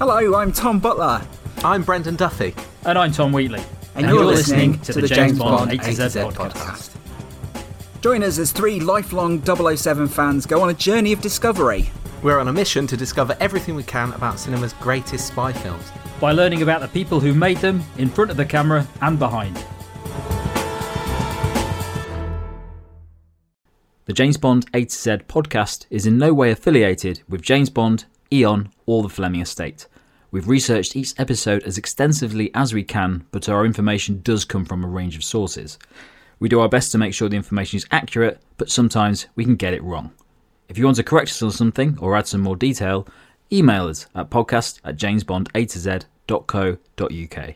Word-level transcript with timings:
Hello, 0.00 0.34
I'm 0.34 0.50
Tom 0.50 0.78
Butler. 0.78 1.20
I'm 1.62 1.82
Brendan 1.82 2.16
Duffy. 2.16 2.54
And 2.86 2.98
I'm 2.98 3.12
Tom 3.12 3.32
Wheatley. 3.32 3.62
And, 3.94 4.06
you're, 4.08 4.24
listening, 4.24 4.78
to, 4.78 4.94
the 4.94 5.06
James 5.06 5.38
Bond 5.38 5.72
A 5.72 5.76
to 5.76 5.92
Z 5.92 6.20
podcast. 6.20 6.96
Join 8.00 8.22
us 8.22 8.38
as 8.38 8.50
three 8.50 8.80
lifelong 8.80 9.44
007 9.44 10.08
fans 10.08 10.46
go 10.46 10.62
on 10.62 10.70
a 10.70 10.72
journey 10.72 11.12
of 11.12 11.20
discovery. 11.20 11.90
We're 12.22 12.38
on 12.38 12.48
a 12.48 12.52
mission 12.54 12.86
to 12.86 12.96
discover 12.96 13.36
everything 13.40 13.74
we 13.74 13.82
can 13.82 14.14
about 14.14 14.40
cinema's 14.40 14.72
greatest 14.72 15.26
spy 15.26 15.52
films. 15.52 15.92
By 16.18 16.32
learning 16.32 16.62
about 16.62 16.80
the 16.80 16.88
people 16.88 17.20
who 17.20 17.34
made 17.34 17.58
them 17.58 17.82
in 17.98 18.08
front 18.08 18.30
of 18.30 18.38
the 18.38 18.46
camera 18.46 18.88
and 19.02 19.18
behind. 19.18 19.62
The 24.06 24.14
James 24.14 24.38
Bond 24.38 24.64
A 24.72 24.86
to 24.86 24.94
Z 24.96 25.10
podcast 25.28 25.84
is 25.90 26.06
in 26.06 26.16
no 26.16 26.32
way 26.32 26.50
affiliated 26.50 27.22
with 27.28 27.42
James 27.42 27.68
Bond, 27.68 28.06
Eon, 28.32 28.70
or 28.86 29.02
the 29.02 29.10
Fleming 29.10 29.42
estate. 29.42 29.86
We've 30.32 30.48
researched 30.48 30.94
each 30.94 31.12
episode 31.18 31.64
as 31.64 31.76
extensively 31.76 32.54
as 32.54 32.72
we 32.72 32.84
can, 32.84 33.26
but 33.32 33.48
our 33.48 33.66
information 33.66 34.20
does 34.22 34.44
come 34.44 34.64
from 34.64 34.84
a 34.84 34.88
range 34.88 35.16
of 35.16 35.24
sources. 35.24 35.76
We 36.38 36.48
do 36.48 36.60
our 36.60 36.68
best 36.68 36.92
to 36.92 36.98
make 36.98 37.14
sure 37.14 37.28
the 37.28 37.34
information 37.36 37.78
is 37.78 37.86
accurate, 37.90 38.40
but 38.56 38.70
sometimes 38.70 39.26
we 39.34 39.44
can 39.44 39.56
get 39.56 39.74
it 39.74 39.82
wrong. 39.82 40.12
If 40.68 40.78
you 40.78 40.84
want 40.84 40.98
to 40.98 41.02
correct 41.02 41.30
us 41.30 41.42
on 41.42 41.50
something 41.50 41.98
or 42.00 42.16
add 42.16 42.28
some 42.28 42.42
more 42.42 42.54
detail, 42.54 43.08
email 43.52 43.88
us 43.88 44.06
at 44.14 44.30
podcast 44.30 44.78
at 44.84 44.96
jamesbond8z.co.uk. 44.96 47.54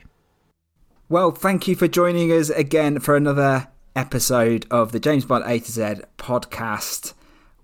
Well, 1.09 1.31
thank 1.31 1.69
you 1.69 1.77
for 1.77 1.87
joining 1.87 2.33
us 2.33 2.51
again 2.51 2.99
for 2.99 3.17
another 3.17 3.69
episode 3.95 4.67
of 4.71 4.91
the 4.91 4.99
James 4.99 5.25
Bond 5.25 5.45
A 5.47 5.61
to 5.61 5.71
Z 5.71 5.83
podcast. 6.19 7.15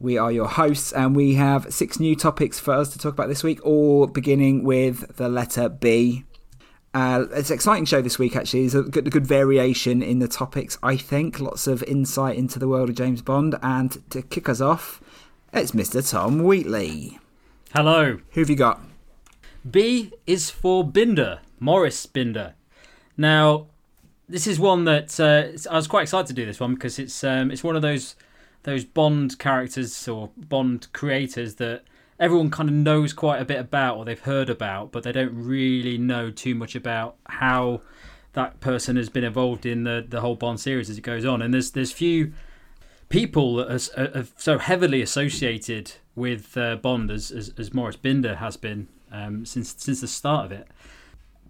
We 0.02 0.16
are 0.16 0.32
your 0.32 0.48
hosts, 0.48 0.92
and 0.92 1.14
we 1.14 1.34
have 1.34 1.74
six 1.74 2.00
new 2.00 2.16
topics 2.16 2.58
for 2.58 2.72
us 2.72 2.88
to 2.94 2.98
talk 2.98 3.12
about 3.12 3.28
this 3.28 3.42
week, 3.42 3.62
all 3.66 4.06
beginning 4.06 4.64
with 4.64 5.16
the 5.18 5.28
letter 5.28 5.68
B. 5.68 6.24
Uh, 6.94 7.26
it's 7.32 7.50
an 7.50 7.54
exciting 7.54 7.84
show 7.84 8.00
this 8.00 8.18
week, 8.18 8.34
actually. 8.34 8.60
There's 8.66 8.74
a 8.74 8.82
good, 8.88 9.06
a 9.06 9.10
good 9.10 9.26
variation 9.26 10.02
in 10.02 10.18
the 10.18 10.26
topics, 10.26 10.78
I 10.82 10.96
think. 10.96 11.38
Lots 11.38 11.66
of 11.66 11.82
insight 11.82 12.38
into 12.38 12.58
the 12.58 12.66
world 12.66 12.88
of 12.88 12.94
James 12.94 13.20
Bond. 13.20 13.56
And 13.62 14.02
to 14.08 14.22
kick 14.22 14.48
us 14.48 14.62
off, 14.62 15.02
it's 15.52 15.72
Mr. 15.72 16.08
Tom 16.10 16.44
Wheatley. 16.44 17.18
Hello. 17.74 18.20
Who 18.30 18.40
have 18.40 18.48
you 18.48 18.56
got? 18.56 18.80
B 19.70 20.14
is 20.26 20.48
for 20.48 20.82
Binder, 20.82 21.40
Maurice 21.58 22.06
Binder. 22.06 22.54
Now, 23.18 23.66
this 24.30 24.46
is 24.46 24.58
one 24.58 24.86
that 24.86 25.20
uh, 25.20 25.70
I 25.70 25.76
was 25.76 25.86
quite 25.86 26.04
excited 26.04 26.28
to 26.28 26.32
do 26.32 26.46
this 26.46 26.58
one 26.58 26.72
because 26.72 26.98
it's 26.98 27.22
um, 27.22 27.50
it's 27.50 27.62
one 27.62 27.76
of 27.76 27.82
those 27.82 28.16
those 28.62 28.84
Bond 28.84 29.38
characters 29.38 30.06
or 30.08 30.30
Bond 30.36 30.92
creators 30.92 31.56
that 31.56 31.82
everyone 32.18 32.50
kind 32.50 32.68
of 32.68 32.74
knows 32.74 33.12
quite 33.12 33.40
a 33.40 33.44
bit 33.44 33.58
about 33.58 33.96
or 33.96 34.04
they've 34.04 34.20
heard 34.20 34.50
about, 34.50 34.92
but 34.92 35.02
they 35.02 35.12
don't 35.12 35.34
really 35.34 35.96
know 35.96 36.30
too 36.30 36.54
much 36.54 36.74
about 36.74 37.16
how 37.26 37.80
that 38.34 38.60
person 38.60 38.96
has 38.96 39.08
been 39.08 39.24
involved 39.24 39.66
in 39.66 39.84
the, 39.84 40.04
the 40.06 40.20
whole 40.20 40.36
Bond 40.36 40.60
series 40.60 40.90
as 40.90 40.98
it 40.98 41.02
goes 41.02 41.24
on. 41.24 41.42
And 41.42 41.52
there's 41.52 41.72
there's 41.72 41.92
few 41.92 42.32
people 43.08 43.56
that 43.56 43.90
are, 43.96 44.20
are 44.20 44.26
so 44.36 44.58
heavily 44.58 45.02
associated 45.02 45.92
with 46.14 46.56
uh, 46.56 46.76
Bond 46.76 47.10
as, 47.10 47.30
as, 47.30 47.52
as 47.58 47.74
Maurice 47.74 47.96
Binder 47.96 48.36
has 48.36 48.56
been 48.56 48.88
um, 49.10 49.44
since 49.44 49.74
since 49.76 50.00
the 50.00 50.08
start 50.08 50.46
of 50.46 50.52
it. 50.52 50.68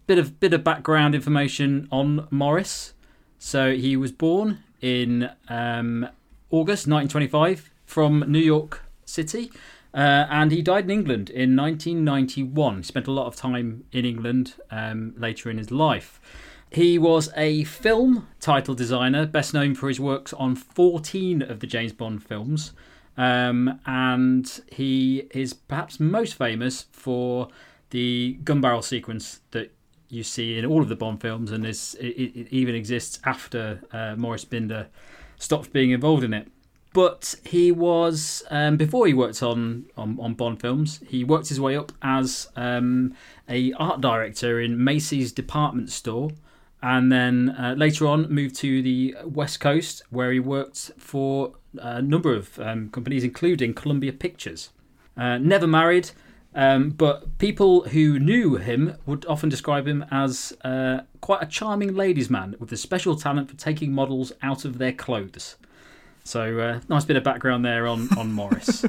Bit 0.06 0.18
of 0.18 0.40
bit 0.40 0.54
of 0.54 0.64
background 0.64 1.14
information 1.14 1.88
on 1.90 2.26
Maurice. 2.30 2.94
So 3.38 3.74
he 3.74 3.96
was 3.96 4.12
born 4.12 4.62
in 4.80 5.30
um, 5.48 6.08
August 6.50 6.86
1925 6.86 7.70
from 7.84 8.24
New 8.28 8.38
York 8.38 8.82
City. 9.04 9.50
Uh, 9.92 10.26
and 10.30 10.52
he 10.52 10.62
died 10.62 10.84
in 10.84 10.90
England 10.90 11.30
in 11.30 11.56
1991. 11.56 12.76
He 12.78 12.82
spent 12.82 13.06
a 13.06 13.12
lot 13.12 13.26
of 13.26 13.34
time 13.34 13.84
in 13.92 14.04
England 14.04 14.54
um, 14.70 15.14
later 15.16 15.50
in 15.50 15.58
his 15.58 15.70
life. 15.70 16.20
He 16.70 16.98
was 16.98 17.30
a 17.36 17.64
film 17.64 18.28
title 18.38 18.74
designer, 18.74 19.26
best 19.26 19.52
known 19.52 19.74
for 19.74 19.88
his 19.88 19.98
works 19.98 20.32
on 20.32 20.54
14 20.54 21.42
of 21.42 21.58
the 21.58 21.66
James 21.66 21.92
Bond 21.92 22.22
films. 22.22 22.72
Um, 23.16 23.80
and 23.86 24.60
he 24.70 25.26
is 25.32 25.52
perhaps 25.52 25.98
most 25.98 26.34
famous 26.34 26.86
for 26.92 27.48
the 27.90 28.38
gun 28.44 28.60
barrel 28.60 28.82
sequence 28.82 29.40
that 29.50 29.72
you 30.08 30.22
see 30.22 30.58
in 30.58 30.64
all 30.64 30.82
of 30.82 30.88
the 30.88 30.96
Bond 30.96 31.20
films, 31.20 31.50
and 31.52 31.64
this, 31.64 31.94
it, 31.94 32.06
it 32.06 32.48
even 32.50 32.74
exists 32.74 33.18
after 33.24 33.80
uh, 33.92 34.14
Maurice 34.16 34.44
Binder 34.44 34.88
stopped 35.40 35.72
being 35.72 35.90
involved 35.90 36.22
in 36.22 36.32
it. 36.32 36.46
But 36.92 37.36
he 37.44 37.70
was 37.70 38.42
um, 38.50 38.76
before 38.76 39.06
he 39.06 39.14
worked 39.14 39.42
on, 39.42 39.86
on, 39.96 40.18
on 40.20 40.34
Bond 40.34 40.60
films. 40.60 41.00
He 41.06 41.22
worked 41.22 41.48
his 41.48 41.60
way 41.60 41.76
up 41.76 41.92
as 42.02 42.48
um, 42.56 43.14
a 43.48 43.72
art 43.74 44.00
director 44.00 44.60
in 44.60 44.82
Macy's 44.82 45.32
department 45.32 45.90
store, 45.90 46.30
and 46.82 47.12
then 47.12 47.50
uh, 47.50 47.74
later 47.76 48.06
on 48.06 48.28
moved 48.32 48.56
to 48.56 48.82
the 48.82 49.14
West 49.24 49.60
Coast, 49.60 50.02
where 50.10 50.32
he 50.32 50.40
worked 50.40 50.90
for 50.98 51.54
a 51.78 52.02
number 52.02 52.34
of 52.34 52.58
um, 52.58 52.90
companies, 52.90 53.22
including 53.22 53.72
Columbia 53.72 54.12
Pictures. 54.12 54.70
Uh, 55.16 55.38
never 55.38 55.68
married, 55.68 56.10
um, 56.54 56.90
but 56.90 57.38
people 57.38 57.82
who 57.88 58.18
knew 58.18 58.56
him 58.56 58.96
would 59.06 59.24
often 59.26 59.48
describe 59.48 59.86
him 59.86 60.04
as 60.10 60.52
uh, 60.64 61.02
quite 61.20 61.42
a 61.42 61.46
charming 61.46 61.94
ladies' 61.94 62.28
man 62.28 62.56
with 62.58 62.72
a 62.72 62.76
special 62.76 63.14
talent 63.14 63.48
for 63.48 63.56
taking 63.56 63.92
models 63.92 64.32
out 64.42 64.64
of 64.64 64.78
their 64.78 64.92
clothes. 64.92 65.56
So 66.24 66.58
uh, 66.58 66.80
nice 66.88 67.04
bit 67.04 67.16
of 67.16 67.24
background 67.24 67.64
there 67.64 67.86
on 67.86 68.08
on 68.18 68.32
Maurice. 68.32 68.84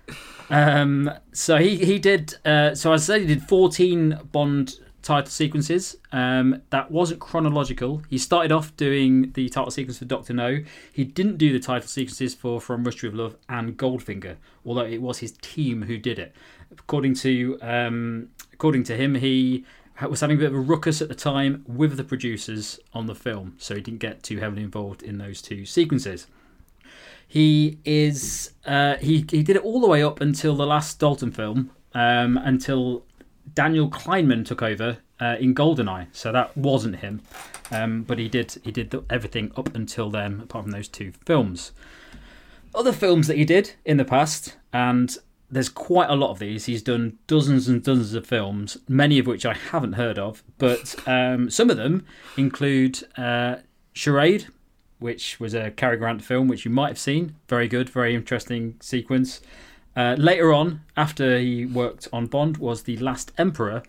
um, 0.50 1.10
so 1.32 1.56
he 1.56 1.76
he 1.76 1.98
did. 1.98 2.34
Uh, 2.44 2.74
so 2.74 2.92
I 2.92 2.96
said 2.96 3.22
he 3.22 3.26
did 3.26 3.42
fourteen 3.42 4.18
Bond 4.30 4.78
title 5.06 5.30
sequences. 5.30 5.96
Um, 6.10 6.62
that 6.70 6.90
wasn't 6.90 7.20
chronological. 7.20 8.02
He 8.10 8.18
started 8.18 8.50
off 8.50 8.76
doing 8.76 9.30
the 9.32 9.48
title 9.48 9.70
sequence 9.70 9.98
for 9.98 10.04
Doctor 10.04 10.34
No. 10.34 10.58
He 10.92 11.04
didn't 11.04 11.38
do 11.38 11.52
the 11.52 11.60
title 11.60 11.88
sequences 11.88 12.34
for 12.34 12.60
From 12.60 12.82
Russia 12.82 13.06
with 13.06 13.14
Love 13.14 13.36
and 13.48 13.76
Goldfinger, 13.78 14.36
although 14.64 14.84
it 14.84 15.00
was 15.00 15.18
his 15.18 15.32
team 15.40 15.82
who 15.82 15.96
did 15.96 16.18
it. 16.18 16.34
According 16.72 17.14
to 17.14 17.56
um, 17.62 18.30
according 18.52 18.82
to 18.84 18.96
him, 18.96 19.14
he 19.14 19.64
was 20.08 20.20
having 20.20 20.36
a 20.36 20.40
bit 20.40 20.48
of 20.48 20.54
a 20.54 20.60
ruckus 20.60 21.00
at 21.00 21.08
the 21.08 21.14
time 21.14 21.64
with 21.68 21.96
the 21.96 22.04
producers 22.04 22.80
on 22.92 23.06
the 23.06 23.14
film, 23.14 23.54
so 23.58 23.76
he 23.76 23.80
didn't 23.80 24.00
get 24.00 24.24
too 24.24 24.38
heavily 24.38 24.62
involved 24.62 25.04
in 25.04 25.18
those 25.18 25.40
two 25.40 25.64
sequences. 25.64 26.26
He 27.28 27.78
is 27.84 28.52
uh, 28.66 28.96
he 28.96 29.24
he 29.30 29.44
did 29.44 29.54
it 29.54 29.62
all 29.62 29.80
the 29.80 29.86
way 29.86 30.02
up 30.02 30.20
until 30.20 30.56
the 30.56 30.66
last 30.66 30.98
Dalton 30.98 31.30
film, 31.30 31.70
um, 31.94 32.36
until 32.36 33.04
Daniel 33.54 33.88
Kleinman 33.88 34.44
took 34.44 34.62
over 34.62 34.98
uh, 35.20 35.36
in 35.38 35.54
Goldeneye. 35.54 36.08
So 36.12 36.32
that 36.32 36.56
wasn't 36.56 36.96
him, 36.96 37.22
um, 37.70 38.02
but 38.02 38.18
he 38.18 38.28
did 38.28 38.60
he 38.64 38.72
did 38.72 38.90
the, 38.90 39.04
everything 39.10 39.52
up 39.56 39.74
until 39.74 40.10
then, 40.10 40.40
apart 40.40 40.64
from 40.64 40.72
those 40.72 40.88
two 40.88 41.12
films. 41.24 41.72
Other 42.74 42.92
films 42.92 43.26
that 43.26 43.36
he 43.36 43.44
did 43.44 43.72
in 43.84 43.96
the 43.96 44.04
past, 44.04 44.56
and 44.72 45.16
there's 45.50 45.68
quite 45.68 46.10
a 46.10 46.14
lot 46.14 46.30
of 46.30 46.38
these. 46.38 46.66
He's 46.66 46.82
done 46.82 47.18
dozens 47.26 47.68
and 47.68 47.82
dozens 47.82 48.14
of 48.14 48.26
films, 48.26 48.76
many 48.88 49.18
of 49.18 49.26
which 49.26 49.46
I 49.46 49.54
haven't 49.54 49.94
heard 49.94 50.18
of, 50.18 50.42
but 50.58 50.94
um, 51.06 51.48
some 51.50 51.70
of 51.70 51.76
them 51.76 52.04
include 52.36 53.04
uh, 53.16 53.56
Charade, 53.92 54.48
which 54.98 55.40
was 55.40 55.54
a 55.54 55.70
Cary 55.70 55.96
Grant 55.96 56.22
film, 56.22 56.48
which 56.48 56.64
you 56.64 56.70
might 56.70 56.88
have 56.88 56.98
seen. 56.98 57.36
Very 57.48 57.68
good, 57.68 57.88
very 57.88 58.14
interesting 58.14 58.76
sequence. 58.80 59.40
Uh, 59.96 60.14
later 60.18 60.52
on, 60.52 60.82
after 60.96 61.38
he 61.38 61.64
worked 61.64 62.08
on 62.12 62.26
Bond, 62.26 62.58
was 62.58 62.82
The 62.82 62.98
Last 62.98 63.32
Emperor. 63.38 63.82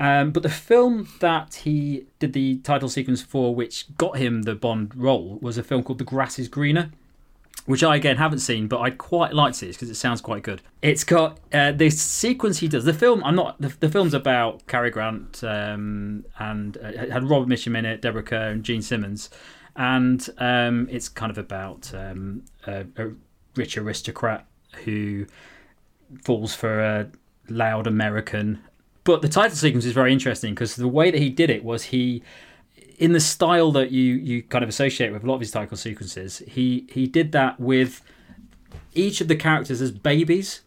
Um, 0.00 0.30
but 0.30 0.42
the 0.42 0.48
film 0.48 1.08
that 1.20 1.56
he 1.56 2.06
did 2.18 2.32
the 2.32 2.56
title 2.58 2.88
sequence 2.88 3.20
for, 3.20 3.54
which 3.54 3.94
got 3.98 4.16
him 4.16 4.42
the 4.42 4.54
Bond 4.54 4.96
role, 4.96 5.38
was 5.42 5.58
a 5.58 5.62
film 5.62 5.82
called 5.82 5.98
The 5.98 6.04
Grass 6.04 6.38
is 6.38 6.48
Greener, 6.48 6.90
which 7.66 7.84
I 7.84 7.96
again 7.96 8.16
haven't 8.16 8.38
seen, 8.38 8.66
but 8.66 8.80
I 8.80 8.88
quite 8.90 9.34
like 9.34 9.62
it 9.62 9.72
because 9.72 9.90
it 9.90 9.96
sounds 9.96 10.22
quite 10.22 10.42
good. 10.42 10.62
It's 10.80 11.04
got 11.04 11.38
uh, 11.52 11.72
this 11.72 12.00
sequence 12.00 12.60
he 12.60 12.68
does. 12.68 12.84
The 12.84 12.94
film, 12.94 13.22
I'm 13.24 13.36
not. 13.36 13.60
The, 13.60 13.76
the 13.78 13.90
film's 13.90 14.14
about 14.14 14.66
Cary 14.66 14.90
Grant 14.90 15.44
um, 15.44 16.24
and 16.38 16.78
uh, 16.78 17.12
had 17.12 17.28
Robert 17.28 17.48
Mitchum 17.50 17.76
in 17.76 17.84
it, 17.84 18.00
Deborah 18.00 18.22
Kerr, 18.22 18.48
and 18.48 18.64
Jean 18.64 18.80
Simmons, 18.80 19.28
and 19.76 20.26
um, 20.38 20.88
it's 20.90 21.10
kind 21.10 21.30
of 21.30 21.36
about 21.36 21.92
um, 21.94 22.42
a, 22.66 22.86
a 22.96 23.10
rich 23.54 23.76
aristocrat 23.76 24.46
who 24.84 25.26
falls 26.24 26.54
for 26.54 26.80
a 26.80 27.10
loud 27.50 27.86
American. 27.86 28.60
But 29.10 29.22
the 29.22 29.28
title 29.28 29.56
sequence 29.56 29.84
is 29.84 29.92
very 29.92 30.12
interesting 30.12 30.54
because 30.54 30.76
the 30.76 30.86
way 30.86 31.10
that 31.10 31.18
he 31.18 31.30
did 31.30 31.50
it 31.50 31.64
was 31.64 31.86
he 31.86 32.22
in 32.96 33.12
the 33.12 33.18
style 33.18 33.72
that 33.72 33.90
you 33.90 34.14
you 34.14 34.42
kind 34.42 34.62
of 34.62 34.68
associate 34.68 35.12
with 35.12 35.24
a 35.24 35.26
lot 35.26 35.34
of 35.34 35.40
his 35.40 35.50
title 35.50 35.76
sequences, 35.76 36.42
he 36.46 36.86
he 36.92 37.08
did 37.08 37.32
that 37.32 37.58
with 37.58 38.02
each 38.94 39.20
of 39.20 39.26
the 39.26 39.34
characters 39.34 39.82
as 39.82 39.90
babies. 39.90 40.60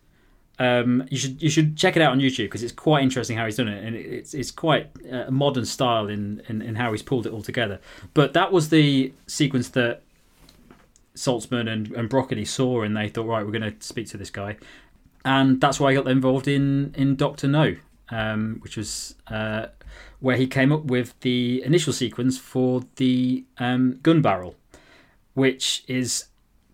Um, 0.60 1.08
you 1.10 1.18
should 1.18 1.42
you 1.42 1.50
should 1.50 1.78
check 1.78 1.96
it 1.96 2.02
out 2.02 2.12
on 2.12 2.20
YouTube 2.20 2.46
because 2.46 2.64
it's 2.64 2.74
quite 2.74 3.02
interesting 3.02 3.38
how 3.38 3.46
he's 3.46 3.56
done 3.56 3.70
it, 3.70 3.82
and 3.82 3.96
it's 3.96 4.34
it's 4.34 4.52
quite 4.52 4.90
a 5.10 5.32
modern 5.32 5.66
style 5.66 6.10
in, 6.10 6.42
in 6.50 6.62
in 6.62 6.76
how 6.76 6.92
he's 6.92 7.02
pulled 7.02 7.26
it 7.26 7.32
all 7.32 7.44
together. 7.44 7.80
But 8.14 8.34
that 8.34 8.52
was 8.52 8.70
the 8.70 9.14
sequence 9.26 9.70
that 9.70 10.02
Saltzman 11.16 11.72
and, 11.72 11.92
and 11.92 12.10
Broccoli 12.10 12.46
saw, 12.46 12.82
and 12.82 12.98
they 12.98 13.08
thought, 13.08 13.28
right, 13.28 13.46
we're 13.46 13.58
going 13.58 13.72
to 13.72 13.76
speak 13.80 14.08
to 14.10 14.18
this 14.18 14.30
guy, 14.30 14.58
and 15.24 15.62
that's 15.62 15.80
why 15.80 15.92
I 15.92 15.94
got 15.94 16.08
involved 16.08 16.48
in 16.48 16.94
in 16.98 17.16
Doctor 17.16 17.48
No, 17.48 17.76
um, 18.14 18.58
which 18.62 18.78
was 18.78 19.16
uh, 19.28 19.68
where 20.20 20.38
he 20.38 20.46
came 20.46 20.72
up 20.72 20.86
with 20.86 21.20
the 21.22 21.64
initial 21.66 21.92
sequence 21.92 22.38
for 22.38 22.84
the 22.98 23.44
um, 23.58 24.00
gun 24.04 24.22
barrel, 24.22 24.56
which 25.34 25.84
is 25.88 26.26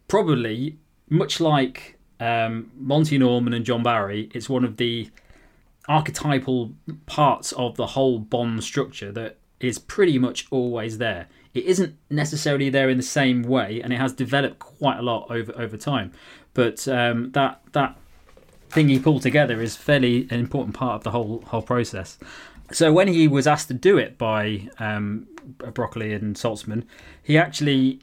probably 0.07 0.77
much 1.09 1.39
like 1.39 1.97
um, 2.19 2.71
Monty 2.75 3.17
Norman 3.17 3.53
and 3.53 3.65
John 3.65 3.83
Barry. 3.83 4.29
It's 4.33 4.49
one 4.49 4.65
of 4.65 4.77
the 4.77 5.09
archetypal 5.87 6.73
parts 7.05 7.53
of 7.53 7.77
the 7.77 7.87
whole 7.87 8.19
Bond 8.19 8.63
structure 8.63 9.11
that 9.13 9.37
is 9.59 9.79
pretty 9.79 10.19
much 10.19 10.45
always 10.51 10.97
there. 10.97 11.27
It 11.53 11.63
isn't 11.65 11.95
necessarily 12.09 12.69
there 12.69 12.89
in 12.89 12.97
the 12.97 13.03
same 13.03 13.43
way, 13.43 13.81
and 13.81 13.93
it 13.93 13.99
has 13.99 14.13
developed 14.13 14.59
quite 14.59 14.99
a 14.99 15.01
lot 15.01 15.31
over 15.31 15.53
over 15.57 15.77
time. 15.77 16.11
But 16.53 16.87
um, 16.87 17.31
that 17.31 17.61
that 17.71 17.97
thing 18.69 18.89
he 18.89 18.99
pulled 18.99 19.21
together 19.21 19.61
is 19.61 19.75
fairly 19.75 20.27
an 20.29 20.39
important 20.39 20.75
part 20.75 20.95
of 20.95 21.03
the 21.03 21.11
whole 21.11 21.43
whole 21.47 21.61
process. 21.61 22.17
So 22.71 22.93
when 22.93 23.07
he 23.07 23.27
was 23.27 23.47
asked 23.47 23.67
to 23.69 23.73
do 23.73 23.97
it 23.97 24.17
by 24.17 24.69
um, 24.77 25.27
Broccoli 25.73 26.13
and 26.13 26.35
Saltzman, 26.35 26.83
he 27.23 27.37
actually 27.37 27.99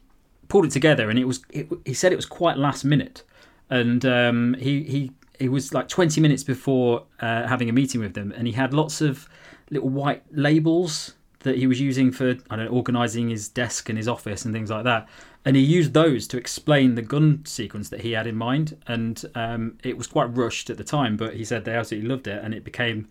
pulled 0.48 0.66
it 0.66 0.72
together, 0.72 1.08
and 1.08 1.18
it 1.18 1.24
was 1.24 1.42
it, 1.50 1.68
he 1.84 1.94
said 1.94 2.12
it 2.12 2.16
was 2.16 2.26
quite 2.26 2.56
last 2.56 2.84
minute, 2.84 3.22
and 3.70 4.04
um, 4.04 4.54
he 4.54 4.82
he 4.84 5.12
it 5.38 5.50
was 5.50 5.74
like 5.74 5.88
20 5.88 6.20
minutes 6.20 6.42
before 6.42 7.04
uh, 7.20 7.46
having 7.46 7.68
a 7.68 7.72
meeting 7.72 8.00
with 8.00 8.14
them, 8.14 8.32
and 8.36 8.46
he 8.46 8.52
had 8.52 8.72
lots 8.74 9.00
of 9.00 9.28
little 9.70 9.88
white 9.88 10.22
labels 10.32 11.14
that 11.40 11.56
he 11.56 11.66
was 11.66 11.80
using 11.80 12.10
for 12.10 12.30
I 12.50 12.56
don't 12.56 12.66
know, 12.66 12.70
organizing 12.70 13.28
his 13.28 13.48
desk 13.48 13.88
and 13.88 13.96
his 13.96 14.08
office 14.08 14.44
and 14.44 14.52
things 14.54 14.70
like 14.70 14.84
that. 14.84 15.08
And 15.46 15.54
he 15.54 15.62
used 15.62 15.94
those 15.94 16.26
to 16.26 16.37
explain 16.37 16.96
the 16.96 17.02
gun 17.02 17.43
sequence 17.44 17.88
that 17.90 18.00
he 18.00 18.12
had 18.12 18.26
in 18.26 18.34
mind, 18.34 18.76
and 18.88 19.25
um, 19.37 19.78
it 19.84 19.96
was 19.96 20.08
quite 20.08 20.37
rushed 20.37 20.70
at 20.70 20.76
the 20.76 20.82
time, 20.82 21.16
but 21.16 21.34
he 21.34 21.44
said 21.44 21.64
they 21.64 21.75
absolutely 21.75 22.08
loved 22.08 22.26
it, 22.26 22.43
and 22.43 22.52
it 22.52 22.64
became 22.64 23.08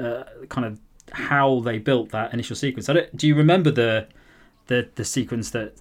uh, 0.00 0.22
kind 0.48 0.64
of 0.64 0.78
how 1.10 1.58
they 1.58 1.78
built 1.78 2.10
that 2.10 2.32
initial 2.32 2.54
sequence. 2.54 2.88
do 3.16 3.26
you 3.26 3.34
remember 3.34 3.72
the 3.72 4.06
the 4.68 4.88
the 4.94 5.04
sequence 5.04 5.50
that 5.50 5.74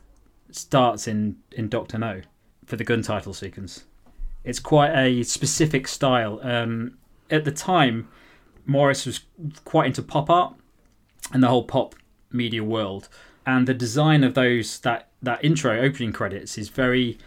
starts 0.49 1.07
in 1.07 1.37
in 1.51 1.69
Doctor 1.69 1.99
No 1.99 2.21
for 2.65 2.77
the 2.77 2.83
gun 2.83 3.03
title 3.03 3.35
sequence? 3.35 3.85
It's 4.43 4.59
quite 4.59 4.95
a 4.95 5.21
specific 5.21 5.87
style. 5.87 6.39
Um, 6.41 6.97
at 7.29 7.45
the 7.45 7.51
time, 7.51 8.07
Maurice 8.65 9.05
was 9.05 9.19
quite 9.65 9.85
into 9.85 10.01
pop 10.01 10.31
art 10.31 10.55
and 11.31 11.43
the 11.43 11.47
whole 11.47 11.63
pop 11.63 11.93
media 12.31 12.63
world, 12.63 13.07
and 13.45 13.67
the 13.67 13.75
design 13.75 14.23
of 14.23 14.33
those 14.33 14.79
that 14.79 15.10
that 15.21 15.43
intro 15.43 15.79
opening 15.79 16.11
credits 16.11 16.57
is 16.57 16.69
very 16.69 17.17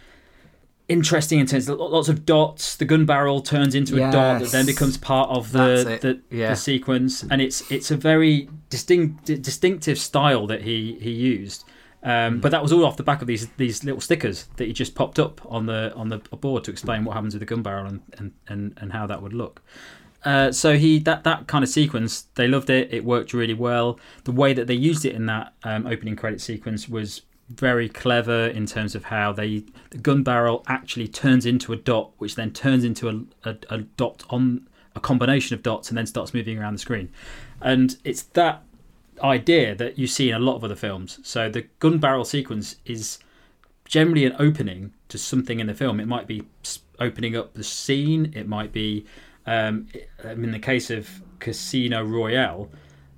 interesting 0.87 1.39
in 1.39 1.47
terms 1.47 1.67
of 1.67 1.79
lots 1.79 2.09
of 2.09 2.25
dots. 2.25 2.75
The 2.75 2.85
gun 2.85 3.05
barrel 3.05 3.41
turns 3.41 3.75
into 3.75 3.95
yes. 3.95 4.09
a 4.09 4.11
dot 4.11 4.41
that 4.41 4.51
then 4.51 4.65
becomes 4.65 4.97
part 4.97 5.29
of 5.29 5.51
the 5.51 5.97
the, 6.01 6.21
yeah. 6.35 6.49
the, 6.49 6.55
sequence, 6.55 7.23
and 7.23 7.41
it's 7.41 7.69
it's 7.71 7.91
a 7.91 7.97
very 7.97 8.49
distinct 8.69 9.25
distinctive 9.25 9.97
style 9.97 10.47
that 10.47 10.63
he 10.63 10.97
he 11.01 11.11
used. 11.11 11.65
Um, 12.03 12.37
mm. 12.37 12.41
But 12.41 12.51
that 12.51 12.61
was 12.61 12.71
all 12.71 12.85
off 12.85 12.97
the 12.97 13.03
back 13.03 13.21
of 13.21 13.27
these 13.27 13.47
these 13.57 13.83
little 13.83 14.01
stickers 14.01 14.47
that 14.57 14.65
he 14.65 14.73
just 14.73 14.95
popped 14.95 15.19
up 15.19 15.41
on 15.45 15.65
the 15.65 15.93
on 15.95 16.09
the 16.09 16.19
board 16.19 16.63
to 16.65 16.71
explain 16.71 17.03
what 17.03 17.13
happens 17.13 17.33
with 17.33 17.39
the 17.39 17.45
gun 17.45 17.63
barrel 17.63 17.87
and 17.87 18.01
and, 18.17 18.33
and, 18.47 18.77
and 18.77 18.93
how 18.93 19.07
that 19.07 19.21
would 19.21 19.33
look. 19.33 19.61
Uh, 20.23 20.51
so 20.51 20.75
he 20.75 20.97
that 20.99 21.23
that 21.23 21.47
kind 21.47 21.63
of 21.63 21.69
sequence 21.69 22.23
they 22.35 22.47
loved 22.47 22.69
it. 22.69 22.93
It 22.93 23.05
worked 23.05 23.33
really 23.33 23.53
well. 23.53 23.99
The 24.23 24.31
way 24.31 24.53
that 24.53 24.67
they 24.67 24.73
used 24.73 25.05
it 25.05 25.13
in 25.15 25.25
that 25.27 25.53
um, 25.63 25.85
opening 25.87 26.15
credit 26.15 26.41
sequence 26.41 26.87
was 26.89 27.21
very 27.49 27.87
clever 27.87 28.47
in 28.47 28.65
terms 28.65 28.95
of 28.95 29.05
how 29.05 29.31
they 29.31 29.63
the 29.91 29.97
gun 29.97 30.23
barrel 30.23 30.63
actually 30.67 31.07
turns 31.07 31.45
into 31.45 31.73
a 31.73 31.75
dot, 31.75 32.11
which 32.17 32.35
then 32.35 32.51
turns 32.51 32.83
into 32.83 33.07
a, 33.09 33.49
a, 33.49 33.57
a 33.69 33.77
dot 33.81 34.23
on 34.29 34.67
a 34.95 34.99
combination 34.99 35.53
of 35.53 35.61
dots 35.61 35.89
and 35.89 35.97
then 35.97 36.05
starts 36.05 36.33
moving 36.33 36.57
around 36.57 36.73
the 36.73 36.79
screen. 36.79 37.09
And 37.61 37.97
it's 38.03 38.23
that 38.23 38.63
idea 39.21 39.75
that 39.75 39.97
you 39.97 40.07
see 40.07 40.29
in 40.29 40.35
a 40.35 40.39
lot 40.39 40.55
of 40.55 40.63
other 40.63 40.75
films. 40.75 41.19
So 41.23 41.49
the 41.49 41.63
gun 41.79 41.99
barrel 41.99 42.25
sequence 42.25 42.77
is 42.85 43.19
generally 43.85 44.25
an 44.25 44.35
opening 44.39 44.93
to 45.09 45.17
something 45.17 45.59
in 45.59 45.67
the 45.67 45.73
film. 45.73 45.99
It 45.99 46.07
might 46.07 46.27
be 46.27 46.43
opening 46.99 47.35
up 47.35 47.53
the 47.53 47.63
scene. 47.63 48.33
It 48.35 48.47
might 48.47 48.71
be, 48.71 49.05
um, 49.45 49.87
in 50.23 50.51
the 50.51 50.59
case 50.59 50.89
of 50.89 51.21
Casino 51.39 52.03
Royale, 52.03 52.69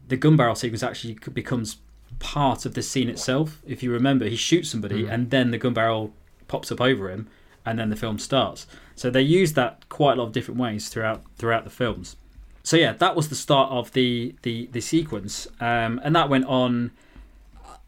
the 0.08 0.18
gun 0.18 0.36
barrel 0.36 0.56
sequence 0.56 0.84
actually 0.84 1.18
becomes 1.34 1.78
part 2.20 2.66
of 2.66 2.74
the 2.74 2.82
scene 2.82 3.10
itself. 3.10 3.62
If 3.66 3.84
you 3.84 3.92
remember, 3.92 4.26
he 4.26 4.36
shoots 4.36 4.70
somebody 4.70 5.04
mm. 5.04 5.12
and 5.12 5.30
then 5.30 5.52
the 5.52 5.58
gun 5.58 5.74
barrel 5.74 6.14
pops 6.48 6.72
up 6.72 6.82
over 6.82 7.10
him 7.10 7.28
and 7.66 7.78
then 7.78 7.90
the 7.90 7.96
film 7.96 8.18
starts. 8.18 8.66
So 8.96 9.10
they 9.10 9.22
use 9.22 9.54
that 9.54 9.88
quite 9.90 10.14
a 10.14 10.16
lot 10.22 10.28
of 10.28 10.32
different 10.32 10.60
ways 10.60 10.90
throughout 10.90 11.24
throughout 11.38 11.66
the 11.66 11.70
films. 11.70 12.16
So 12.64 12.76
yeah, 12.76 12.94
that 12.94 13.16
was 13.16 13.30
the 13.30 13.36
start 13.36 13.72
of 13.72 13.92
the 13.92 14.36
the, 14.42 14.68
the 14.72 14.82
sequence, 14.82 15.48
um, 15.60 16.02
and 16.04 16.16
that 16.16 16.30
went 16.30 16.46
on. 16.46 16.92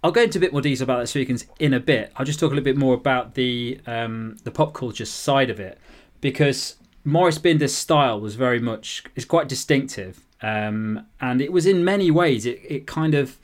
I'll 0.01 0.11
go 0.11 0.21
into 0.21 0.37
a 0.37 0.41
bit 0.41 0.53
more 0.53 0.61
detail 0.61 0.83
about 0.83 0.99
that 0.99 1.07
sequence 1.07 1.45
in 1.59 1.73
a 1.73 1.79
bit. 1.79 2.13
I'll 2.15 2.25
just 2.25 2.39
talk 2.39 2.51
a 2.51 2.55
little 2.55 2.63
bit 2.63 2.77
more 2.77 2.93
about 2.93 3.33
the 3.33 3.79
um, 3.87 4.37
the 4.43 4.51
pop 4.51 4.73
culture 4.73 5.05
side 5.05 5.49
of 5.49 5.59
it 5.59 5.77
because 6.21 6.75
Maurice 7.03 7.37
Binder's 7.37 7.75
style 7.75 8.19
was 8.19 8.35
very 8.35 8.59
much 8.59 9.03
is 9.15 9.25
quite 9.25 9.49
distinctive, 9.49 10.21
um, 10.41 11.05
and 11.19 11.41
it 11.41 11.51
was 11.51 11.65
in 11.65 11.83
many 11.83 12.11
ways 12.11 12.45
it, 12.45 12.61
it 12.63 12.87
kind 12.87 13.15
of 13.15 13.37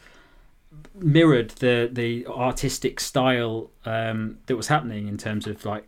mirrored 0.99 1.49
the 1.51 1.89
the 1.91 2.25
artistic 2.27 2.99
style 2.99 3.71
um, 3.85 4.37
that 4.45 4.55
was 4.55 4.67
happening 4.67 5.07
in 5.07 5.17
terms 5.17 5.47
of 5.47 5.65
like 5.65 5.87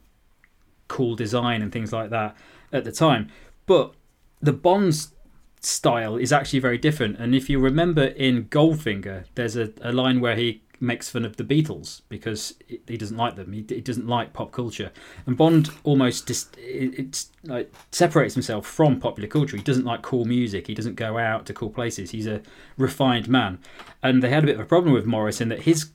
cool 0.88 1.16
design 1.16 1.62
and 1.62 1.72
things 1.72 1.92
like 1.92 2.10
that 2.10 2.36
at 2.72 2.84
the 2.84 2.92
time. 2.92 3.30
But 3.66 3.94
the 4.42 4.54
Bond's 4.54 5.14
style 5.62 6.16
is 6.18 6.32
actually 6.32 6.60
very 6.60 6.78
different. 6.78 7.18
And 7.18 7.36
if 7.36 7.50
you 7.50 7.60
remember 7.60 8.06
in 8.06 8.46
Goldfinger, 8.46 9.26
there's 9.36 9.56
a, 9.56 9.72
a 9.82 9.92
line 9.92 10.22
where 10.22 10.36
he 10.36 10.62
makes 10.80 11.10
fun 11.10 11.26
of 11.26 11.38
the 11.38 11.44
Beatles 11.44 12.02
because 12.10 12.56
he 12.88 12.98
doesn't 12.98 13.18
like 13.18 13.36
them. 13.36 13.54
He, 13.54 13.66
he 13.68 13.82
doesn't 13.82 14.08
like 14.08 14.34
pop 14.34 14.52
culture, 14.52 14.92
and 15.26 15.38
Bond 15.38 15.70
almost 15.84 16.28
just 16.28 16.56
it, 16.58 17.26
like 17.44 17.74
separates 17.92 18.34
himself 18.34 18.66
from 18.66 19.00
popular 19.00 19.28
culture. 19.28 19.58
He 19.58 19.64
doesn't 19.64 19.86
like 19.86 20.02
cool 20.02 20.26
music. 20.26 20.68
He 20.68 20.74
doesn't 20.74 20.96
go 20.96 21.18
out 21.18 21.46
to 21.48 21.54
cool 21.54 21.70
places. 21.70 22.12
He's 22.12 22.28
a 22.28 22.42
refined 22.78 23.28
man, 23.28 23.60
and 24.02 24.22
they 24.22 24.30
had 24.30 24.44
a 24.44 24.48
bit 24.48 24.56
of 24.56 24.62
a 24.62 24.66
problem 24.66 24.94
with 24.94 25.06
Maurice 25.06 25.42
in 25.42 25.50
that 25.50 25.64
his 25.64 25.90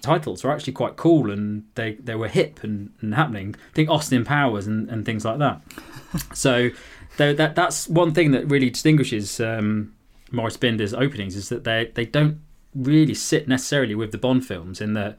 titles 0.00 0.44
were 0.44 0.52
actually 0.52 0.72
quite 0.74 0.96
cool 0.96 1.30
and 1.30 1.64
they, 1.76 1.94
they 1.94 2.14
were 2.14 2.28
hip 2.28 2.62
and, 2.62 2.92
and 3.00 3.14
happening. 3.14 3.54
I 3.70 3.74
think 3.74 3.88
Austin 3.88 4.24
Powers 4.24 4.66
and, 4.66 4.90
and 4.90 5.06
things 5.06 5.24
like 5.24 5.38
that. 5.38 5.62
so 6.34 6.68
that 7.16 7.54
that's 7.54 7.88
one 7.88 8.12
thing 8.12 8.32
that 8.32 8.50
really 8.50 8.70
distinguishes 8.70 9.40
um, 9.40 9.94
Maurice 10.30 10.56
Binder's 10.56 10.92
openings 10.92 11.36
is 11.36 11.48
that 11.48 11.64
they 11.64 11.90
they 11.94 12.04
don't 12.04 12.40
really 12.74 13.14
sit 13.14 13.48
necessarily 13.48 13.94
with 13.94 14.12
the 14.12 14.18
Bond 14.18 14.46
films 14.46 14.80
in 14.80 14.94
that 14.94 15.18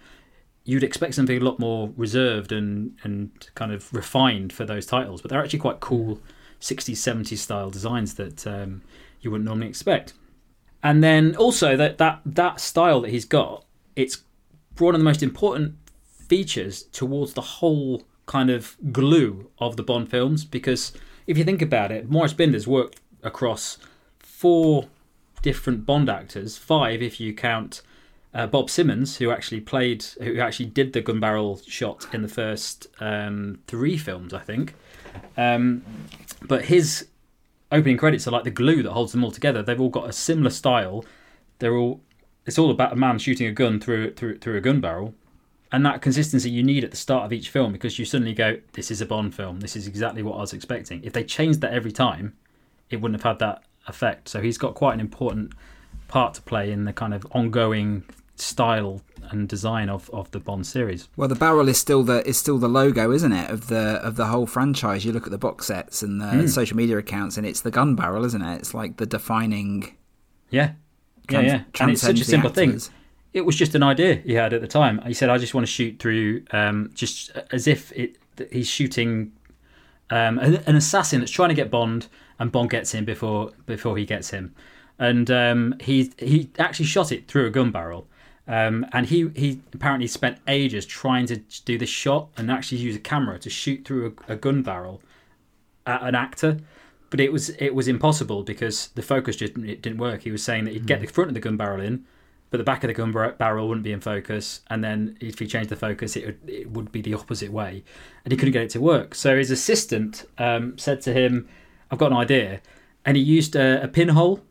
you'd 0.64 0.84
expect 0.84 1.14
something 1.14 1.38
a 1.38 1.44
lot 1.44 1.60
more 1.60 1.94
reserved 1.96 2.52
and 2.52 2.98
and 3.04 3.32
kind 3.56 3.72
of 3.72 3.94
refined 3.94 4.52
for 4.52 4.66
those 4.66 4.86
titles, 4.86 5.22
but 5.22 5.30
they're 5.30 5.42
actually 5.42 5.60
quite 5.60 5.80
cool 5.80 6.20
60s 6.60 6.96
70s 6.96 7.38
style 7.38 7.70
designs 7.70 8.16
that 8.16 8.48
um, 8.48 8.82
you 9.22 9.30
wouldn't 9.30 9.46
normally 9.46 9.68
expect. 9.68 10.14
And 10.82 11.04
then 11.04 11.36
also 11.36 11.76
that 11.78 11.98
that 11.98 12.22
that 12.26 12.60
style 12.60 13.02
that 13.02 13.12
he's 13.12 13.26
got, 13.26 13.66
it's 13.96 14.24
one 14.78 14.96
of 14.96 15.00
the 15.00 15.06
most 15.06 15.24
important 15.24 15.76
features 16.04 16.84
towards 16.84 17.34
the 17.34 17.42
whole 17.42 18.04
kind 18.26 18.50
of 18.50 18.76
glue 18.92 19.50
of 19.60 19.78
the 19.78 19.84
Bond 19.84 20.10
films 20.10 20.44
because 20.46 20.94
if 21.28 21.38
you 21.38 21.44
think 21.44 21.62
about 21.62 21.92
it, 21.92 22.10
Maurice 22.10 22.34
Binder's 22.34 22.68
worked 22.68 23.00
across 23.24 23.78
four 24.20 24.88
different 25.46 25.86
Bond 25.86 26.10
actors, 26.10 26.58
five 26.58 27.04
if 27.04 27.20
you 27.20 27.32
count 27.32 27.84
uh, 28.34 28.48
Bob 28.48 28.68
Simmons, 28.68 29.18
who 29.18 29.30
actually 29.30 29.62
played, 29.62 30.04
who 30.20 30.40
actually 30.40 30.66
did 30.66 30.92
the 30.92 31.02
gun 31.02 31.20
barrel 31.20 31.62
shot 31.68 32.08
in 32.12 32.24
the 32.24 32.28
first 32.28 32.88
um, 33.00 33.60
three 33.68 33.96
films, 33.96 34.34
I 34.34 34.40
think. 34.40 34.74
Um, 35.38 35.84
but 36.42 36.66
his 36.66 37.10
opening 37.72 37.96
credits 37.96 38.28
are 38.28 38.32
like 38.32 38.44
the 38.44 38.50
glue 38.50 38.82
that 38.82 38.92
holds 38.92 39.12
them 39.12 39.24
all 39.24 39.30
together. 39.30 39.62
They've 39.62 39.80
all 39.80 39.90
got 39.90 40.10
a 40.10 40.12
similar 40.12 40.50
style. 40.50 41.06
They're 41.60 41.78
all. 41.78 42.02
It's 42.48 42.58
all 42.58 42.72
about 42.72 42.94
a 42.94 42.96
man 42.96 43.20
shooting 43.20 43.46
a 43.46 43.52
gun 43.52 43.80
through 43.80 44.16
through 44.16 44.40
through 44.40 44.58
a 44.58 44.62
gun 44.62 44.82
barrel, 44.82 45.14
and 45.72 45.86
that 45.86 46.02
consistency 46.02 46.50
you 46.50 46.64
need 46.64 46.84
at 46.84 46.90
the 46.90 46.98
start 46.98 47.24
of 47.24 47.32
each 47.32 47.50
film 47.50 47.72
because 47.72 48.00
you 48.00 48.06
suddenly 48.06 48.34
go, 48.34 48.58
"This 48.74 48.90
is 48.90 49.00
a 49.00 49.06
Bond 49.06 49.36
film. 49.36 49.60
This 49.60 49.76
is 49.76 49.86
exactly 49.86 50.24
what 50.24 50.38
I 50.38 50.42
was 50.42 50.54
expecting." 50.54 51.04
If 51.04 51.14
they 51.14 51.24
changed 51.24 51.62
that 51.62 51.72
every 51.72 51.92
time, 51.92 52.34
it 52.90 53.00
wouldn't 53.00 53.22
have 53.22 53.32
had 53.32 53.40
that 53.40 53.64
effect. 53.88 54.30
So 54.30 54.42
he's 54.42 54.58
got 54.58 54.74
quite 54.76 54.94
an 54.94 55.00
important 55.00 55.54
part 56.08 56.34
to 56.36 56.42
play 56.42 56.72
in 56.72 56.86
the 56.86 56.94
kind 56.94 57.14
of 57.14 57.26
ongoing 57.32 58.04
style 58.36 59.02
and 59.32 59.48
design 59.48 59.90
of, 59.90 60.10
of 60.12 60.30
the 60.32 60.40
Bond 60.40 60.68
series. 60.68 61.08
Well, 61.16 61.28
the 61.28 61.36
barrel 61.36 61.68
is 61.70 61.78
still 61.78 62.04
the 62.04 62.28
is 62.28 62.38
still 62.38 62.58
the 62.58 62.68
logo, 62.68 63.12
isn't 63.12 63.32
it, 63.32 63.50
of 63.50 63.68
the 63.68 64.00
of 64.04 64.16
the 64.18 64.26
whole 64.28 64.46
franchise? 64.46 65.06
You 65.06 65.14
look 65.14 65.26
at 65.26 65.32
the 65.32 65.38
box 65.38 65.66
sets 65.68 66.04
and 66.04 66.20
the 66.22 66.26
Mm. 66.26 66.50
social 66.50 66.78
media 66.78 66.98
accounts, 66.98 67.38
and 67.38 67.46
it's 67.48 67.62
the 67.62 67.72
gun 67.72 67.96
barrel, 67.96 68.26
isn't 68.26 68.42
it? 68.42 68.58
It's 68.58 68.74
like 68.74 68.98
the 68.98 69.06
defining. 69.06 69.96
Yeah. 70.50 70.74
Yeah, 71.30 71.40
trans- 71.40 71.48
yeah. 71.48 71.62
And 71.80 71.92
it's 71.92 72.02
such 72.02 72.20
a 72.22 72.24
simple 72.26 72.52
thing. 72.52 72.80
It 73.34 73.46
was 73.46 73.56
just 73.56 73.74
an 73.74 73.82
idea 73.84 74.16
he 74.16 74.34
had 74.36 74.54
at 74.54 74.62
the 74.62 74.68
time. 74.68 75.02
He 75.08 75.14
said, 75.14 75.30
"I 75.30 75.38
just 75.40 75.54
want 75.56 75.66
to 75.66 75.72
shoot 75.72 75.98
through, 76.00 76.44
um, 76.52 76.92
just 76.94 77.32
as 77.52 77.68
if 77.68 77.92
it, 77.94 78.18
he's 78.52 78.68
shooting 78.68 79.32
um, 80.10 80.40
an, 80.40 80.56
an 80.68 80.76
assassin 80.76 81.20
that's 81.20 81.32
trying 81.32 81.50
to 81.50 81.56
get 81.56 81.72
Bond, 81.72 82.08
and 82.40 82.52
Bond 82.52 82.70
gets 82.70 82.94
him 82.94 83.06
before 83.06 83.52
before 83.66 83.98
he 83.98 84.06
gets 84.06 84.30
him." 84.30 84.54
And 84.98 85.30
um, 85.30 85.76
he 85.82 86.12
he 86.18 86.50
actually 86.58 86.86
shot 86.86 87.12
it 87.12 87.28
through 87.28 87.48
a 87.48 87.50
gun 87.50 87.72
barrel, 87.72 88.08
um, 88.48 88.86
and 88.94 89.08
he 89.08 89.30
he 89.36 89.62
apparently 89.74 90.08
spent 90.08 90.40
ages 90.48 90.86
trying 90.86 91.26
to 91.28 91.38
do 91.66 91.78
this 91.78 91.90
shot 91.90 92.30
and 92.38 92.50
actually 92.52 92.78
use 92.78 92.96
a 92.96 93.00
camera 93.00 93.40
to 93.40 93.50
shoot 93.50 93.86
through 93.86 94.16
a, 94.28 94.34
a 94.34 94.36
gun 94.36 94.62
barrel 94.62 95.02
at 95.86 96.02
an 96.04 96.16
actor. 96.16 96.60
But 97.10 97.20
it 97.20 97.32
was 97.32 97.50
it 97.50 97.74
was 97.76 97.88
impossible 97.88 98.44
because 98.44 98.88
the 98.96 99.02
focus 99.02 99.36
just 99.38 99.58
it 99.58 99.82
didn't 99.82 100.00
work. 100.00 100.24
He 100.24 100.32
was 100.32 100.44
saying 100.44 100.66
that 100.66 100.74
he'd 100.74 100.88
get 100.88 101.02
the 101.02 101.08
front 101.08 101.30
of 101.30 101.34
the 101.34 101.40
gun 101.40 101.58
barrel 101.58 101.82
in, 101.82 102.06
but 102.50 102.58
the 102.58 102.64
back 102.64 102.84
of 102.84 102.88
the 102.88 102.94
gun 102.94 103.12
barrel 103.12 103.68
wouldn't 103.68 103.84
be 103.84 103.92
in 103.92 104.00
focus. 104.00 104.62
And 104.70 104.84
then 104.84 105.18
if 105.20 105.40
he 105.40 105.48
changed 105.48 105.70
the 105.70 105.76
focus, 105.76 106.16
it 106.16 106.26
would, 106.26 106.50
it 106.50 106.72
would 106.72 106.92
be 106.92 107.02
the 107.02 107.14
opposite 107.14 107.52
way, 107.52 107.84
and 108.24 108.32
he 108.32 108.38
couldn't 108.38 108.54
get 108.54 108.64
it 108.64 108.70
to 108.72 108.82
work. 108.82 109.16
So 109.16 109.38
his 109.38 109.52
assistant 109.52 110.26
um, 110.38 110.78
said 110.78 111.02
to 111.02 111.14
him, 111.14 111.48
"I've 111.92 112.00
got 112.00 112.12
an 112.12 112.18
idea," 112.18 112.62
and 113.06 113.18
he 113.18 113.24
used 113.24 113.56
a, 113.56 113.84
a 113.84 113.88
pinhole 113.88 114.44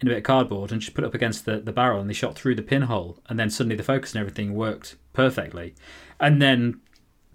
in 0.00 0.08
a 0.08 0.10
bit 0.10 0.18
of 0.18 0.24
cardboard 0.24 0.72
and 0.72 0.80
just 0.80 0.94
put 0.94 1.04
it 1.04 1.06
up 1.06 1.14
against 1.14 1.44
the, 1.46 1.58
the 1.58 1.72
barrel, 1.72 2.00
and 2.00 2.10
they 2.10 2.14
shot 2.14 2.34
through 2.34 2.54
the 2.54 2.62
pinhole, 2.62 3.18
and 3.28 3.38
then 3.38 3.48
suddenly 3.48 3.76
the 3.76 3.82
focus 3.82 4.12
and 4.12 4.20
everything 4.20 4.54
worked 4.54 4.96
perfectly, 5.12 5.74
and 6.20 6.42
then 6.42 6.80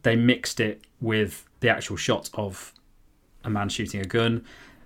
they 0.03 0.15
mixed 0.15 0.59
it 0.59 0.81
with 0.99 1.47
the 1.59 1.69
actual 1.69 1.95
shot 1.95 2.29
of 2.33 2.73
a 3.43 3.49
man 3.49 3.69
shooting 3.69 4.01
a 4.01 4.05
gun, 4.05 4.43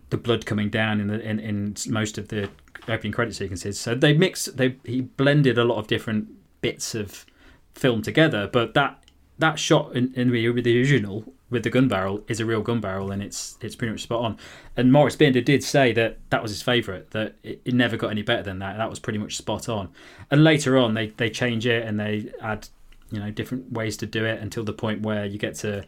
the 0.10 0.18
blood 0.18 0.46
coming 0.46 0.70
down 0.70 1.02
in 1.02 1.08
the 1.08 1.20
in, 1.20 1.40
in 1.40 1.76
most 1.90 2.18
of 2.18 2.30
the 2.30 2.50
opening 2.88 3.12
credit 3.12 3.36
sequences. 3.36 3.80
So 3.80 3.96
they 3.96 4.14
mixed 4.14 4.58
they 4.58 4.78
he 4.84 5.02
blended 5.02 5.58
a 5.58 5.64
lot 5.64 5.78
of 5.78 5.88
different 5.88 6.30
bits 6.62 6.96
of 6.96 7.26
film 7.74 8.02
together, 8.02 8.50
but 8.52 8.74
that 8.74 9.04
that 9.38 9.60
shot 9.60 9.96
in, 9.96 10.14
in 10.16 10.32
the, 10.32 10.62
the 10.62 10.80
original 10.80 11.34
with 11.50 11.64
the 11.64 11.70
gun 11.70 11.88
barrel 11.88 12.24
is 12.28 12.40
a 12.40 12.46
real 12.46 12.62
gun 12.62 12.80
barrel 12.80 13.12
and 13.12 13.22
it's 13.22 13.58
it's 13.62 13.76
pretty 13.76 13.92
much 13.92 14.02
spot 14.02 14.22
on. 14.22 14.38
And 14.76 14.92
Maurice 14.92 15.16
Binder 15.16 15.42
did 15.42 15.64
say 15.64 15.94
that 15.94 16.18
that 16.30 16.42
was 16.42 16.52
his 16.52 16.62
favourite, 16.62 17.12
that 17.12 17.36
it, 17.44 17.62
it 17.66 17.74
never 17.74 17.98
got 17.98 18.12
any 18.12 18.24
better 18.24 18.44
than 18.44 18.60
that. 18.60 18.78
That 18.78 18.90
was 18.90 19.00
pretty 19.00 19.20
much 19.20 19.38
spot 19.38 19.70
on. 19.70 19.90
And 20.32 20.44
later 20.44 20.78
on 20.78 20.94
they, 20.94 21.08
they 21.08 21.30
change 21.30 21.66
it 21.68 21.86
and 21.86 22.00
they 22.00 22.32
add, 22.42 22.68
you 23.12 23.20
know, 23.20 23.30
different 23.32 23.72
ways 23.72 23.98
to 23.98 24.06
do 24.06 24.26
it 24.26 24.42
until 24.42 24.64
the 24.64 24.74
point 24.74 25.02
where 25.02 25.26
you 25.26 25.38
get 25.38 25.56
to 25.56 25.86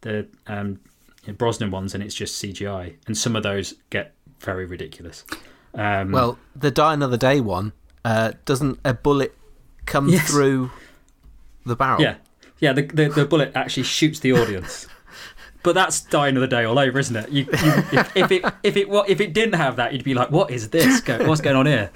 the 0.00 0.26
um, 0.46 0.80
Brosnan 1.36 1.70
ones 1.70 1.94
and 1.94 2.02
it's 2.02 2.14
just 2.14 2.42
CGI. 2.42 2.96
And 3.06 3.16
some 3.16 3.36
of 3.36 3.42
those 3.42 3.74
get 3.90 4.14
very 4.40 4.64
ridiculous. 4.64 5.24
Um, 5.76 6.10
Well, 6.12 6.38
the 6.56 6.70
Die 6.70 6.94
Another 6.94 7.16
Day 7.16 7.40
one, 7.40 7.72
uh, 8.04 8.32
doesn't 8.44 8.80
a 8.84 8.94
bullet 8.94 9.36
come 9.84 10.08
Yes. 10.08 10.28
through 10.30 10.70
the 11.64 11.76
barrel? 11.76 12.00
Yeah, 12.00 12.16
yeah. 12.58 12.72
The, 12.72 12.82
the 12.82 13.08
the 13.08 13.24
bullet 13.26 13.52
actually 13.54 13.82
shoots 13.84 14.20
the 14.20 14.32
audience, 14.32 14.88
but 15.62 15.74
that's 15.74 16.00
Die 16.00 16.28
Another 16.28 16.46
Day 16.46 16.64
all 16.64 16.78
over, 16.78 16.98
isn't 16.98 17.14
it? 17.16 17.28
You, 17.30 17.44
you, 17.44 17.72
if, 17.92 18.16
if 18.16 18.32
it 18.32 18.44
if 18.62 18.76
it 18.76 18.88
if 19.08 19.20
it 19.20 19.32
didn't 19.34 19.54
have 19.54 19.76
that, 19.76 19.92
you'd 19.92 20.04
be 20.04 20.14
like, 20.14 20.30
what 20.30 20.50
is 20.50 20.70
this? 20.70 21.02
What's 21.06 21.40
going 21.42 21.56
on 21.56 21.66
here? 21.66 21.90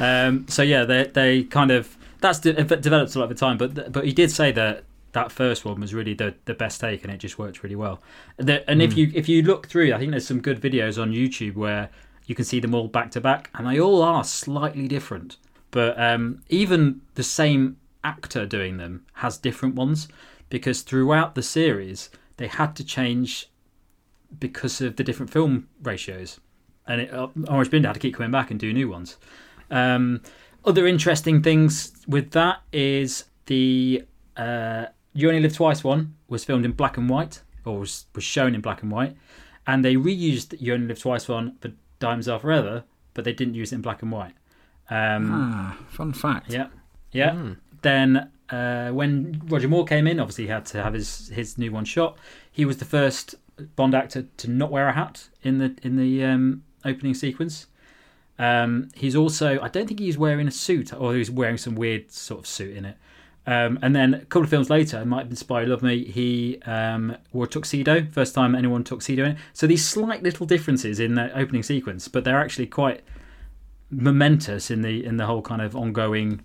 Um, 0.00 0.46
so 0.48 0.62
yeah, 0.62 0.84
they 0.84 1.04
they 1.04 1.44
kind 1.44 1.70
of 1.70 1.96
that's 2.20 2.40
de- 2.40 2.52
developed 2.54 3.14
a 3.14 3.18
lot 3.18 3.24
of 3.24 3.28
the 3.30 3.34
time, 3.36 3.56
but 3.58 3.92
but 3.92 4.04
he 4.04 4.12
did 4.12 4.30
say 4.30 4.50
that 4.52 4.84
that 5.12 5.30
first 5.30 5.64
one 5.66 5.78
was 5.80 5.92
really 5.92 6.14
the, 6.14 6.34
the 6.46 6.54
best 6.54 6.80
take, 6.80 7.04
and 7.04 7.12
it 7.12 7.18
just 7.18 7.38
worked 7.38 7.62
really 7.62 7.76
well. 7.76 8.00
The, 8.38 8.68
and 8.70 8.80
if 8.80 8.96
you 8.96 9.12
if 9.14 9.28
you 9.28 9.42
look 9.42 9.66
through, 9.68 9.92
I 9.92 9.98
think 9.98 10.10
there's 10.12 10.26
some 10.26 10.40
good 10.40 10.58
videos 10.60 11.00
on 11.00 11.12
YouTube 11.12 11.54
where 11.54 11.90
you 12.32 12.34
can 12.34 12.46
see 12.46 12.60
them 12.60 12.74
all 12.74 12.88
back 12.88 13.10
to 13.10 13.20
back, 13.20 13.50
and 13.52 13.66
they 13.66 13.78
all 13.78 14.00
are 14.00 14.24
slightly 14.24 14.88
different. 14.88 15.36
But 15.70 16.00
um, 16.00 16.42
even 16.48 17.02
the 17.12 17.22
same 17.22 17.76
actor 18.02 18.46
doing 18.46 18.78
them 18.78 19.04
has 19.16 19.36
different 19.36 19.74
ones 19.74 20.08
because 20.48 20.80
throughout 20.80 21.34
the 21.34 21.42
series 21.42 22.08
they 22.38 22.46
had 22.46 22.74
to 22.76 22.84
change 22.84 23.50
because 24.40 24.80
of 24.80 24.96
the 24.96 25.04
different 25.04 25.30
film 25.30 25.68
ratios, 25.82 26.40
and 26.86 27.02
it, 27.02 27.12
uh, 27.12 27.28
Orange 27.48 27.70
Binder 27.70 27.88
had 27.88 27.94
to 27.94 28.00
keep 28.00 28.14
coming 28.14 28.32
back 28.32 28.50
and 28.50 28.58
do 28.58 28.72
new 28.72 28.88
ones. 28.88 29.18
Um, 29.70 30.22
other 30.64 30.86
interesting 30.86 31.42
things 31.42 31.92
with 32.08 32.30
that 32.30 32.62
is 32.72 33.24
the 33.44 34.06
uh, 34.38 34.86
You 35.12 35.28
Only 35.28 35.42
Live 35.42 35.54
Twice 35.54 35.84
one 35.84 36.14
was 36.28 36.46
filmed 36.46 36.64
in 36.64 36.72
black 36.72 36.96
and 36.96 37.10
white, 37.10 37.42
or 37.66 37.80
was, 37.80 38.06
was 38.14 38.24
shown 38.24 38.54
in 38.54 38.62
black 38.62 38.82
and 38.82 38.90
white, 38.90 39.18
and 39.66 39.84
they 39.84 39.96
reused 39.96 40.58
You 40.58 40.72
Only 40.72 40.86
Live 40.86 41.00
Twice 41.00 41.28
one 41.28 41.58
for 41.60 41.72
Diamonds 42.02 42.28
Are 42.28 42.38
Forever, 42.38 42.84
but 43.14 43.24
they 43.24 43.32
didn't 43.32 43.54
use 43.54 43.72
it 43.72 43.76
in 43.76 43.82
black 43.82 44.02
and 44.02 44.10
white. 44.12 44.34
Um, 44.90 45.30
Ah, 45.32 45.78
fun 45.88 46.12
fact. 46.12 46.50
yeah, 46.52 46.68
yeah. 47.12 47.54
Then 47.82 48.30
uh, 48.50 48.90
when 48.90 49.40
Roger 49.46 49.68
Moore 49.68 49.84
came 49.84 50.06
in, 50.06 50.20
obviously 50.20 50.44
he 50.44 50.50
had 50.50 50.66
to 50.66 50.82
have 50.82 50.94
his 50.94 51.28
his 51.28 51.56
new 51.58 51.70
one 51.72 51.84
shot. 51.84 52.18
He 52.50 52.64
was 52.64 52.76
the 52.78 52.84
first 52.84 53.34
Bond 53.76 53.94
actor 53.94 54.26
to 54.38 54.50
not 54.50 54.70
wear 54.70 54.88
a 54.88 54.92
hat 54.92 55.28
in 55.42 55.58
the 55.58 55.76
in 55.82 55.96
the 55.96 56.24
um, 56.24 56.62
opening 56.84 57.14
sequence. 57.14 57.66
Um, 58.38 58.88
he's 58.94 59.14
also 59.16 59.60
I 59.60 59.68
don't 59.68 59.86
think 59.86 60.00
he's 60.00 60.18
wearing 60.18 60.48
a 60.48 60.50
suit 60.50 60.92
or 60.92 61.14
he's 61.14 61.30
wearing 61.30 61.58
some 61.58 61.74
weird 61.74 62.10
sort 62.10 62.40
of 62.40 62.46
suit 62.46 62.76
in 62.76 62.84
it. 62.84 62.96
Um, 63.46 63.78
and 63.82 63.94
then 63.94 64.14
a 64.14 64.20
couple 64.20 64.44
of 64.44 64.50
films 64.50 64.70
later, 64.70 65.04
might 65.04 65.36
Spy 65.36 65.64
Love 65.64 65.82
Me. 65.82 66.04
He 66.04 66.60
um, 66.64 67.16
wore 67.32 67.46
tuxedo, 67.46 68.06
first 68.12 68.34
time 68.34 68.54
anyone 68.54 68.84
tuxedo 68.84 69.24
in. 69.24 69.36
So 69.52 69.66
these 69.66 69.84
slight 69.86 70.22
little 70.22 70.46
differences 70.46 71.00
in 71.00 71.16
the 71.16 71.36
opening 71.36 71.64
sequence, 71.64 72.06
but 72.06 72.22
they're 72.22 72.40
actually 72.40 72.66
quite 72.66 73.02
momentous 73.90 74.70
in 74.70 74.82
the 74.82 75.04
in 75.04 75.16
the 75.16 75.26
whole 75.26 75.42
kind 75.42 75.60
of 75.60 75.74
ongoing 75.74 76.40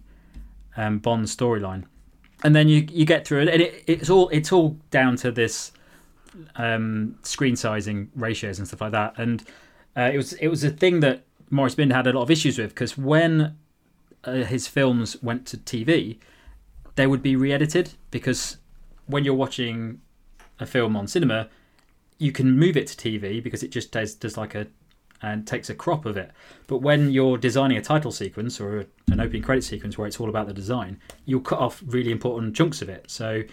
um, 0.75 0.98
Bond 1.00 1.25
storyline. 1.25 1.86
And 2.44 2.56
then 2.56 2.68
you 2.68 2.88
you 2.89 3.06
get 3.06 3.27
through 3.27 3.44
it, 3.44 3.50
and 3.50 3.62
it, 3.62 3.84
it's 3.86 4.10
all 4.10 4.30
it's 4.30 4.51
all 4.51 4.77
down 4.89 5.18
to 5.18 5.32
this 5.32 5.72
um, 6.56 7.18
screen 7.22 7.56
sizing 7.56 8.10
ratios 8.16 8.58
and 8.58 8.68
stuff 8.68 8.82
like 8.82 8.92
that. 8.92 9.13
And 9.18 9.44
uh, 9.96 10.10
it 10.13 10.18
was 10.18 10.34
it 10.34 10.48
was 10.48 10.63
a 10.63 10.72
thing 10.72 11.01
that 11.01 11.24
Maurice 11.51 11.75
Binder 11.75 11.96
had 11.96 12.08
a 12.08 12.13
lot 12.13 12.24
of 12.24 12.32
issues 12.32 12.58
with 12.58 12.70
because 12.70 12.98
when 12.98 13.56
uh, 14.24 14.34
his 14.44 14.68
films 14.68 15.22
went 15.22 15.46
to 15.48 15.58
TV, 15.58 16.18
they 16.98 17.08
would 17.08 17.22
be 17.22 17.36
re-edited 17.36 17.92
because 18.12 18.58
when 19.06 19.24
you're 19.24 19.34
watching 19.34 20.01
a 20.60 20.66
film 20.66 20.98
on 20.98 21.08
cinema, 21.08 21.48
you 22.18 22.32
can 22.32 22.58
move 22.58 22.75
it 22.75 22.88
to 22.88 22.96
TV 22.98 23.42
because 23.42 23.63
it 23.63 23.70
just 23.70 23.92
does 23.92 24.16
does 24.16 24.36
like 24.36 24.56
a 24.56 24.68
and 25.22 25.48
takes 25.48 25.70
a 25.70 25.75
crop 25.75 26.06
of 26.06 26.18
it. 26.18 26.32
But 26.68 26.80
when 26.80 27.12
you're 27.12 27.38
designing 27.38 27.77
a 27.77 27.82
title 27.82 28.12
sequence 28.12 28.60
or 28.60 28.82
a, 28.82 28.86
an 29.12 29.20
opening 29.20 29.42
credit 29.42 29.63
sequence 29.63 29.98
where 29.98 30.08
it's 30.08 30.20
all 30.20 30.30
about 30.30 30.48
the 30.48 30.54
design, 30.54 31.00
you'll 31.25 31.42
cut 31.42 31.60
off 31.60 31.82
really 31.86 32.12
important 32.12 32.56
chunks 32.56 32.82
of 32.82 32.89
it. 32.89 33.10
So 33.10 33.44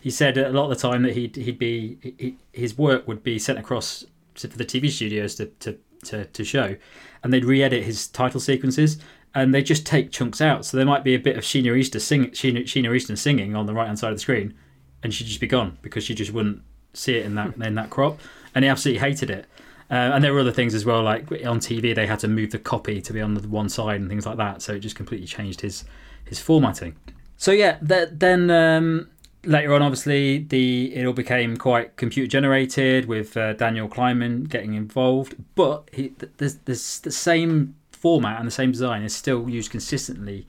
he 0.00 0.10
said 0.10 0.36
a 0.36 0.50
lot 0.50 0.64
of 0.64 0.70
the 0.70 0.88
time 0.88 1.02
that 1.02 1.14
he'd 1.14 1.36
he'd 1.36 1.58
be 1.58 1.98
he, 2.18 2.36
his 2.52 2.76
work 2.76 3.06
would 3.06 3.22
be 3.22 3.38
sent 3.38 3.58
across 3.58 4.04
to, 4.36 4.48
the 4.48 4.64
TV 4.64 4.90
studios 4.90 5.34
to, 5.36 5.46
to 5.60 5.78
to 6.04 6.24
to 6.24 6.44
show, 6.44 6.76
and 7.22 7.32
they'd 7.32 7.44
re-edit 7.44 7.84
his 7.84 8.08
title 8.08 8.40
sequences. 8.40 8.98
And 9.34 9.52
they 9.52 9.62
just 9.62 9.84
take 9.84 10.12
chunks 10.12 10.40
out, 10.40 10.64
so 10.64 10.76
there 10.76 10.86
might 10.86 11.02
be 11.02 11.14
a 11.14 11.18
bit 11.18 11.36
of 11.36 11.42
Sheena 11.42 11.76
Easton 11.76 12.00
sing 12.00 12.26
Sheena, 12.30 12.62
Sheena 12.62 12.94
Easton 12.94 13.16
singing 13.16 13.56
on 13.56 13.66
the 13.66 13.74
right 13.74 13.86
hand 13.86 13.98
side 13.98 14.12
of 14.12 14.16
the 14.16 14.20
screen, 14.20 14.54
and 15.02 15.12
she'd 15.12 15.26
just 15.26 15.40
be 15.40 15.48
gone 15.48 15.76
because 15.82 16.04
she 16.04 16.14
just 16.14 16.32
wouldn't 16.32 16.62
see 16.92 17.16
it 17.16 17.26
in 17.26 17.34
that 17.34 17.56
in 17.56 17.74
that 17.74 17.90
crop. 17.90 18.20
And 18.54 18.64
he 18.64 18.68
absolutely 18.68 19.00
hated 19.00 19.30
it. 19.30 19.46
Uh, 19.90 20.12
and 20.14 20.24
there 20.24 20.32
were 20.32 20.40
other 20.40 20.52
things 20.52 20.74
as 20.74 20.84
well, 20.84 21.02
like 21.02 21.30
on 21.44 21.58
TV, 21.58 21.94
they 21.94 22.06
had 22.06 22.18
to 22.20 22.28
move 22.28 22.52
the 22.52 22.58
copy 22.58 23.02
to 23.02 23.12
be 23.12 23.20
on 23.20 23.34
the 23.34 23.46
one 23.48 23.68
side 23.68 24.00
and 24.00 24.08
things 24.08 24.24
like 24.24 24.36
that. 24.36 24.62
So 24.62 24.74
it 24.74 24.80
just 24.80 24.96
completely 24.96 25.26
changed 25.26 25.60
his 25.60 25.84
his 26.24 26.38
formatting. 26.38 26.96
So 27.36 27.50
yeah, 27.50 27.78
th- 27.86 28.10
then 28.12 28.50
um, 28.50 29.10
later 29.44 29.74
on, 29.74 29.82
obviously, 29.82 30.38
the 30.38 30.94
it 30.94 31.04
all 31.06 31.12
became 31.12 31.56
quite 31.56 31.96
computer 31.96 32.28
generated 32.28 33.06
with 33.06 33.36
uh, 33.36 33.52
Daniel 33.54 33.88
Kleinman 33.88 34.48
getting 34.48 34.74
involved. 34.74 35.34
But 35.54 35.88
he, 35.92 36.14
there's, 36.38 36.56
there's 36.58 37.00
the 37.00 37.10
same 37.10 37.74
format 38.04 38.38
and 38.38 38.46
the 38.46 38.58
same 38.60 38.70
design 38.70 39.02
is 39.02 39.16
still 39.16 39.48
used 39.48 39.70
consistently 39.70 40.46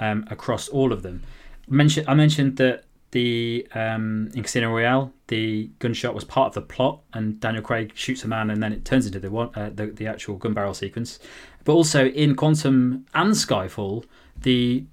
um, 0.00 0.26
across 0.30 0.68
all 0.70 0.90
of 0.90 1.02
them. 1.02 1.22
Mention, 1.68 2.02
I 2.08 2.14
mentioned 2.14 2.56
that 2.56 2.84
the 3.10 3.68
um, 3.74 4.30
in 4.34 4.42
Casino 4.42 4.70
Royale, 4.70 5.12
the 5.26 5.70
gunshot 5.80 6.14
was 6.14 6.24
part 6.24 6.48
of 6.48 6.54
the 6.54 6.62
plot, 6.62 7.00
and 7.12 7.38
Daniel 7.40 7.62
Craig 7.62 7.92
shoots 7.94 8.24
a 8.24 8.28
man, 8.28 8.48
and 8.48 8.62
then 8.62 8.72
it 8.72 8.86
turns 8.86 9.04
into 9.04 9.20
the 9.20 9.30
one 9.30 9.50
uh, 9.54 9.70
the, 9.74 9.88
the 9.88 10.06
actual 10.06 10.36
gun 10.36 10.54
barrel 10.54 10.72
sequence. 10.72 11.18
But 11.64 11.74
also 11.74 12.06
in 12.06 12.36
Quantum 12.36 13.04
and 13.12 13.32
Skyfall, 13.32 14.06
the 14.40 14.84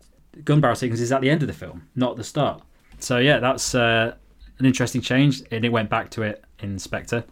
gun 0.44 0.60
barrel 0.60 0.76
sequence 0.76 1.00
is 1.00 1.14
at 1.14 1.22
the 1.22 1.30
end 1.30 1.44
of 1.44 1.48
the 1.48 1.54
film, 1.54 1.88
not 1.96 2.18
the 2.18 2.26
start. 2.26 2.62
So 3.00 3.20
yeah, 3.20 3.40
that's 3.40 3.74
uh, 3.74 4.16
an 4.60 4.66
interesting 4.66 5.00
change, 5.00 5.44
and 5.50 5.64
it 5.64 5.70
went 5.70 5.90
back 5.90 6.10
to 6.12 6.24
it 6.24 6.44
in 6.60 6.78
Spectre. 6.78 7.24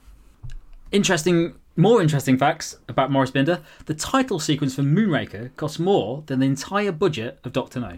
Interesting, 0.93 1.55
more 1.79 2.01
interesting 2.01 2.37
facts 2.37 2.77
about 2.87 3.11
Maurice 3.11 3.31
Binder: 3.31 3.61
the 3.85 3.93
title 3.93 4.39
sequence 4.39 4.75
for 4.75 4.83
Moonraker 4.83 5.55
cost 5.55 5.79
more 5.79 6.23
than 6.27 6.39
the 6.39 6.45
entire 6.45 6.91
budget 6.91 7.39
of 7.43 7.53
Doctor 7.53 7.79
No. 7.79 7.97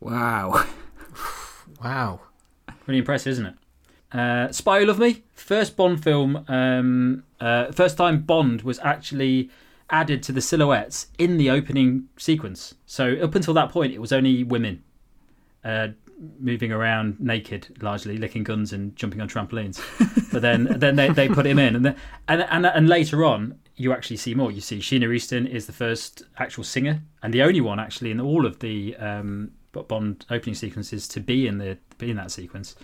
Wow. 0.00 0.64
Wow. 1.82 2.20
Really 2.86 2.98
impressive, 2.98 3.32
isn't 3.32 3.46
it? 3.46 3.54
Uh, 4.12 4.52
Spy 4.52 4.80
Who 4.80 4.86
Loved 4.86 5.00
Me, 5.00 5.22
first 5.32 5.76
Bond 5.76 6.02
film, 6.02 6.44
um, 6.48 7.24
uh, 7.40 7.72
first 7.72 7.96
time 7.96 8.22
Bond 8.22 8.62
was 8.62 8.78
actually 8.80 9.50
added 9.90 10.22
to 10.24 10.32
the 10.32 10.40
silhouettes 10.40 11.08
in 11.18 11.38
the 11.38 11.50
opening 11.50 12.08
sequence. 12.16 12.74
So 12.86 13.14
up 13.16 13.34
until 13.34 13.54
that 13.54 13.70
point, 13.70 13.92
it 13.92 14.00
was 14.00 14.12
only 14.12 14.44
women 14.44 14.82
uh, 15.64 15.88
moving 16.38 16.72
around 16.72 17.20
naked, 17.20 17.76
largely 17.82 18.16
licking 18.16 18.44
guns 18.44 18.72
and 18.72 18.94
jumping 18.96 19.20
on 19.20 19.28
trampolines. 19.28 19.80
but 20.32 20.42
then, 20.42 20.64
then 20.78 20.96
they, 20.96 21.08
they 21.08 21.28
put 21.28 21.46
him 21.46 21.58
in, 21.58 21.76
and, 21.76 21.84
then, 21.84 21.96
and 22.28 22.42
and 22.42 22.66
and 22.66 22.88
later 22.88 23.24
on, 23.24 23.58
you 23.76 23.92
actually 23.92 24.16
see 24.16 24.34
more. 24.34 24.50
You 24.50 24.60
see 24.60 24.78
Sheena 24.78 25.12
Easton 25.12 25.46
is 25.46 25.66
the 25.66 25.72
first 25.72 26.22
actual 26.38 26.64
singer 26.64 27.02
and 27.22 27.32
the 27.32 27.42
only 27.42 27.60
one 27.60 27.80
actually 27.80 28.10
in 28.10 28.20
all 28.20 28.46
of 28.46 28.58
the 28.60 28.96
um, 28.96 29.50
Bond 29.72 30.26
opening 30.30 30.54
sequences 30.54 31.08
to 31.08 31.20
be 31.20 31.46
in 31.46 31.58
the 31.58 31.78
be 31.98 32.10
in 32.10 32.16
that 32.16 32.30
sequence. 32.30 32.76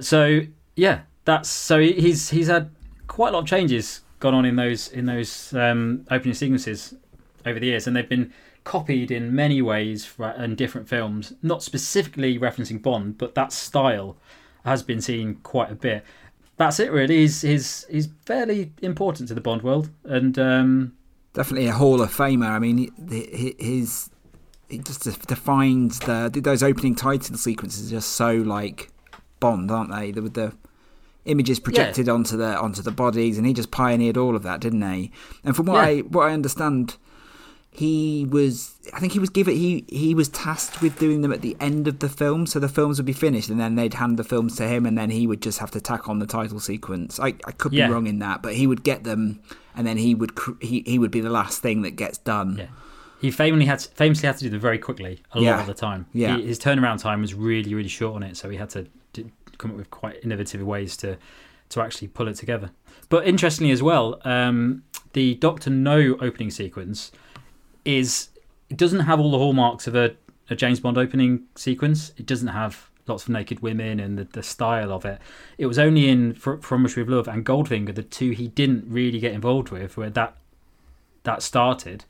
So 0.00 0.40
yeah, 0.76 1.00
that's 1.24 1.48
so 1.48 1.80
he's 1.80 2.30
he's 2.30 2.46
had 2.46 2.70
quite 3.08 3.30
a 3.30 3.32
lot 3.32 3.40
of 3.40 3.46
changes 3.46 4.02
gone 4.20 4.34
on 4.34 4.44
in 4.44 4.56
those 4.56 4.88
in 4.88 5.06
those 5.06 5.52
um, 5.54 6.06
opening 6.10 6.34
sequences 6.34 6.94
over 7.44 7.58
the 7.58 7.66
years, 7.66 7.86
and 7.86 7.96
they've 7.96 8.08
been 8.08 8.32
copied 8.68 9.10
in 9.10 9.34
many 9.34 9.62
ways 9.62 10.14
in 10.36 10.54
different 10.54 10.86
films. 10.88 11.32
Not 11.42 11.62
specifically 11.62 12.38
referencing 12.38 12.82
Bond, 12.82 13.16
but 13.16 13.34
that 13.34 13.50
style 13.50 14.18
has 14.62 14.82
been 14.82 15.00
seen 15.00 15.36
quite 15.36 15.72
a 15.72 15.74
bit. 15.74 16.04
That's 16.58 16.78
it, 16.78 16.92
really. 16.92 17.16
He's 17.16 17.40
he's 17.40 17.86
he's 17.88 18.08
fairly 18.26 18.72
important 18.82 19.28
to 19.28 19.34
the 19.34 19.40
Bond 19.40 19.62
world, 19.62 19.88
and 20.04 20.38
um, 20.38 20.96
definitely 21.32 21.68
a 21.68 21.72
Hall 21.72 22.02
of 22.02 22.14
Famer. 22.14 22.50
I 22.50 22.58
mean, 22.58 22.92
his 23.08 24.10
it 24.68 24.84
just 24.84 25.04
defines 25.26 26.00
the 26.00 26.30
those 26.42 26.62
opening 26.62 26.94
title 26.94 27.38
sequences 27.38 27.88
are 27.88 27.96
just 27.96 28.10
so 28.10 28.34
like 28.34 28.90
Bond, 29.40 29.70
aren't 29.70 29.92
they? 29.92 30.12
With 30.12 30.34
the 30.34 30.52
images 31.24 31.58
projected 31.58 32.08
yeah. 32.08 32.12
onto 32.12 32.36
the 32.36 32.58
onto 32.58 32.82
the 32.82 32.90
bodies, 32.90 33.38
and 33.38 33.46
he 33.46 33.54
just 33.54 33.70
pioneered 33.70 34.18
all 34.18 34.36
of 34.36 34.42
that, 34.42 34.60
didn't 34.60 34.82
he? 34.82 35.10
And 35.42 35.56
from 35.56 35.64
what 35.66 35.76
yeah. 35.76 35.88
I 35.88 35.98
what 36.00 36.28
I 36.28 36.34
understand, 36.34 36.98
he 37.78 38.26
was 38.28 38.76
I 38.92 38.98
think 38.98 39.12
he 39.12 39.18
was 39.18 39.30
given 39.30 39.54
he 39.54 39.84
he 39.88 40.14
was 40.14 40.28
tasked 40.28 40.82
with 40.82 40.98
doing 40.98 41.22
them 41.22 41.32
at 41.32 41.42
the 41.42 41.56
end 41.60 41.86
of 41.86 42.00
the 42.00 42.08
film, 42.08 42.46
so 42.46 42.58
the 42.58 42.68
films 42.68 42.98
would 42.98 43.06
be 43.06 43.12
finished, 43.12 43.48
and 43.48 43.60
then 43.60 43.76
they'd 43.76 43.94
hand 43.94 44.18
the 44.18 44.24
films 44.24 44.56
to 44.56 44.66
him, 44.66 44.84
and 44.84 44.98
then 44.98 45.10
he 45.10 45.26
would 45.26 45.40
just 45.40 45.60
have 45.60 45.70
to 45.70 45.80
tack 45.80 46.08
on 46.08 46.18
the 46.18 46.26
title 46.26 46.60
sequence. 46.60 47.20
I 47.20 47.34
I 47.44 47.52
could 47.52 47.70
be 47.70 47.78
yeah. 47.78 47.88
wrong 47.88 48.06
in 48.06 48.18
that, 48.18 48.42
but 48.42 48.54
he 48.54 48.66
would 48.66 48.82
get 48.82 49.04
them, 49.04 49.40
and 49.76 49.86
then 49.86 49.96
he 49.96 50.14
would 50.14 50.36
he 50.60 50.82
he 50.86 50.98
would 50.98 51.12
be 51.12 51.20
the 51.20 51.30
last 51.30 51.62
thing 51.62 51.82
that 51.82 51.92
gets 51.92 52.18
done. 52.18 52.56
Yeah 52.58 52.66
he 53.20 53.30
famously 53.30 53.66
had 53.66 53.80
to, 53.80 53.88
famously 53.90 54.26
had 54.26 54.36
to 54.36 54.44
do 54.44 54.50
them 54.50 54.60
very 54.60 54.78
quickly 54.78 55.20
a 55.32 55.40
yeah. 55.40 55.52
lot 55.52 55.60
of 55.62 55.66
the 55.66 55.74
time. 55.74 56.06
Yeah. 56.12 56.36
He, 56.36 56.46
his 56.46 56.58
turnaround 56.58 57.00
time 57.00 57.20
was 57.20 57.34
really 57.34 57.74
really 57.74 57.88
short 57.88 58.16
on 58.16 58.22
it, 58.22 58.36
so 58.36 58.48
he 58.48 58.56
had 58.56 58.70
to, 58.70 58.86
to, 59.14 59.30
come 59.58 59.72
up 59.72 59.76
with 59.76 59.90
quite 59.90 60.22
innovative 60.22 60.62
ways 60.62 60.96
to 60.98 61.18
to 61.70 61.82
actually 61.82 62.08
pull 62.08 62.28
it 62.28 62.34
together. 62.34 62.70
But 63.08 63.26
interestingly 63.26 63.72
as 63.72 63.82
well, 63.82 64.20
um, 64.24 64.84
the 65.12 65.34
Doctor 65.34 65.70
No 65.70 66.16
opening 66.20 66.50
sequence 66.50 67.10
is 67.88 68.28
it 68.68 68.76
doesn't 68.76 69.00
have 69.00 69.18
all 69.18 69.30
the 69.30 69.38
hallmarks 69.38 69.86
of 69.86 69.94
a, 69.94 70.14
a 70.50 70.54
James 70.54 70.80
Bond 70.80 70.98
opening 70.98 71.44
sequence. 71.54 72.12
It 72.16 72.26
doesn't 72.26 72.48
have 72.48 72.90
lots 73.06 73.22
of 73.22 73.30
naked 73.30 73.60
women 73.60 73.98
and 73.98 74.18
the, 74.18 74.24
the 74.24 74.42
style 74.42 74.92
of 74.92 75.04
it. 75.06 75.18
It 75.56 75.66
was 75.66 75.78
only 75.78 76.08
in 76.08 76.34
From 76.34 76.82
Russia 76.82 77.00
with 77.00 77.08
Love 77.08 77.26
and 77.26 77.44
Goldfinger, 77.44 77.94
the 77.94 78.02
two 78.02 78.30
he 78.30 78.48
didn't 78.48 78.84
really 78.86 79.18
get 79.18 79.32
involved 79.32 79.70
with, 79.70 79.96
where 79.96 80.10
that 80.10 80.36
that 81.24 81.42
started 81.42 82.04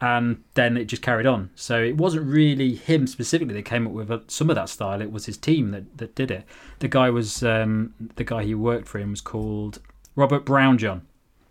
and 0.00 0.42
then 0.54 0.76
it 0.76 0.86
just 0.86 1.02
carried 1.02 1.26
on. 1.26 1.50
So 1.54 1.82
it 1.82 1.96
wasn't 1.96 2.26
really 2.26 2.74
him 2.74 3.06
specifically 3.06 3.54
that 3.54 3.64
came 3.64 3.86
up 3.86 3.92
with 3.92 4.30
some 4.30 4.48
of 4.48 4.56
that 4.56 4.70
style. 4.70 5.02
It 5.02 5.12
was 5.12 5.26
his 5.26 5.36
team 5.36 5.72
that, 5.72 5.98
that 5.98 6.14
did 6.14 6.30
it. 6.30 6.44
The 6.78 6.88
guy 6.88 7.10
was 7.10 7.42
um, 7.42 7.94
the 8.16 8.24
guy 8.24 8.44
he 8.44 8.54
worked 8.54 8.88
for 8.88 8.98
him 8.98 9.10
was 9.10 9.20
called 9.20 9.80
Robert 10.16 10.46
Brownjohn. 10.46 11.02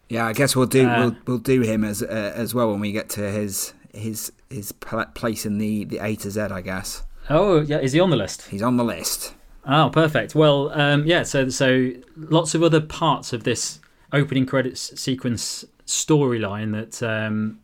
Yeah, 0.10 0.26
I 0.26 0.34
guess 0.34 0.56
we'll 0.56 0.66
do 0.66 0.88
uh, 0.88 1.00
we'll 1.00 1.16
we'll 1.28 1.38
do 1.38 1.62
him 1.62 1.84
as 1.84 2.02
uh, 2.02 2.34
as 2.36 2.56
well 2.56 2.72
when 2.72 2.80
we 2.80 2.92
get 2.92 3.10
to 3.10 3.30
his 3.32 3.74
his 3.94 4.32
his 4.50 4.72
place 4.72 5.46
in 5.46 5.60
the 5.60 5.86
the 5.86 6.00
A 6.00 6.16
to 6.16 6.32
Z. 6.32 6.42
I 6.42 6.62
guess. 6.62 7.04
Oh 7.30 7.62
yeah, 7.62 7.78
is 7.78 7.94
he 7.94 8.00
on 8.00 8.10
the 8.10 8.18
list? 8.18 8.48
He's 8.48 8.64
on 8.64 8.78
the 8.78 8.84
list. 8.84 9.36
Oh, 9.68 9.92
perfect. 9.94 10.34
Well, 10.34 10.72
um, 10.74 11.06
yeah. 11.06 11.22
So 11.22 11.50
so 11.50 11.92
lots 12.16 12.56
of 12.56 12.64
other 12.64 12.82
parts 12.82 13.34
of 13.34 13.44
this 13.44 13.80
opening 14.12 14.48
credits 14.48 15.00
sequence 15.00 15.64
storyline 15.86 16.72
that 16.72 17.04
um, 17.08 17.60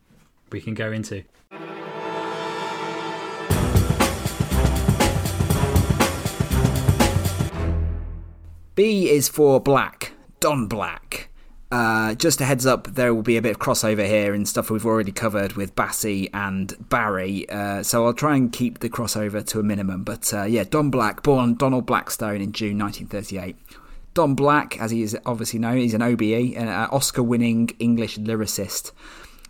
we 0.52 0.60
can 0.60 0.74
go 0.74 0.92
into. 0.92 1.24
B 8.76 9.08
is 9.08 9.28
for 9.28 9.58
Black, 9.58 10.12
Don 10.38 10.68
Black. 10.68 11.30
Uh, 11.70 12.14
just 12.14 12.40
a 12.40 12.44
heads 12.44 12.64
up, 12.64 12.86
there 12.94 13.12
will 13.12 13.22
be 13.22 13.36
a 13.36 13.42
bit 13.42 13.50
of 13.50 13.58
crossover 13.58 14.06
here 14.06 14.32
and 14.32 14.48
stuff 14.48 14.70
we've 14.70 14.86
already 14.86 15.10
covered 15.10 15.54
with 15.54 15.74
Bassey 15.74 16.30
and 16.32 16.74
Barry. 16.88 17.48
Uh, 17.48 17.82
so 17.82 18.06
I'll 18.06 18.14
try 18.14 18.36
and 18.36 18.52
keep 18.52 18.78
the 18.78 18.88
crossover 18.88 19.44
to 19.46 19.58
a 19.58 19.62
minimum. 19.64 20.04
But 20.04 20.32
uh, 20.32 20.44
yeah, 20.44 20.64
Don 20.64 20.90
Black, 20.90 21.22
born 21.22 21.54
Donald 21.54 21.84
Blackstone 21.84 22.40
in 22.40 22.52
June 22.52 22.78
1938. 22.78 23.56
Don 24.14 24.34
Black, 24.34 24.80
as 24.80 24.92
he 24.92 25.02
is 25.02 25.18
obviously 25.26 25.58
known, 25.58 25.78
he's 25.78 25.92
an 25.92 26.02
OBE, 26.02 26.56
an 26.56 26.68
Oscar 26.68 27.22
winning 27.22 27.70
English 27.78 28.16
lyricist. 28.16 28.92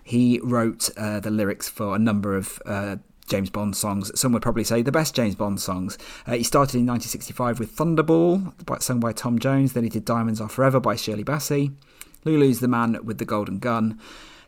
He 0.02 0.40
wrote 0.42 0.88
uh, 0.96 1.20
the 1.20 1.30
lyrics 1.30 1.68
for 1.68 1.94
a 1.94 1.98
number 1.98 2.34
of 2.34 2.60
uh, 2.64 2.96
James 3.28 3.50
Bond 3.50 3.76
songs. 3.76 4.18
Some 4.18 4.32
would 4.32 4.42
probably 4.42 4.64
say 4.64 4.82
the 4.82 4.90
best 4.90 5.14
James 5.14 5.34
Bond 5.34 5.60
songs. 5.60 5.98
Uh, 6.26 6.32
he 6.32 6.42
started 6.42 6.78
in 6.78 6.86
1965 6.86 7.60
with 7.60 7.76
Thunderball, 7.76 8.82
sung 8.82 9.00
by 9.00 9.12
Tom 9.12 9.38
Jones. 9.38 9.74
Then 9.74 9.84
he 9.84 9.90
did 9.90 10.04
Diamonds 10.04 10.40
Are 10.40 10.48
Forever 10.48 10.80
by 10.80 10.96
Shirley 10.96 11.24
Bassey. 11.24 11.72
Lulu's 12.26 12.60
the 12.60 12.68
Man 12.68 12.98
with 13.04 13.18
the 13.18 13.24
Golden 13.24 13.58
Gun. 13.58 13.98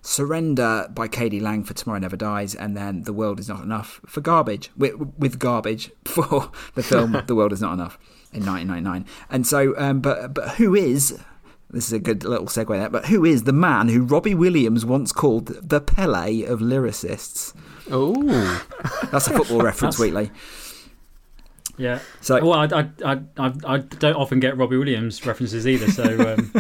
Surrender 0.03 0.89
by 0.91 1.09
k.d. 1.09 1.41
lang 1.41 1.65
for 1.65 1.75
Tomorrow 1.75 2.01
Never 2.01 2.17
Dies, 2.17 2.55
and 2.55 2.77
then 2.77 3.05
The 3.05 3.13
World 3.13 3.41
Is 3.41 3.49
Not 3.49 3.63
Enough 3.63 4.01
for 4.07 4.21
Garbage, 4.21 4.71
with, 4.77 4.95
with 5.19 5.39
Garbage 5.39 5.91
for 6.05 6.51
the 6.75 6.83
film 6.83 7.23
The 7.27 7.35
World 7.35 7.53
Is 7.53 7.61
Not 7.61 7.75
Enough 7.75 7.99
in 8.33 8.45
1999. 8.45 9.07
And 9.31 9.47
so, 9.47 9.75
um, 9.79 10.01
but 10.01 10.35
but 10.35 10.51
who 10.57 10.75
is 10.75 11.19
this 11.71 11.87
is 11.87 11.93
a 11.93 11.99
good 11.99 12.25
little 12.25 12.47
segue 12.47 12.69
there. 12.69 12.89
But 12.89 13.07
who 13.07 13.25
is 13.25 13.45
the 13.45 13.53
man 13.53 13.89
who 13.89 14.03
Robbie 14.03 14.35
Williams 14.35 14.87
once 14.87 15.13
called 15.13 15.47
the 15.47 15.81
Pele 15.81 16.45
of 16.45 16.61
lyricists? 16.61 17.55
Oh, 17.91 18.67
that's 19.11 19.27
a 19.27 19.35
football 19.35 19.61
reference, 19.63 19.99
Wheatley. 19.99 20.31
Yeah. 21.77 22.01
So 22.21 22.45
well, 22.45 22.55
I, 22.55 22.91
I, 23.05 23.21
I, 23.37 23.53
I 23.67 23.79
don't 23.79 24.17
often 24.17 24.41
get 24.41 24.57
Robbie 24.57 24.79
Williams 24.79 25.25
references 25.25 25.67
either. 25.67 25.91
So, 25.91 26.05
um, 26.05 26.53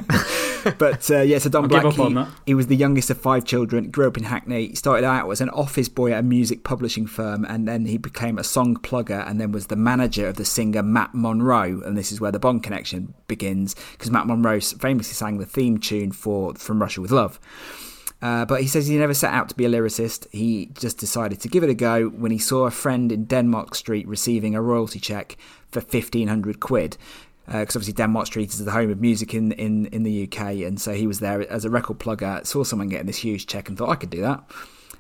but 0.79 1.11
uh, 1.11 1.21
yeah, 1.21 1.39
so 1.39 1.49
Don 1.49 1.69
Black, 1.69 1.93
he, 1.93 2.25
he, 2.47 2.55
was 2.55 2.67
the 2.67 2.77
youngest 2.77 3.11
of 3.11 3.21
five 3.21 3.45
children. 3.45 3.91
Grew 3.91 4.07
up 4.07 4.17
in 4.17 4.25
Hackney. 4.25 4.75
Started 4.75 5.07
out 5.07 5.31
as 5.31 5.41
an 5.41 5.51
office 5.51 5.89
boy 5.89 6.13
at 6.13 6.21
a 6.21 6.23
music 6.23 6.65
publishing 6.65 7.07
firm, 7.07 7.45
and 7.45 7.67
then 7.67 7.87
he 7.87 7.99
became 7.99 8.39
a 8.39 8.45
song 8.45 8.77
plugger, 8.77 9.27
and 9.29 9.41
then 9.41 9.53
was 9.53 9.69
the 9.69 9.77
manager 9.77 10.29
of 10.29 10.37
the 10.37 10.45
singer 10.45 10.83
Matt 10.83 11.15
Monro. 11.15 11.81
And 11.83 11.97
this 11.97 12.13
is 12.13 12.21
where 12.21 12.33
the 12.33 12.39
Bond 12.39 12.63
connection 12.63 13.15
begins, 13.27 13.75
because 13.93 14.11
Matt 14.11 14.27
Monro 14.27 14.61
famously 14.61 15.15
sang 15.15 15.39
the 15.39 15.47
theme 15.47 15.79
tune 15.79 16.13
for 16.13 16.55
From 16.55 16.81
Russia 16.81 17.01
with 17.01 17.11
Love. 17.11 17.41
Uh, 18.21 18.45
but 18.45 18.61
he 18.61 18.67
says 18.67 18.89
he 18.89 18.99
never 18.99 19.15
set 19.15 19.33
out 19.33 19.49
to 19.49 19.55
be 19.55 19.65
a 19.65 19.69
lyricist. 19.69 20.27
He 20.33 20.67
just 20.75 20.99
decided 20.99 21.41
to 21.41 21.49
give 21.49 21.63
it 21.63 21.71
a 21.71 21.75
go 21.75 22.09
when 22.09 22.33
he 22.33 22.39
saw 22.39 22.67
a 22.67 22.71
friend 22.71 23.13
in 23.13 23.25
Denmark 23.27 23.75
Street 23.77 24.09
receiving 24.09 24.55
a 24.55 24.63
royalty 24.63 24.99
check 24.99 25.37
for 25.71 25.81
1500 25.81 26.59
quid. 26.59 26.97
Because 27.49 27.77
uh, 27.77 27.79
obviously 27.79 27.95
Denmark 27.95 28.27
Street 28.27 28.51
is 28.51 28.63
the 28.63 28.71
home 28.71 28.91
of 28.91 29.01
music 29.01 29.33
in, 29.33 29.53
in, 29.53 29.87
in 29.87 30.03
the 30.03 30.25
UK, 30.25 30.67
and 30.67 30.79
so 30.79 30.93
he 30.93 31.07
was 31.07 31.21
there 31.21 31.51
as 31.51 31.65
a 31.65 31.71
record 31.71 31.99
plugger, 31.99 32.47
saw 32.47 32.63
someone 32.63 32.89
getting 32.89 33.07
this 33.07 33.17
huge 33.17 33.47
check 33.47 33.69
and 33.69 33.79
thought 33.79 33.89
I 33.89 33.95
could 33.97 34.11
do 34.11 34.21
that. 34.21 34.45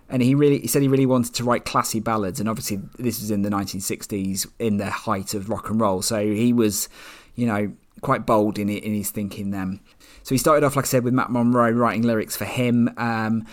and 0.08 0.22
he 0.22 0.34
really 0.34 0.58
he 0.60 0.66
said 0.66 0.82
he 0.82 0.88
really 0.88 1.06
wanted 1.06 1.34
to 1.34 1.44
write 1.44 1.64
classy 1.64 2.00
ballads, 2.00 2.40
and 2.40 2.48
obviously 2.48 2.80
this 2.98 3.20
was 3.20 3.30
in 3.30 3.42
the 3.42 3.50
1960s, 3.50 4.46
in 4.58 4.78
the 4.78 4.90
height 4.90 5.34
of 5.34 5.50
rock 5.50 5.68
and 5.68 5.80
roll. 5.80 6.02
So 6.02 6.24
he 6.24 6.52
was, 6.52 6.88
you 7.34 7.46
know, 7.46 7.72
quite 8.00 8.24
bold 8.26 8.58
in 8.58 8.68
in 8.68 8.94
his 8.94 9.10
thinking 9.10 9.50
then. 9.50 9.80
So 10.22 10.34
he 10.34 10.38
started 10.38 10.64
off, 10.64 10.76
like 10.76 10.84
I 10.84 10.88
said, 10.88 11.04
with 11.04 11.14
Matt 11.14 11.30
Monro 11.30 11.70
writing 11.70 12.02
lyrics 12.02 12.36
for 12.36 12.44
him. 12.44 12.90
Um, 12.96 13.46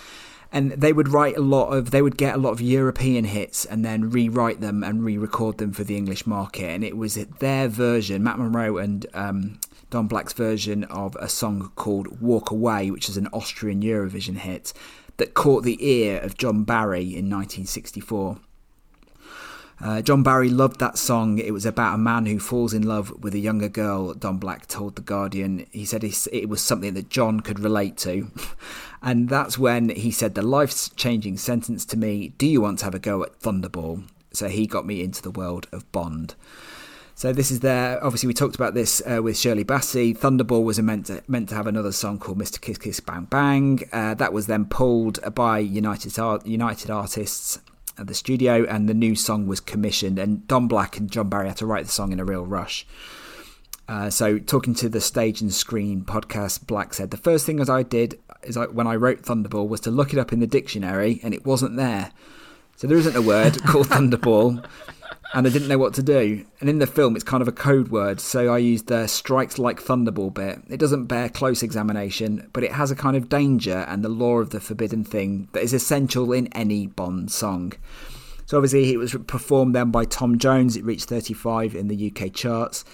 and 0.51 0.71
they 0.71 0.93
would 0.93 1.09
write 1.09 1.37
a 1.37 1.41
lot 1.41 1.69
of 1.69 1.91
they 1.91 2.01
would 2.01 2.17
get 2.17 2.35
a 2.35 2.37
lot 2.37 2.51
of 2.51 2.61
European 2.61 3.25
hits 3.25 3.65
and 3.65 3.83
then 3.83 4.09
rewrite 4.09 4.61
them 4.61 4.83
and 4.83 5.03
re-record 5.03 5.57
them 5.57 5.71
for 5.71 5.83
the 5.83 5.97
English 5.97 6.25
market 6.25 6.65
and 6.65 6.83
it 6.83 6.97
was 6.97 7.15
their 7.15 7.67
version 7.67 8.23
Matt 8.23 8.39
Monro 8.39 8.77
and 8.77 9.05
um, 9.13 9.59
Don 9.89 10.07
Black's 10.07 10.33
version 10.33 10.83
of 10.85 11.15
a 11.17 11.29
song 11.29 11.71
called 11.75 12.21
Walk 12.21 12.51
Away 12.51 12.91
which 12.91 13.09
is 13.09 13.17
an 13.17 13.27
Austrian 13.27 13.81
Eurovision 13.81 14.37
hit 14.37 14.73
that 15.17 15.33
caught 15.33 15.63
the 15.63 15.77
ear 15.85 16.19
of 16.19 16.37
John 16.37 16.63
Barry 16.63 17.03
in 17.03 17.29
1964 17.29 18.37
uh, 19.81 20.01
John 20.01 20.23
Barry 20.23 20.49
loved 20.49 20.79
that 20.79 20.97
song. 20.97 21.37
It 21.37 21.51
was 21.51 21.65
about 21.65 21.95
a 21.95 21.97
man 21.97 22.25
who 22.25 22.39
falls 22.39 22.73
in 22.73 22.83
love 22.83 23.11
with 23.21 23.35
a 23.35 23.39
younger 23.39 23.67
girl, 23.67 24.13
Don 24.13 24.37
Black 24.37 24.67
told 24.67 24.95
The 24.95 25.01
Guardian. 25.01 25.65
He 25.71 25.83
said 25.83 26.03
it 26.03 26.47
was 26.47 26.61
something 26.61 26.93
that 26.93 27.09
John 27.09 27.41
could 27.41 27.59
relate 27.59 27.97
to. 27.97 28.31
and 29.05 29.29
that's 29.29 29.57
when 29.57 29.89
he 29.89 30.11
said 30.11 30.35
the 30.35 30.41
life 30.41 30.93
changing 30.97 31.37
sentence 31.37 31.85
to 31.85 31.95
me 31.95 32.29
Do 32.39 32.47
you 32.47 32.59
want 32.59 32.79
to 32.79 32.85
have 32.85 32.95
a 32.95 32.99
go 32.99 33.23
at 33.23 33.39
Thunderball? 33.39 34.03
So 34.33 34.49
he 34.49 34.67
got 34.67 34.85
me 34.85 35.01
into 35.01 35.21
the 35.21 35.31
world 35.31 35.67
of 35.71 35.89
Bond. 35.93 36.35
So 37.17 37.31
this 37.31 37.49
is 37.49 37.61
there. 37.61 38.03
Obviously, 38.03 38.27
we 38.27 38.33
talked 38.33 38.55
about 38.55 38.73
this 38.73 39.01
uh, 39.09 39.23
with 39.23 39.37
Shirley 39.37 39.63
Bassey. 39.63 40.17
Thunderball 40.17 40.65
was 40.65 40.81
meant 40.81 41.05
to, 41.05 41.23
meant 41.29 41.47
to 41.47 41.55
have 41.55 41.67
another 41.67 41.93
song 41.93 42.19
called 42.19 42.37
"Mr. 42.37 42.59
Kiss 42.59 42.77
Kiss 42.77 42.99
Bang 42.99 43.25
Bang." 43.25 43.87
Uh, 43.93 44.15
that 44.15 44.33
was 44.33 44.47
then 44.47 44.65
pulled 44.65 45.19
by 45.33 45.59
United 45.59 46.17
United 46.45 46.89
Artists 46.89 47.59
at 47.97 48.07
the 48.07 48.13
studio, 48.13 48.65
and 48.65 48.89
the 48.89 48.93
new 48.93 49.15
song 49.15 49.47
was 49.47 49.61
commissioned. 49.61 50.19
And 50.19 50.45
Don 50.47 50.67
Black 50.67 50.97
and 50.97 51.09
John 51.09 51.29
Barry 51.29 51.47
had 51.47 51.57
to 51.57 51.65
write 51.65 51.85
the 51.85 51.91
song 51.91 52.11
in 52.11 52.19
a 52.19 52.25
real 52.25 52.45
rush. 52.45 52.85
Uh, 53.87 54.09
so, 54.09 54.39
talking 54.39 54.73
to 54.73 54.89
the 54.89 54.99
Stage 54.99 55.39
and 55.41 55.53
Screen 55.53 56.03
podcast, 56.03 56.65
Black 56.65 56.93
said 56.93 57.11
the 57.11 57.17
first 57.17 57.45
thing 57.45 57.59
as 57.59 57.69
I 57.69 57.83
did 57.83 58.19
is 58.47 58.57
I, 58.57 58.65
when 58.65 58.87
I 58.87 58.95
wrote 58.95 59.23
Thunderball 59.23 59.67
was 59.67 59.81
to 59.81 59.91
look 59.91 60.13
it 60.13 60.19
up 60.19 60.33
in 60.33 60.39
the 60.39 60.47
dictionary, 60.47 61.19
and 61.23 61.33
it 61.33 61.45
wasn't 61.45 61.77
there. 61.77 62.11
So 62.77 62.87
there 62.87 62.97
isn't 62.97 63.15
a 63.15 63.21
word 63.21 63.63
called 63.65 63.87
Thunderball 63.87 64.65
and 65.35 65.45
I 65.45 65.49
didn't 65.49 65.67
know 65.67 65.77
what 65.77 65.93
to 65.95 66.03
do. 66.03 66.45
And 66.61 66.69
in 66.69 66.79
the 66.79 66.87
film, 66.87 67.15
it's 67.15 67.23
kind 67.23 67.41
of 67.41 67.47
a 67.49 67.51
code 67.51 67.89
word, 67.89 68.21
so 68.21 68.53
I 68.53 68.57
used 68.57 68.87
the 68.87 69.05
strikes 69.07 69.59
like 69.59 69.81
thunderball 69.81 70.33
bit. 70.33 70.61
It 70.69 70.79
doesn't 70.79 71.07
bear 71.07 71.27
close 71.27 71.61
examination, 71.61 72.49
but 72.53 72.63
it 72.63 72.71
has 72.71 72.89
a 72.89 72.95
kind 72.95 73.17
of 73.17 73.27
danger 73.27 73.85
and 73.89 74.03
the 74.03 74.09
law 74.09 74.37
of 74.37 74.51
the 74.51 74.61
forbidden 74.61 75.03
thing 75.03 75.49
that 75.51 75.61
is 75.61 75.73
essential 75.73 76.31
in 76.31 76.47
any 76.53 76.87
Bond 76.87 77.31
song. 77.31 77.73
So 78.45 78.57
obviously, 78.57 78.93
it 78.93 78.97
was 78.97 79.13
performed 79.27 79.75
then 79.75 79.91
by 79.91 80.05
Tom 80.05 80.37
Jones. 80.37 80.77
It 80.77 80.85
reached 80.85 81.09
35 81.09 81.75
in 81.75 81.89
the 81.89 82.11
UK 82.11 82.31
charts. 82.31 82.85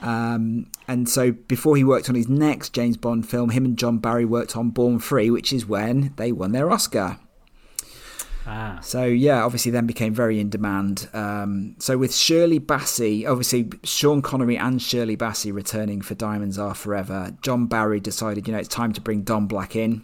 Um, 0.00 0.70
and 0.88 1.08
so 1.08 1.32
before 1.32 1.76
he 1.76 1.84
worked 1.84 2.08
on 2.08 2.14
his 2.14 2.28
next 2.28 2.72
James 2.72 2.96
Bond 2.96 3.28
film, 3.28 3.50
him 3.50 3.64
and 3.64 3.78
John 3.78 3.98
Barry 3.98 4.24
worked 4.24 4.56
on 4.56 4.70
Born 4.70 4.98
Free, 4.98 5.30
which 5.30 5.52
is 5.52 5.66
when 5.66 6.14
they 6.16 6.32
won 6.32 6.52
their 6.52 6.70
Oscar. 6.70 7.18
Ah. 8.46 8.78
So 8.82 9.04
yeah, 9.04 9.44
obviously 9.44 9.70
then 9.70 9.86
became 9.86 10.14
very 10.14 10.40
in 10.40 10.48
demand. 10.48 11.08
Um, 11.12 11.76
so 11.78 11.98
with 11.98 12.14
Shirley 12.14 12.58
Bassey, 12.58 13.26
obviously 13.28 13.70
Sean 13.84 14.22
Connery 14.22 14.56
and 14.56 14.80
Shirley 14.80 15.16
Bassey 15.16 15.52
returning 15.52 16.00
for 16.00 16.14
Diamonds 16.14 16.58
Are 16.58 16.74
Forever, 16.74 17.36
John 17.42 17.66
Barry 17.66 18.00
decided 18.00 18.48
you 18.48 18.52
know 18.52 18.58
it's 18.58 18.68
time 18.68 18.92
to 18.94 19.00
bring 19.00 19.22
Don 19.22 19.46
Black 19.46 19.76
in, 19.76 20.02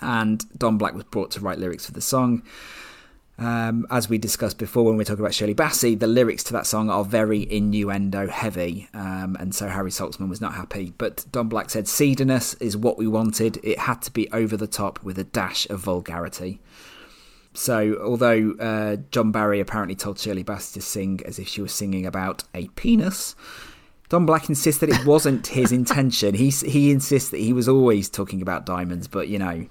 and 0.00 0.44
Don 0.56 0.78
Black 0.78 0.94
was 0.94 1.04
brought 1.04 1.32
to 1.32 1.40
write 1.40 1.58
lyrics 1.58 1.84
for 1.84 1.92
the 1.92 2.00
song. 2.00 2.42
Um, 3.42 3.88
as 3.90 4.08
we 4.08 4.18
discussed 4.18 4.56
before 4.56 4.84
when 4.84 4.96
we 4.96 5.04
talk 5.04 5.18
about 5.18 5.34
Shirley 5.34 5.54
Bassey, 5.54 5.98
the 5.98 6.06
lyrics 6.06 6.44
to 6.44 6.52
that 6.52 6.64
song 6.64 6.88
are 6.88 7.04
very 7.04 7.50
innuendo 7.50 8.28
heavy, 8.28 8.88
um, 8.94 9.36
and 9.40 9.52
so 9.52 9.66
Harry 9.66 9.90
Saltzman 9.90 10.28
was 10.28 10.40
not 10.40 10.54
happy. 10.54 10.92
But 10.96 11.26
Don 11.32 11.48
Black 11.48 11.68
said, 11.68 11.86
"Seediness 11.86 12.54
is 12.60 12.76
what 12.76 12.98
we 12.98 13.08
wanted. 13.08 13.58
It 13.64 13.80
had 13.80 14.00
to 14.02 14.12
be 14.12 14.30
over 14.30 14.56
the 14.56 14.68
top 14.68 15.02
with 15.02 15.18
a 15.18 15.24
dash 15.24 15.68
of 15.70 15.80
vulgarity." 15.80 16.60
So, 17.52 17.98
although 18.00 18.52
uh, 18.60 18.98
John 19.10 19.32
Barry 19.32 19.58
apparently 19.58 19.96
told 19.96 20.20
Shirley 20.20 20.44
Bassey 20.44 20.74
to 20.74 20.80
sing 20.80 21.20
as 21.26 21.40
if 21.40 21.48
she 21.48 21.60
was 21.60 21.72
singing 21.72 22.06
about 22.06 22.44
a 22.54 22.68
penis, 22.68 23.34
Don 24.08 24.24
Black 24.24 24.48
insists 24.48 24.80
that 24.82 24.88
it 24.88 25.04
wasn't 25.04 25.48
his 25.48 25.72
intention. 25.80 26.36
He 26.36 26.50
he 26.50 26.92
insists 26.92 27.30
that 27.30 27.40
he 27.40 27.52
was 27.52 27.68
always 27.68 28.08
talking 28.08 28.40
about 28.40 28.66
diamonds, 28.66 29.08
but 29.08 29.26
you 29.26 29.40
know, 29.40 29.66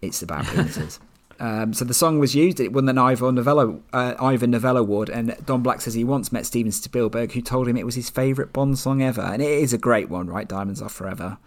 it's 0.00 0.22
about 0.22 0.46
penises. 0.46 0.98
Um, 1.40 1.72
so 1.72 1.84
the 1.84 1.94
song 1.94 2.18
was 2.18 2.34
used. 2.34 2.60
It 2.60 2.72
won 2.72 2.86
the 2.86 3.00
Ivor 3.00 3.32
Novello, 3.32 3.82
uh, 3.92 4.14
Ivor 4.20 4.46
Novello 4.46 4.80
Award, 4.80 5.08
and 5.08 5.36
Don 5.44 5.62
Black 5.62 5.80
says 5.80 5.94
he 5.94 6.04
once 6.04 6.32
met 6.32 6.46
Steven 6.46 6.72
Spielberg, 6.72 7.32
who 7.32 7.40
told 7.40 7.68
him 7.68 7.76
it 7.76 7.86
was 7.86 7.94
his 7.94 8.10
favourite 8.10 8.52
Bond 8.52 8.78
song 8.78 9.02
ever, 9.02 9.22
and 9.22 9.42
it 9.42 9.50
is 9.50 9.72
a 9.72 9.78
great 9.78 10.08
one, 10.08 10.28
right? 10.28 10.48
Diamonds 10.48 10.82
Are 10.82 10.88
Forever. 10.88 11.38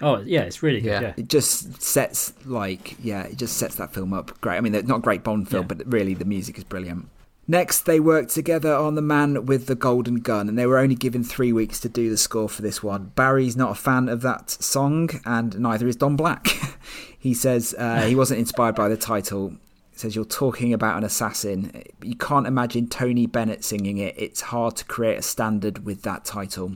Oh 0.00 0.18
yeah, 0.20 0.42
it's 0.42 0.62
really 0.62 0.80
good. 0.80 0.90
Yeah. 0.90 1.00
yeah. 1.00 1.14
it 1.16 1.28
just 1.28 1.80
sets 1.80 2.34
like 2.44 2.96
yeah, 3.02 3.22
it 3.24 3.38
just 3.38 3.56
sets 3.56 3.76
that 3.76 3.94
film 3.94 4.12
up 4.12 4.38
great. 4.40 4.58
I 4.58 4.60
mean, 4.60 4.72
not 4.72 4.98
a 4.98 5.00
great 5.00 5.24
Bond 5.24 5.48
film, 5.48 5.62
yeah. 5.62 5.74
but 5.74 5.90
really 5.90 6.14
the 6.14 6.26
music 6.26 6.58
is 6.58 6.64
brilliant. 6.64 7.08
Next, 7.48 7.82
they 7.82 8.00
worked 8.00 8.30
together 8.30 8.74
on 8.74 8.96
The 8.96 9.02
Man 9.02 9.46
with 9.46 9.66
the 9.66 9.76
Golden 9.76 10.16
Gun, 10.16 10.48
and 10.48 10.58
they 10.58 10.66
were 10.66 10.78
only 10.78 10.96
given 10.96 11.22
three 11.22 11.52
weeks 11.52 11.78
to 11.80 11.88
do 11.88 12.10
the 12.10 12.16
score 12.16 12.48
for 12.48 12.60
this 12.60 12.82
one. 12.82 13.12
Barry's 13.14 13.56
not 13.56 13.70
a 13.70 13.74
fan 13.76 14.08
of 14.08 14.20
that 14.22 14.50
song, 14.50 15.10
and 15.24 15.58
neither 15.60 15.86
is 15.86 15.94
Don 15.94 16.16
Black. 16.16 16.48
he 17.18 17.32
says 17.34 17.74
uh, 17.78 18.02
he 18.02 18.16
wasn't 18.16 18.40
inspired 18.40 18.74
by 18.74 18.88
the 18.88 18.96
title. 18.96 19.50
He 19.92 19.98
says, 19.98 20.16
You're 20.16 20.24
talking 20.24 20.72
about 20.72 20.98
an 20.98 21.04
assassin. 21.04 21.84
You 22.02 22.16
can't 22.16 22.48
imagine 22.48 22.88
Tony 22.88 23.26
Bennett 23.26 23.64
singing 23.64 23.98
it. 23.98 24.14
It's 24.18 24.40
hard 24.40 24.74
to 24.76 24.84
create 24.84 25.18
a 25.18 25.22
standard 25.22 25.84
with 25.84 26.02
that 26.02 26.24
title. 26.24 26.72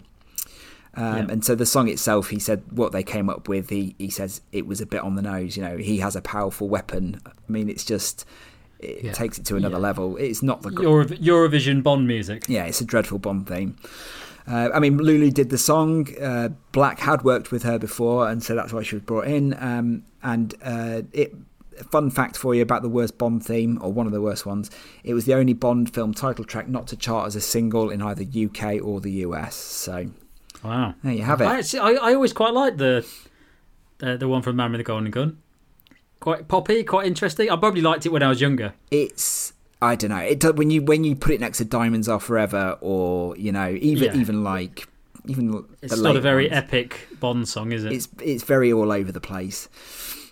Um, 0.94 1.16
yeah. 1.16 1.26
And 1.30 1.44
so 1.44 1.56
the 1.56 1.66
song 1.66 1.88
itself, 1.88 2.30
he 2.30 2.38
said 2.38 2.62
what 2.70 2.92
they 2.92 3.02
came 3.02 3.28
up 3.28 3.48
with. 3.48 3.70
He 3.70 3.96
he 3.98 4.10
says 4.10 4.40
it 4.52 4.66
was 4.66 4.80
a 4.80 4.86
bit 4.86 5.02
on 5.02 5.16
the 5.16 5.22
nose. 5.22 5.56
You 5.56 5.64
know, 5.64 5.76
he 5.76 5.98
has 5.98 6.14
a 6.14 6.22
powerful 6.22 6.68
weapon. 6.68 7.20
I 7.26 7.30
mean, 7.48 7.68
it's 7.68 7.84
just 7.84 8.24
it 8.82 9.04
yeah. 9.04 9.12
takes 9.12 9.38
it 9.38 9.46
to 9.46 9.56
another 9.56 9.76
yeah. 9.76 9.80
level. 9.80 10.16
It's 10.16 10.42
not 10.42 10.62
the 10.62 10.70
Euro- 10.70 11.04
Eurovision 11.06 11.82
Bond 11.82 12.06
music. 12.06 12.46
Yeah, 12.48 12.64
it's 12.64 12.80
a 12.80 12.84
dreadful 12.84 13.18
Bond 13.18 13.48
theme. 13.48 13.76
Uh, 14.46 14.70
I 14.74 14.80
mean, 14.80 14.96
Lulu 14.96 15.30
did 15.30 15.50
the 15.50 15.58
song. 15.58 16.08
Uh, 16.20 16.50
Black 16.72 16.98
had 17.00 17.22
worked 17.22 17.52
with 17.52 17.62
her 17.62 17.78
before, 17.78 18.28
and 18.28 18.42
so 18.42 18.54
that's 18.54 18.72
why 18.72 18.82
she 18.82 18.96
was 18.96 19.04
brought 19.04 19.26
in. 19.26 19.54
Um, 19.62 20.04
and 20.22 20.54
uh, 20.62 21.02
it 21.12 21.34
fun 21.90 22.10
fact 22.10 22.36
for 22.36 22.54
you 22.54 22.60
about 22.60 22.82
the 22.82 22.88
worst 22.88 23.16
Bond 23.16 23.44
theme, 23.44 23.78
or 23.82 23.92
one 23.92 24.06
of 24.06 24.12
the 24.12 24.20
worst 24.20 24.46
ones. 24.46 24.70
It 25.04 25.14
was 25.14 25.24
the 25.24 25.34
only 25.34 25.52
Bond 25.52 25.92
film 25.94 26.14
title 26.14 26.44
track 26.44 26.68
not 26.68 26.86
to 26.88 26.96
chart 26.96 27.26
as 27.26 27.36
a 27.36 27.40
single 27.40 27.90
in 27.90 28.02
either 28.02 28.22
UK 28.22 28.82
or 28.82 29.00
the 29.00 29.12
US. 29.12 29.54
So 29.54 30.10
Wow. 30.62 30.94
There 31.02 31.12
you 31.12 31.22
have 31.22 31.40
it. 31.40 31.44
I, 31.44 31.58
actually, 31.58 31.80
I, 31.80 32.10
I 32.10 32.14
always 32.14 32.32
quite 32.32 32.52
like 32.52 32.76
the, 32.76 33.06
the 33.98 34.16
the 34.16 34.28
one 34.28 34.42
from 34.42 34.56
Man 34.56 34.72
with 34.72 34.80
the 34.80 34.84
Golden 34.84 35.10
Gun. 35.10 35.38
Quite 36.20 36.48
poppy, 36.48 36.84
quite 36.84 37.06
interesting. 37.06 37.50
I 37.50 37.56
probably 37.56 37.80
liked 37.80 38.06
it 38.06 38.10
when 38.10 38.22
I 38.22 38.28
was 38.28 38.40
younger. 38.40 38.74
It's 38.90 39.54
I 39.82 39.94
don't 39.94 40.10
know. 40.10 40.18
It 40.18 40.56
when 40.56 40.70
you 40.70 40.82
when 40.82 41.04
you 41.04 41.16
put 41.16 41.32
it 41.32 41.40
next 41.40 41.58
to 41.58 41.64
Diamonds 41.64 42.08
Are 42.08 42.20
Forever, 42.20 42.76
or 42.80 43.36
you 43.36 43.52
know, 43.52 43.70
even 43.80 44.14
yeah. 44.14 44.20
even 44.20 44.44
like 44.44 44.86
even 45.26 45.64
it's 45.80 45.98
not 45.98 46.16
a 46.16 46.20
very 46.20 46.48
ones, 46.48 46.58
epic 46.58 47.08
Bond 47.18 47.48
song, 47.48 47.72
is 47.72 47.84
it? 47.84 47.92
It's 47.92 48.08
it's 48.20 48.42
very 48.42 48.72
all 48.72 48.92
over 48.92 49.10
the 49.10 49.20
place. 49.20 49.68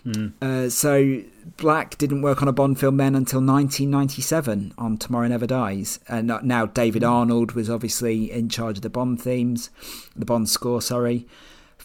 Mm. 0.05 0.33
Uh, 0.41 0.69
so 0.69 1.23
Black 1.57 1.97
didn't 1.97 2.21
work 2.21 2.41
on 2.41 2.47
a 2.47 2.53
Bond 2.53 2.79
film 2.79 2.97
then 2.97 3.15
until 3.15 3.39
1997 3.39 4.73
on 4.77 4.97
Tomorrow 4.97 5.27
Never 5.27 5.47
Dies. 5.47 5.99
And 6.07 6.31
now 6.43 6.65
David 6.67 7.01
hmm. 7.01 7.09
Arnold 7.09 7.51
was 7.51 7.69
obviously 7.69 8.31
in 8.31 8.47
charge 8.47 8.77
of 8.77 8.81
the 8.81 8.89
Bond 8.89 9.21
themes, 9.21 9.69
the 10.15 10.25
Bond 10.25 10.47
score, 10.47 10.81
sorry, 10.81 11.27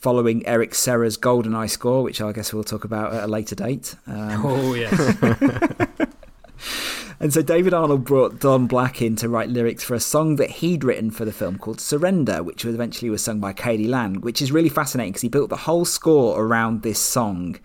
following 0.04 0.46
Eric 0.46 0.74
Serra's 0.74 1.16
GoldenEye 1.16 1.70
score, 1.70 2.02
which 2.02 2.20
I 2.20 2.30
guess 2.32 2.52
we'll 2.52 2.62
talk 2.62 2.84
about 2.84 3.14
at 3.14 3.24
a 3.24 3.26
later 3.26 3.54
date. 3.54 3.94
Um, 4.06 4.16
oh, 4.44 4.74
yes. 4.74 5.00
and 7.20 7.32
so 7.32 7.40
David 7.40 7.72
Arnold 7.72 8.04
brought 8.04 8.38
Don 8.38 8.66
Black 8.66 9.00
in 9.00 9.16
to 9.16 9.30
write 9.30 9.48
lyrics 9.48 9.82
for 9.82 9.94
a 9.94 10.00
song 10.00 10.36
that 10.36 10.50
he'd 10.50 10.84
written 10.84 11.10
for 11.10 11.24
the 11.24 11.32
film 11.32 11.56
called 11.56 11.80
Surrender, 11.80 12.42
which 12.42 12.66
was 12.66 12.74
eventually 12.74 13.08
was 13.08 13.24
sung 13.24 13.40
by 13.40 13.54
k.d. 13.54 13.88
lang, 13.88 14.20
which 14.20 14.42
is 14.42 14.52
really 14.52 14.68
fascinating 14.68 15.12
because 15.12 15.22
he 15.22 15.30
built 15.30 15.48
the 15.48 15.56
whole 15.56 15.86
score 15.86 16.38
around 16.38 16.82
this 16.82 16.98
song 16.98 17.56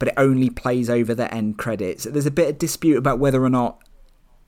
but 0.00 0.08
it 0.08 0.14
only 0.16 0.48
plays 0.48 0.88
over 0.88 1.14
the 1.14 1.32
end 1.32 1.58
credits. 1.58 2.04
There's 2.04 2.24
a 2.24 2.30
bit 2.30 2.48
of 2.48 2.58
dispute 2.58 2.96
about 2.96 3.18
whether 3.18 3.44
or 3.44 3.50
not 3.50 3.82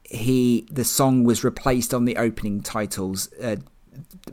he 0.03 0.67
the 0.71 0.83
song 0.83 1.25
was 1.25 1.45
replaced 1.45 1.93
on 1.95 2.07
the 2.07 2.17
opening 2.17 2.63
titles. 2.63 3.31
Uh, 3.35 3.57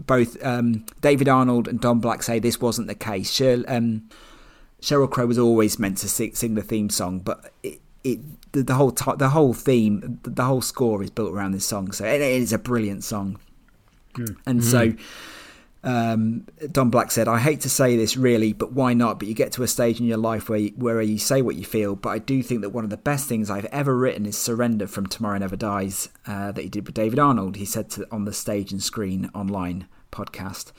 both 0.06 0.44
um, 0.46 0.86
David 1.02 1.28
Arnold 1.28 1.68
and 1.68 1.80
Don 1.80 2.00
Black 2.00 2.24
say 2.24 2.40
this 2.40 2.62
wasn't 2.62 2.88
the 2.88 2.96
case. 2.96 3.32
Sheryl, 3.32 3.66
um, 3.68 4.10
Sheryl 4.82 5.10
Crow 5.10 5.26
was 5.26 5.38
always 5.38 5.80
meant 5.80 5.98
to 6.00 6.10
sing, 6.10 6.36
sing 6.36 6.56
the 6.56 6.62
theme 6.62 6.90
song, 6.90 7.20
but 7.20 7.52
it, 7.64 7.82
it 8.04 8.20
the, 8.52 8.64
the, 8.64 8.76
whole 8.76 8.92
t- 8.92 9.12
the 9.18 9.30
whole 9.30 9.54
theme, 9.54 10.20
the, 10.24 10.30
the, 10.30 10.44
whole 10.46 10.62
score 10.62 11.04
is 11.04 11.10
built 11.10 11.34
around 11.34 11.52
this 11.52 11.66
song. 11.66 11.92
So 11.92 12.06
it, 12.06 12.22
it 12.22 12.42
is 12.42 12.54
a 12.54 12.58
brilliant 12.58 13.04
song, 13.04 13.40
mm. 14.14 14.36
and 14.46 14.62
mm. 14.62 14.64
so 14.64 14.94
Um, 15.82 16.46
Don 16.72 16.90
Black 16.90 17.10
said, 17.12 17.28
I 17.28 17.40
hate 17.40 17.62
to 17.62 17.70
say 17.70 17.96
this 17.96 18.18
really, 18.18 18.52
but 18.52 18.74
why 18.74 18.94
not? 18.94 19.18
But 19.18 19.28
you 19.28 19.34
get 19.34 19.52
to 19.54 19.64
a 19.64 19.68
stage 19.68 20.00
in 20.00 20.06
your 20.06 20.18
life 20.18 20.50
where 20.50 20.60
you, 20.60 20.74
where 20.76 21.02
you 21.02 21.18
say 21.18 21.42
what 21.42 21.56
you 21.56 21.64
feel. 21.64 21.96
But 21.96 22.10
I 22.10 22.20
do 22.20 22.44
think 22.44 22.62
that 22.62 22.72
one 22.72 22.84
of 22.84 22.90
the 22.90 22.98
best 22.98 23.28
things 23.28 23.50
I've 23.50 23.66
ever 23.66 23.96
written 23.96 24.26
is 24.26 24.38
Surrender 24.38 24.88
from 24.88 25.08
Tomorrow 25.08 25.40
Never 25.40 25.56
Dies, 25.56 26.10
uh, 26.28 26.52
that 26.52 26.62
he 26.62 26.70
did 26.70 26.86
with 26.86 26.96
David 26.96 27.20
Arnold. 27.20 27.56
He 27.56 27.66
said 27.66 27.90
to, 27.92 28.08
on 28.12 28.26
the 28.26 28.34
Stage 28.34 28.72
and 28.72 28.84
Screen 28.84 29.30
online 29.34 29.88
podcast. 30.12 30.72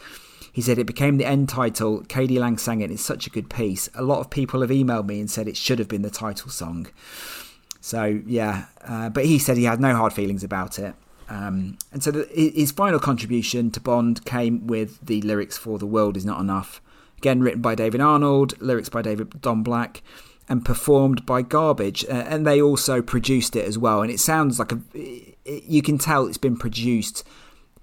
He 0.52 0.60
said 0.62 0.78
it 0.78 0.86
became 0.86 1.16
the 1.16 1.26
end 1.26 1.48
title. 1.48 2.02
k.d. 2.02 2.38
lang 2.38 2.58
sang 2.58 2.80
it. 2.80 2.90
It's 2.90 3.04
such 3.04 3.26
a 3.26 3.30
good 3.30 3.48
piece. 3.48 3.88
A 3.94 4.02
lot 4.02 4.20
of 4.20 4.30
people 4.30 4.60
have 4.60 4.70
emailed 4.70 5.06
me 5.06 5.20
and 5.20 5.30
said 5.30 5.46
it 5.46 5.56
should 5.56 5.78
have 5.78 5.88
been 5.88 6.02
the 6.02 6.10
title 6.10 6.50
song. 6.50 6.88
So 7.80 8.20
yeah, 8.26 8.66
uh, 8.84 9.08
but 9.08 9.24
he 9.24 9.38
said 9.38 9.56
he 9.56 9.64
had 9.64 9.80
no 9.80 9.94
hard 9.94 10.12
feelings 10.12 10.44
about 10.44 10.78
it. 10.78 10.94
Um, 11.31 11.79
and 11.93 12.03
so 12.03 12.11
the, 12.11 12.29
his 12.33 12.73
final 12.73 12.99
contribution 12.99 13.71
to 13.71 13.81
Bond 13.81 14.25
came 14.25 14.66
with 14.66 14.99
the 15.01 15.23
lyrics 15.23 15.57
for 15.57 15.79
"The 15.79 15.87
World 15.87 16.16
Is 16.16 16.27
Not 16.27 16.40
Enough," 16.40 16.83
again 17.19 17.40
written 17.40 17.62
by 17.62 17.75
David 17.75 18.01
Arnold, 18.01 18.61
lyrics 18.61 18.88
by 18.88 19.01
David 19.01 19.40
Don 19.40 19.62
Black, 19.62 20.03
and 20.49 20.64
performed 20.64 21.25
by 21.25 21.43
Garbage. 21.43 22.05
Uh, 22.05 22.25
and 22.29 22.45
they 22.45 22.61
also 22.61 23.01
produced 23.01 23.55
it 23.55 23.64
as 23.64 23.79
well. 23.79 24.03
And 24.03 24.11
it 24.11 24.19
sounds 24.19 24.59
like 24.59 24.73
a, 24.73 24.81
it, 24.93 25.37
you 25.45 25.83
can 25.83 25.99
tell 25.99 26.27
it's 26.27 26.37
been 26.37 26.57
produced 26.57 27.25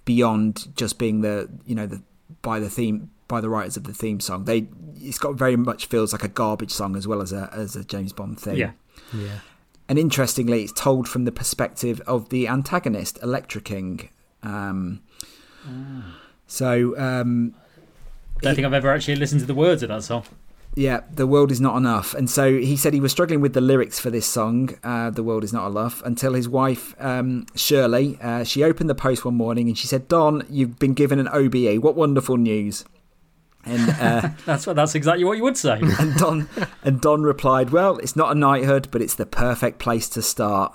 beyond 0.04 0.76
just 0.76 0.98
being 0.98 1.22
the 1.22 1.50
you 1.66 1.76
know 1.76 1.88
the 1.88 2.02
by 2.42 2.60
the 2.60 2.70
theme 2.70 3.12
by 3.28 3.42
the 3.42 3.50
writers 3.50 3.78
of 3.78 3.86
the 3.86 3.94
theme 3.94 4.20
song. 4.20 4.44
They 4.44 4.68
it's 4.96 5.20
got 5.20 5.36
very 5.36 5.56
much 5.56 5.86
feels 5.86 6.12
like 6.12 6.24
a 6.24 6.28
Garbage 6.28 6.72
song 6.72 6.96
as 6.96 7.08
well 7.08 7.22
as 7.22 7.32
a 7.32 7.50
as 7.54 7.78
a 7.78 7.86
James 7.86 8.12
Bond 8.12 8.40
theme. 8.40 8.58
Yeah, 8.58 8.72
yeah. 9.14 9.40
And 9.90 9.98
interestingly, 9.98 10.64
it's 10.64 10.74
told 10.74 11.08
from 11.08 11.26
the 11.26 11.32
perspective 11.32 12.02
of 12.06 12.30
the 12.30 12.48
antagonist, 12.48 13.18
Elektra 13.24 13.62
King. 13.62 14.10
Um, 14.44 15.02
So, 16.48 16.98
um, 16.98 17.54
don't 18.42 18.56
think 18.56 18.66
I've 18.66 18.74
ever 18.74 18.92
actually 18.92 19.16
listened 19.18 19.42
to 19.42 19.48
the 19.48 19.56
words 19.56 19.84
of 19.84 19.90
that 19.90 20.04
song. 20.04 20.24
yeah, 20.76 21.02
the 21.12 21.26
world 21.28 21.52
is 21.52 21.60
not 21.60 21.76
enough. 21.76 22.14
And 22.14 22.30
so 22.30 22.58
he 22.58 22.78
said 22.78 22.94
he 22.94 23.00
was 23.02 23.12
struggling 23.12 23.42
with 23.42 23.54
the 23.54 23.62
lyrics 23.62 24.00
for 24.00 24.10
this 24.10 24.26
song, 24.28 24.70
uh, 24.84 25.10
"The 25.10 25.24
World 25.24 25.44
Is 25.44 25.52
Not 25.52 25.68
Enough," 25.70 26.04
until 26.06 26.34
his 26.34 26.48
wife 26.48 26.96
um, 27.00 27.48
Shirley, 27.56 28.18
uh, 28.22 28.44
she 28.44 28.64
opened 28.64 28.90
the 28.90 28.96
post 28.96 29.26
one 29.26 29.36
morning 29.36 29.68
and 29.68 29.78
she 29.78 29.88
said, 29.88 30.08
"Don, 30.08 30.44
you've 30.50 30.78
been 30.80 30.94
given 30.94 31.20
an 31.20 31.28
OBE. 31.30 31.80
What 31.82 31.96
wonderful 31.96 32.38
news!" 32.38 32.86
And 33.66 33.90
uh, 34.00 34.30
That's 34.46 34.66
what. 34.66 34.76
That's 34.76 34.96
exactly 34.96 35.24
what 35.26 35.38
you 35.38 35.44
would 35.44 35.58
say. 35.58 35.80
and 36.00 36.16
Don 36.16 36.50
and 36.84 37.02
Don 37.02 37.24
replied, 37.24 37.72
"Well, 37.72 37.98
it's 37.98 38.16
not 38.16 38.32
a 38.32 38.36
knighthood, 38.36 38.90
but 38.92 39.02
it's 39.02 39.16
the 39.16 39.26
perfect 39.26 39.80
place 39.80 40.08
to 40.10 40.22
start." 40.22 40.74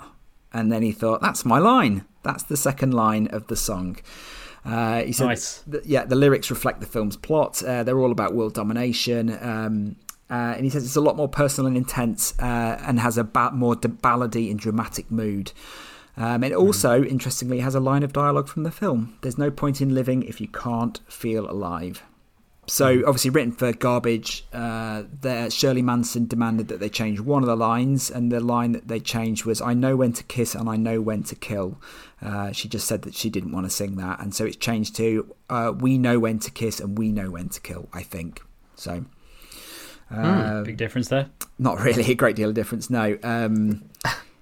And 0.51 0.71
then 0.71 0.83
he 0.83 0.91
thought, 0.91 1.21
"That's 1.21 1.43
my 1.45 1.57
line. 1.59 2.05
That's 2.23 2.43
the 2.43 2.57
second 2.57 2.93
line 2.93 3.27
of 3.27 3.47
the 3.47 3.55
song." 3.55 3.97
Uh, 4.65 5.01
he 5.03 5.11
said, 5.11 5.25
Nice. 5.25 5.57
that- 5.67 5.85
"Yeah, 5.85 6.05
the 6.05 6.15
lyrics 6.15 6.49
reflect 6.49 6.79
the 6.79 6.85
film's 6.85 7.17
plot. 7.17 7.61
Uh, 7.63 7.83
they're 7.83 7.99
all 7.99 8.11
about 8.11 8.33
world 8.35 8.53
domination." 8.53 9.37
Um, 9.41 9.95
uh, 10.29 10.53
and 10.55 10.63
he 10.63 10.69
says 10.69 10.85
it's 10.85 10.95
a 10.95 11.01
lot 11.01 11.17
more 11.17 11.27
personal 11.27 11.67
and 11.67 11.75
intense, 11.77 12.33
uh, 12.39 12.77
and 12.85 12.99
has 12.99 13.17
a 13.17 13.23
ba- 13.23 13.51
more 13.53 13.75
d- 13.75 13.89
ballady 13.89 14.49
and 14.51 14.59
dramatic 14.59 15.11
mood. 15.11 15.51
Um, 16.15 16.43
and 16.43 16.53
also, 16.53 17.03
interestingly, 17.03 17.59
has 17.59 17.73
a 17.75 17.79
line 17.79 18.03
of 18.03 18.13
dialogue 18.13 18.47
from 18.47 18.63
the 18.63 18.71
film. 18.71 19.17
There's 19.21 19.37
no 19.37 19.49
point 19.51 19.81
in 19.81 19.93
living 19.95 20.21
if 20.23 20.39
you 20.39 20.47
can't 20.47 21.01
feel 21.07 21.49
alive. 21.49 22.03
So 22.65 23.03
obviously 23.05 23.29
written 23.29 23.51
for 23.51 23.73
garbage. 23.73 24.45
Uh, 24.53 25.03
there, 25.21 25.49
Shirley 25.51 25.81
Manson 25.81 26.27
demanded 26.27 26.69
that 26.69 26.79
they 26.79 26.89
change 26.89 27.19
one 27.19 27.43
of 27.43 27.47
the 27.47 27.57
lines, 27.57 28.09
and 28.09 28.31
the 28.31 28.39
line 28.39 28.71
that 28.71 28.87
they 28.87 28.99
changed 29.01 29.43
was 29.45 29.61
"I 29.61 29.73
know 29.73 29.95
when 29.97 30.13
to 30.13 30.23
kiss 30.23 30.55
and 30.55 30.69
I 30.69 30.77
know 30.77 31.01
when 31.01 31.23
to 31.23 31.35
kill." 31.35 31.77
Uh, 32.21 32.53
she 32.53 32.69
just 32.69 32.87
said 32.87 33.01
that 33.01 33.15
she 33.15 33.29
didn't 33.29 33.51
want 33.51 33.65
to 33.65 33.69
sing 33.69 33.97
that, 33.97 34.21
and 34.21 34.33
so 34.33 34.45
it's 34.45 34.55
changed 34.55 34.95
to 34.95 35.35
uh, 35.49 35.73
"We 35.77 35.97
know 35.97 36.19
when 36.19 36.39
to 36.39 36.51
kiss 36.51 36.79
and 36.79 36.97
we 36.97 37.11
know 37.11 37.31
when 37.31 37.49
to 37.49 37.59
kill." 37.59 37.89
I 37.93 38.01
think 38.01 38.41
so. 38.75 39.05
Uh, 40.09 40.63
Big 40.63 40.77
difference 40.77 41.09
there. 41.09 41.29
not 41.59 41.79
really 41.81 42.11
a 42.11 42.15
great 42.15 42.35
deal 42.35 42.49
of 42.49 42.55
difference, 42.55 42.89
no. 42.89 43.17
Um, 43.23 43.89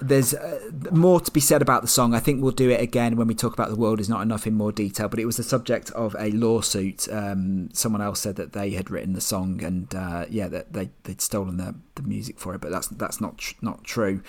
there's 0.00 0.32
uh, 0.32 0.60
more 0.92 1.20
to 1.20 1.30
be 1.30 1.40
said 1.40 1.60
about 1.60 1.82
the 1.82 1.88
song. 1.88 2.14
I 2.14 2.20
think 2.20 2.42
we'll 2.42 2.52
do 2.52 2.70
it 2.70 2.80
again 2.80 3.16
when 3.16 3.26
we 3.26 3.34
talk 3.34 3.52
about 3.52 3.68
The 3.68 3.76
World 3.76 4.00
Is 4.00 4.08
Not 4.08 4.22
Enough 4.22 4.46
in 4.46 4.54
more 4.54 4.70
detail, 4.70 5.08
but 5.08 5.18
it 5.18 5.24
was 5.24 5.36
the 5.36 5.42
subject 5.42 5.90
of 5.92 6.14
a 6.18 6.30
lawsuit. 6.30 7.08
Um, 7.10 7.70
someone 7.72 8.00
else 8.00 8.20
said 8.20 8.36
that 8.36 8.52
they 8.52 8.70
had 8.70 8.90
written 8.90 9.14
the 9.14 9.20
song 9.20 9.62
and, 9.62 9.92
uh, 9.94 10.26
yeah, 10.30 10.48
that 10.48 10.72
they, 10.72 10.90
they'd 11.02 11.20
stolen 11.20 11.56
the, 11.56 11.74
the 11.96 12.02
music 12.02 12.38
for 12.38 12.54
it, 12.54 12.60
but 12.60 12.70
that's, 12.70 12.88
that's 12.88 13.20
not, 13.20 13.38
tr- 13.38 13.54
not 13.60 13.82
true. 13.82 14.22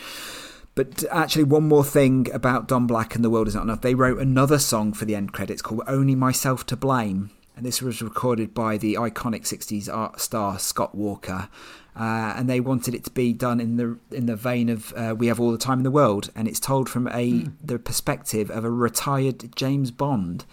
But 0.74 1.04
actually, 1.12 1.44
one 1.44 1.68
more 1.68 1.84
thing 1.84 2.28
about 2.34 2.68
Don 2.68 2.88
Black 2.88 3.14
and 3.16 3.24
The 3.24 3.30
World 3.30 3.48
Is 3.48 3.56
Not 3.56 3.64
Enough. 3.64 3.82
They 3.82 3.96
wrote 3.96 4.20
another 4.20 4.58
song 4.58 4.94
for 4.94 5.06
the 5.06 5.16
end 5.16 5.34
credits 5.34 5.62
called 5.62 5.82
Only 5.88 6.16
Myself 6.16 6.66
to 6.68 6.78
Blame. 6.78 7.32
And 7.56 7.66
this 7.66 7.82
was 7.82 8.02
recorded 8.02 8.54
by 8.54 8.78
the 8.78 8.94
iconic 8.94 9.42
60s 9.42 9.94
art 9.94 10.22
star 10.22 10.58
Scott 10.58 10.96
Walker. 10.96 11.50
Uh, 11.96 12.34
and 12.36 12.50
they 12.50 12.60
wanted 12.60 12.94
it 12.94 13.04
to 13.04 13.12
be 13.12 13.34
done 13.34 13.60
in 13.60 13.78
the 13.78 13.98
in 14.12 14.26
the 14.26 14.36
vein 14.36 14.70
of 14.70 14.94
uh, 14.96 15.14
"We 15.18 15.28
Have 15.28 15.40
All 15.40 15.52
the 15.52 15.58
Time 15.58 15.80
in 15.80 15.84
the 15.84 15.92
World," 15.92 16.30
and 16.36 16.48
it's 16.48 16.60
told 16.60 16.88
from 16.88 17.08
a 17.10 17.48
the 17.64 17.78
perspective 17.80 18.50
of 18.50 18.64
a 18.64 18.72
retired 18.72 19.56
James 19.56 19.92
Bond. 19.92 20.46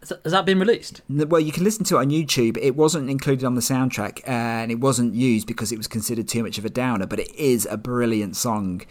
Has 0.00 0.12
has 0.24 0.32
that 0.32 0.44
been 0.44 0.58
released? 0.58 1.00
Well, 1.08 1.40
you 1.40 1.52
can 1.52 1.64
listen 1.64 1.84
to 1.86 1.96
it 1.96 2.00
on 2.00 2.10
YouTube. 2.10 2.58
It 2.60 2.76
wasn't 2.76 3.08
included 3.08 3.46
on 3.46 3.54
the 3.54 3.62
soundtrack, 3.62 4.20
uh, 4.28 4.30
and 4.30 4.70
it 4.70 4.80
wasn't 4.80 5.14
used 5.14 5.46
because 5.46 5.72
it 5.72 5.78
was 5.78 5.88
considered 5.88 6.28
too 6.28 6.42
much 6.42 6.58
of 6.58 6.66
a 6.66 6.70
downer. 6.70 7.06
But 7.06 7.20
it 7.20 7.34
is 7.34 7.66
a 7.70 7.78
brilliant 7.78 8.36
song. 8.36 8.82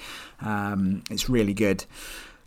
Um, 0.41 1.03
it's 1.11 1.29
really 1.29 1.53
good. 1.53 1.85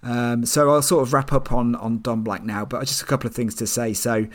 Um, 0.03 0.44
so 0.44 0.70
I'll 0.70 0.83
sort 0.83 1.03
of 1.03 1.12
wrap 1.12 1.33
up 1.33 1.53
on 1.53 1.77
on 1.77 2.01
Don 2.01 2.22
Black 2.22 2.42
now, 2.42 2.64
but 2.64 2.81
just 2.81 3.03
a 3.03 3.07
couple 3.07 3.29
of 3.29 3.35
things 3.35 3.55
to 3.57 3.66
say. 3.66 3.92
So. 3.92 4.27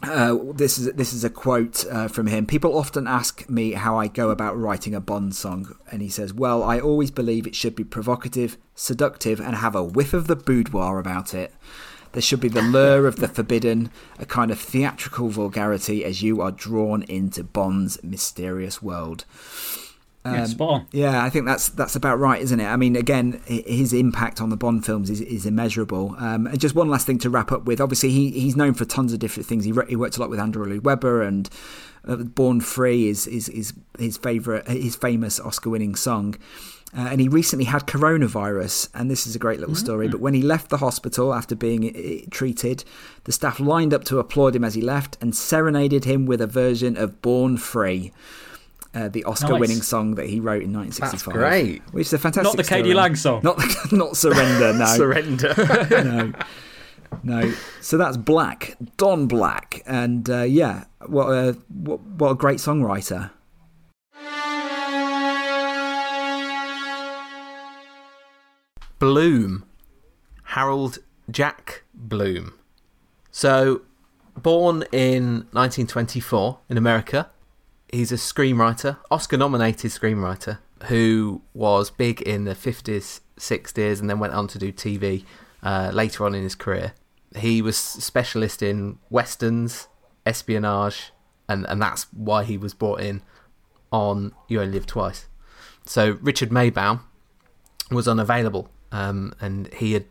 Uh, 0.00 0.36
this 0.52 0.78
is 0.78 0.92
this 0.92 1.12
is 1.12 1.24
a 1.24 1.30
quote 1.30 1.84
uh, 1.86 2.06
from 2.06 2.28
him. 2.28 2.46
People 2.46 2.78
often 2.78 3.08
ask 3.08 3.48
me 3.50 3.72
how 3.72 3.98
I 3.98 4.06
go 4.06 4.30
about 4.30 4.56
writing 4.56 4.94
a 4.94 5.00
Bond 5.00 5.34
song, 5.34 5.76
and 5.90 6.00
he 6.00 6.08
says, 6.08 6.32
"Well, 6.32 6.62
I 6.62 6.78
always 6.78 7.10
believe 7.10 7.46
it 7.46 7.56
should 7.56 7.74
be 7.74 7.82
provocative, 7.82 8.56
seductive, 8.76 9.40
and 9.40 9.56
have 9.56 9.74
a 9.74 9.82
whiff 9.82 10.14
of 10.14 10.28
the 10.28 10.36
boudoir 10.36 11.00
about 11.00 11.34
it. 11.34 11.52
There 12.12 12.22
should 12.22 12.40
be 12.40 12.48
the 12.48 12.62
lure 12.76 13.08
of 13.08 13.16
the 13.16 13.26
forbidden, 13.26 13.90
a 14.20 14.24
kind 14.24 14.52
of 14.52 14.60
theatrical 14.60 15.30
vulgarity 15.30 16.04
as 16.04 16.22
you 16.22 16.40
are 16.40 16.52
drawn 16.52 17.02
into 17.02 17.42
Bond's 17.42 18.00
mysterious 18.04 18.80
world." 18.80 19.24
Yeah, 20.24 20.44
spot 20.44 20.70
on. 20.70 20.86
Yeah, 20.92 21.24
I 21.24 21.30
think 21.30 21.46
that's 21.46 21.68
that's 21.68 21.96
about 21.96 22.18
right, 22.18 22.40
isn't 22.42 22.60
it? 22.60 22.66
I 22.66 22.76
mean, 22.76 22.96
again, 22.96 23.40
his 23.46 23.92
impact 23.92 24.40
on 24.40 24.50
the 24.50 24.56
Bond 24.56 24.84
films 24.84 25.10
is, 25.10 25.20
is 25.20 25.46
immeasurable. 25.46 26.14
Um, 26.18 26.46
and 26.46 26.60
just 26.60 26.74
one 26.74 26.88
last 26.88 27.06
thing 27.06 27.18
to 27.20 27.30
wrap 27.30 27.52
up 27.52 27.64
with. 27.64 27.80
Obviously, 27.80 28.10
he 28.10 28.30
he's 28.30 28.56
known 28.56 28.74
for 28.74 28.84
tons 28.84 29.12
of 29.12 29.18
different 29.18 29.46
things. 29.46 29.64
He, 29.64 29.72
wrote- 29.72 29.88
he 29.88 29.96
worked 29.96 30.16
a 30.16 30.20
lot 30.20 30.30
with 30.30 30.40
Andrew 30.40 30.64
Lloyd 30.66 30.84
Webber, 30.84 31.22
and 31.22 31.48
uh, 32.06 32.16
"Born 32.16 32.60
Free" 32.60 33.08
is 33.08 33.26
is, 33.26 33.48
is 33.48 33.72
his 33.98 34.16
favorite, 34.16 34.66
his 34.68 34.96
famous 34.96 35.40
Oscar-winning 35.40 35.94
song. 35.94 36.36
Uh, 36.96 37.02
and 37.10 37.20
he 37.20 37.28
recently 37.28 37.66
had 37.66 37.86
coronavirus, 37.86 38.88
and 38.94 39.10
this 39.10 39.26
is 39.26 39.36
a 39.36 39.38
great 39.38 39.60
little 39.60 39.74
story. 39.74 40.08
But 40.08 40.20
when 40.20 40.32
he 40.32 40.40
left 40.40 40.70
the 40.70 40.78
hospital 40.78 41.34
after 41.34 41.54
being 41.54 41.84
uh, 41.84 42.26
treated, 42.30 42.82
the 43.24 43.32
staff 43.32 43.60
lined 43.60 43.92
up 43.92 44.04
to 44.04 44.18
applaud 44.18 44.56
him 44.56 44.64
as 44.64 44.72
he 44.72 44.80
left 44.80 45.18
and 45.20 45.36
serenaded 45.36 46.06
him 46.06 46.24
with 46.24 46.40
a 46.40 46.46
version 46.46 46.96
of 46.96 47.20
"Born 47.20 47.58
Free." 47.58 48.10
Uh, 48.94 49.06
the 49.08 49.22
Oscar-winning 49.24 49.76
Nice. 49.78 49.86
song 49.86 50.14
that 50.14 50.26
he 50.26 50.40
wrote 50.40 50.62
in 50.62 50.72
1965. 50.72 51.34
That's 51.34 51.38
great. 51.38 51.82
Which 51.92 52.06
is 52.06 52.12
a 52.14 52.18
fantastic 52.18 52.44
Not 52.44 52.56
the 52.56 52.64
story. 52.64 52.82
k.d. 52.82 52.94
lang 52.94 53.16
song. 53.16 53.42
Not, 53.44 53.62
not 53.92 54.16
Surrender, 54.16 54.72
no. 54.72 54.86
Surrender. 54.96 55.54
no. 55.90 56.32
No. 57.22 57.52
So 57.82 57.98
that's 57.98 58.16
Black, 58.16 58.76
Don 58.96 59.26
Black. 59.26 59.82
And 59.86 60.28
uh, 60.30 60.42
yeah, 60.42 60.84
what 61.06 61.26
a, 61.28 61.52
what, 61.68 62.00
what 62.00 62.30
a 62.30 62.34
great 62.34 62.58
songwriter. 62.58 63.30
Bloom. 68.98 69.64
Harold 70.44 70.98
Jack 71.30 71.82
Bloom. 71.94 72.54
So, 73.30 73.82
born 74.36 74.84
in 74.92 75.46
1924 75.52 76.58
in 76.68 76.76
America, 76.78 77.30
he's 77.92 78.12
a 78.12 78.16
screenwriter, 78.16 78.98
Oscar 79.10 79.36
nominated 79.36 79.90
screenwriter, 79.90 80.58
who 80.84 81.42
was 81.54 81.90
big 81.90 82.22
in 82.22 82.44
the 82.44 82.54
50s, 82.54 83.20
60s, 83.38 84.00
and 84.00 84.08
then 84.08 84.18
went 84.18 84.34
on 84.34 84.48
to 84.48 84.58
do 84.58 84.72
TV 84.72 85.24
uh, 85.62 85.90
later 85.92 86.24
on 86.24 86.34
in 86.34 86.42
his 86.42 86.54
career. 86.54 86.94
He 87.36 87.60
was 87.60 87.76
specialist 87.76 88.62
in 88.62 88.98
westerns, 89.10 89.88
espionage, 90.24 91.12
and, 91.48 91.66
and 91.66 91.80
that's 91.80 92.04
why 92.12 92.44
he 92.44 92.56
was 92.56 92.74
brought 92.74 93.00
in 93.00 93.22
on 93.90 94.32
You 94.48 94.60
Only 94.60 94.74
Live 94.74 94.86
Twice. 94.86 95.26
So, 95.84 96.18
Richard 96.20 96.50
Maibaum 96.50 97.00
was 97.90 98.06
unavailable, 98.06 98.68
um, 98.92 99.32
and 99.40 99.72
he 99.74 99.94
had 99.94 100.04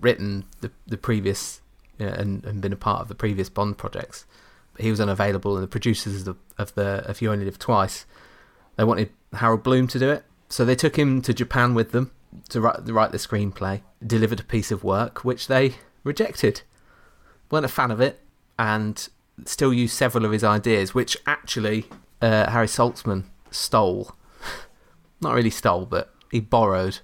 written 0.00 0.44
the 0.60 0.70
the 0.86 0.98
previous 0.98 1.62
uh, 2.00 2.04
and, 2.04 2.44
and 2.44 2.60
been 2.60 2.72
a 2.72 2.76
part 2.76 3.00
of 3.00 3.08
the 3.08 3.14
previous 3.14 3.48
Bond 3.48 3.78
projects. 3.78 4.26
He 4.78 4.90
was 4.90 5.00
unavailable, 5.00 5.54
and 5.56 5.62
the 5.62 5.68
producers 5.68 6.16
of 6.16 6.24
the 6.24 6.34
of 6.58 6.74
the 6.74 7.16
You 7.20 7.32
Only 7.32 7.44
Live 7.44 7.58
Twice, 7.58 8.06
they 8.76 8.84
wanted 8.84 9.10
Harold 9.34 9.62
Bloom 9.62 9.86
to 9.88 9.98
do 9.98 10.10
it, 10.10 10.24
so 10.48 10.64
they 10.64 10.74
took 10.74 10.98
him 10.98 11.22
to 11.22 11.34
Japan 11.34 11.74
with 11.74 11.92
them 11.92 12.10
to 12.48 12.60
write 12.60 12.86
to 12.86 12.92
write 12.92 13.12
the 13.12 13.18
screenplay. 13.18 13.82
Delivered 14.04 14.40
a 14.40 14.44
piece 14.44 14.70
of 14.70 14.84
work 14.84 15.24
which 15.24 15.46
they 15.46 15.74
rejected. 16.04 16.62
weren't 17.50 17.64
a 17.64 17.68
fan 17.68 17.90
of 17.90 18.00
it 18.00 18.20
and 18.58 19.08
still 19.44 19.72
used 19.72 19.94
several 19.94 20.24
of 20.24 20.32
his 20.32 20.44
ideas, 20.44 20.94
which 20.94 21.16
actually 21.26 21.86
uh, 22.20 22.50
Harry 22.50 22.66
Saltzman 22.66 23.24
stole. 23.50 24.14
Not 25.20 25.34
really 25.34 25.50
stole, 25.50 25.86
but 25.86 26.14
he 26.30 26.40
borrowed. 26.40 27.00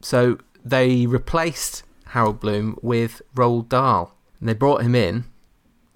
So 0.00 0.38
they 0.64 1.06
replaced 1.06 1.82
Harold 2.06 2.40
Bloom 2.40 2.78
with 2.82 3.22
Roald 3.34 3.68
Dahl. 3.68 4.14
And 4.40 4.48
they 4.48 4.54
brought 4.54 4.82
him 4.82 4.94
in 4.94 5.24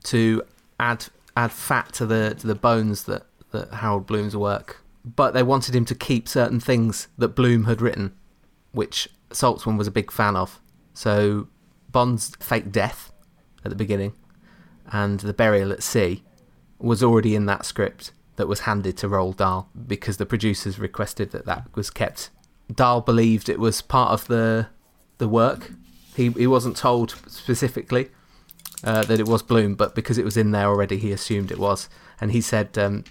to 0.04 0.42
add 0.80 1.06
add 1.36 1.52
fat 1.52 1.92
to 1.94 2.06
the 2.06 2.34
to 2.38 2.46
the 2.46 2.54
bones 2.54 3.04
that, 3.04 3.26
that 3.52 3.74
Harold 3.74 4.06
Bloom's 4.06 4.36
work. 4.36 4.82
But 5.04 5.32
they 5.32 5.42
wanted 5.42 5.74
him 5.74 5.84
to 5.86 5.94
keep 5.94 6.28
certain 6.28 6.60
things 6.60 7.08
that 7.16 7.28
Bloom 7.28 7.64
had 7.64 7.80
written, 7.80 8.12
which 8.72 9.08
Saltzman 9.30 9.78
was 9.78 9.86
a 9.86 9.92
big 9.92 10.10
fan 10.10 10.36
of. 10.36 10.60
So 10.92 11.48
Bond's 11.90 12.36
fake 12.40 12.70
death 12.70 13.12
at 13.64 13.70
the 13.70 13.76
beginning 13.76 14.12
and 14.92 15.20
the 15.20 15.32
burial 15.32 15.72
at 15.72 15.82
sea 15.82 16.22
was 16.78 17.02
already 17.02 17.34
in 17.34 17.46
that 17.46 17.64
script 17.64 18.12
that 18.36 18.48
was 18.48 18.60
handed 18.60 18.96
to 18.98 19.08
Roald 19.08 19.36
Dahl 19.36 19.68
because 19.86 20.16
the 20.16 20.26
producers 20.26 20.78
requested 20.78 21.30
that 21.30 21.46
that 21.46 21.64
was 21.74 21.90
kept. 21.90 22.30
Dahl 22.74 23.00
believed 23.00 23.48
it 23.48 23.58
was 23.58 23.82
part 23.82 24.12
of 24.12 24.26
the 24.26 24.68
the 25.18 25.28
work. 25.28 25.72
He 26.14 26.30
he 26.30 26.46
wasn't 26.46 26.76
told 26.76 27.16
specifically 27.26 28.10
uh, 28.84 29.02
that 29.04 29.20
it 29.20 29.28
was 29.28 29.42
Bloom, 29.42 29.74
but 29.74 29.94
because 29.94 30.18
it 30.18 30.24
was 30.24 30.36
in 30.36 30.50
there 30.50 30.66
already, 30.66 30.98
he 30.98 31.12
assumed 31.12 31.50
it 31.50 31.58
was. 31.58 31.88
And 32.20 32.32
he 32.32 32.40
said, 32.40 32.76
um, 32.78 33.04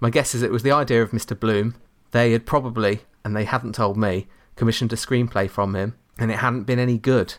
"My 0.00 0.10
guess 0.10 0.34
is 0.34 0.42
it 0.42 0.50
was 0.52 0.62
the 0.62 0.72
idea 0.72 1.02
of 1.02 1.10
Mr. 1.10 1.38
Bloom. 1.38 1.74
They 2.10 2.32
had 2.32 2.46
probably, 2.46 3.00
and 3.24 3.36
they 3.36 3.44
hadn't 3.44 3.74
told 3.74 3.96
me, 3.96 4.26
commissioned 4.56 4.92
a 4.92 4.96
screenplay 4.96 5.48
from 5.50 5.74
him, 5.74 5.96
and 6.18 6.30
it 6.30 6.38
hadn't 6.38 6.64
been 6.64 6.78
any 6.78 6.98
good. 6.98 7.34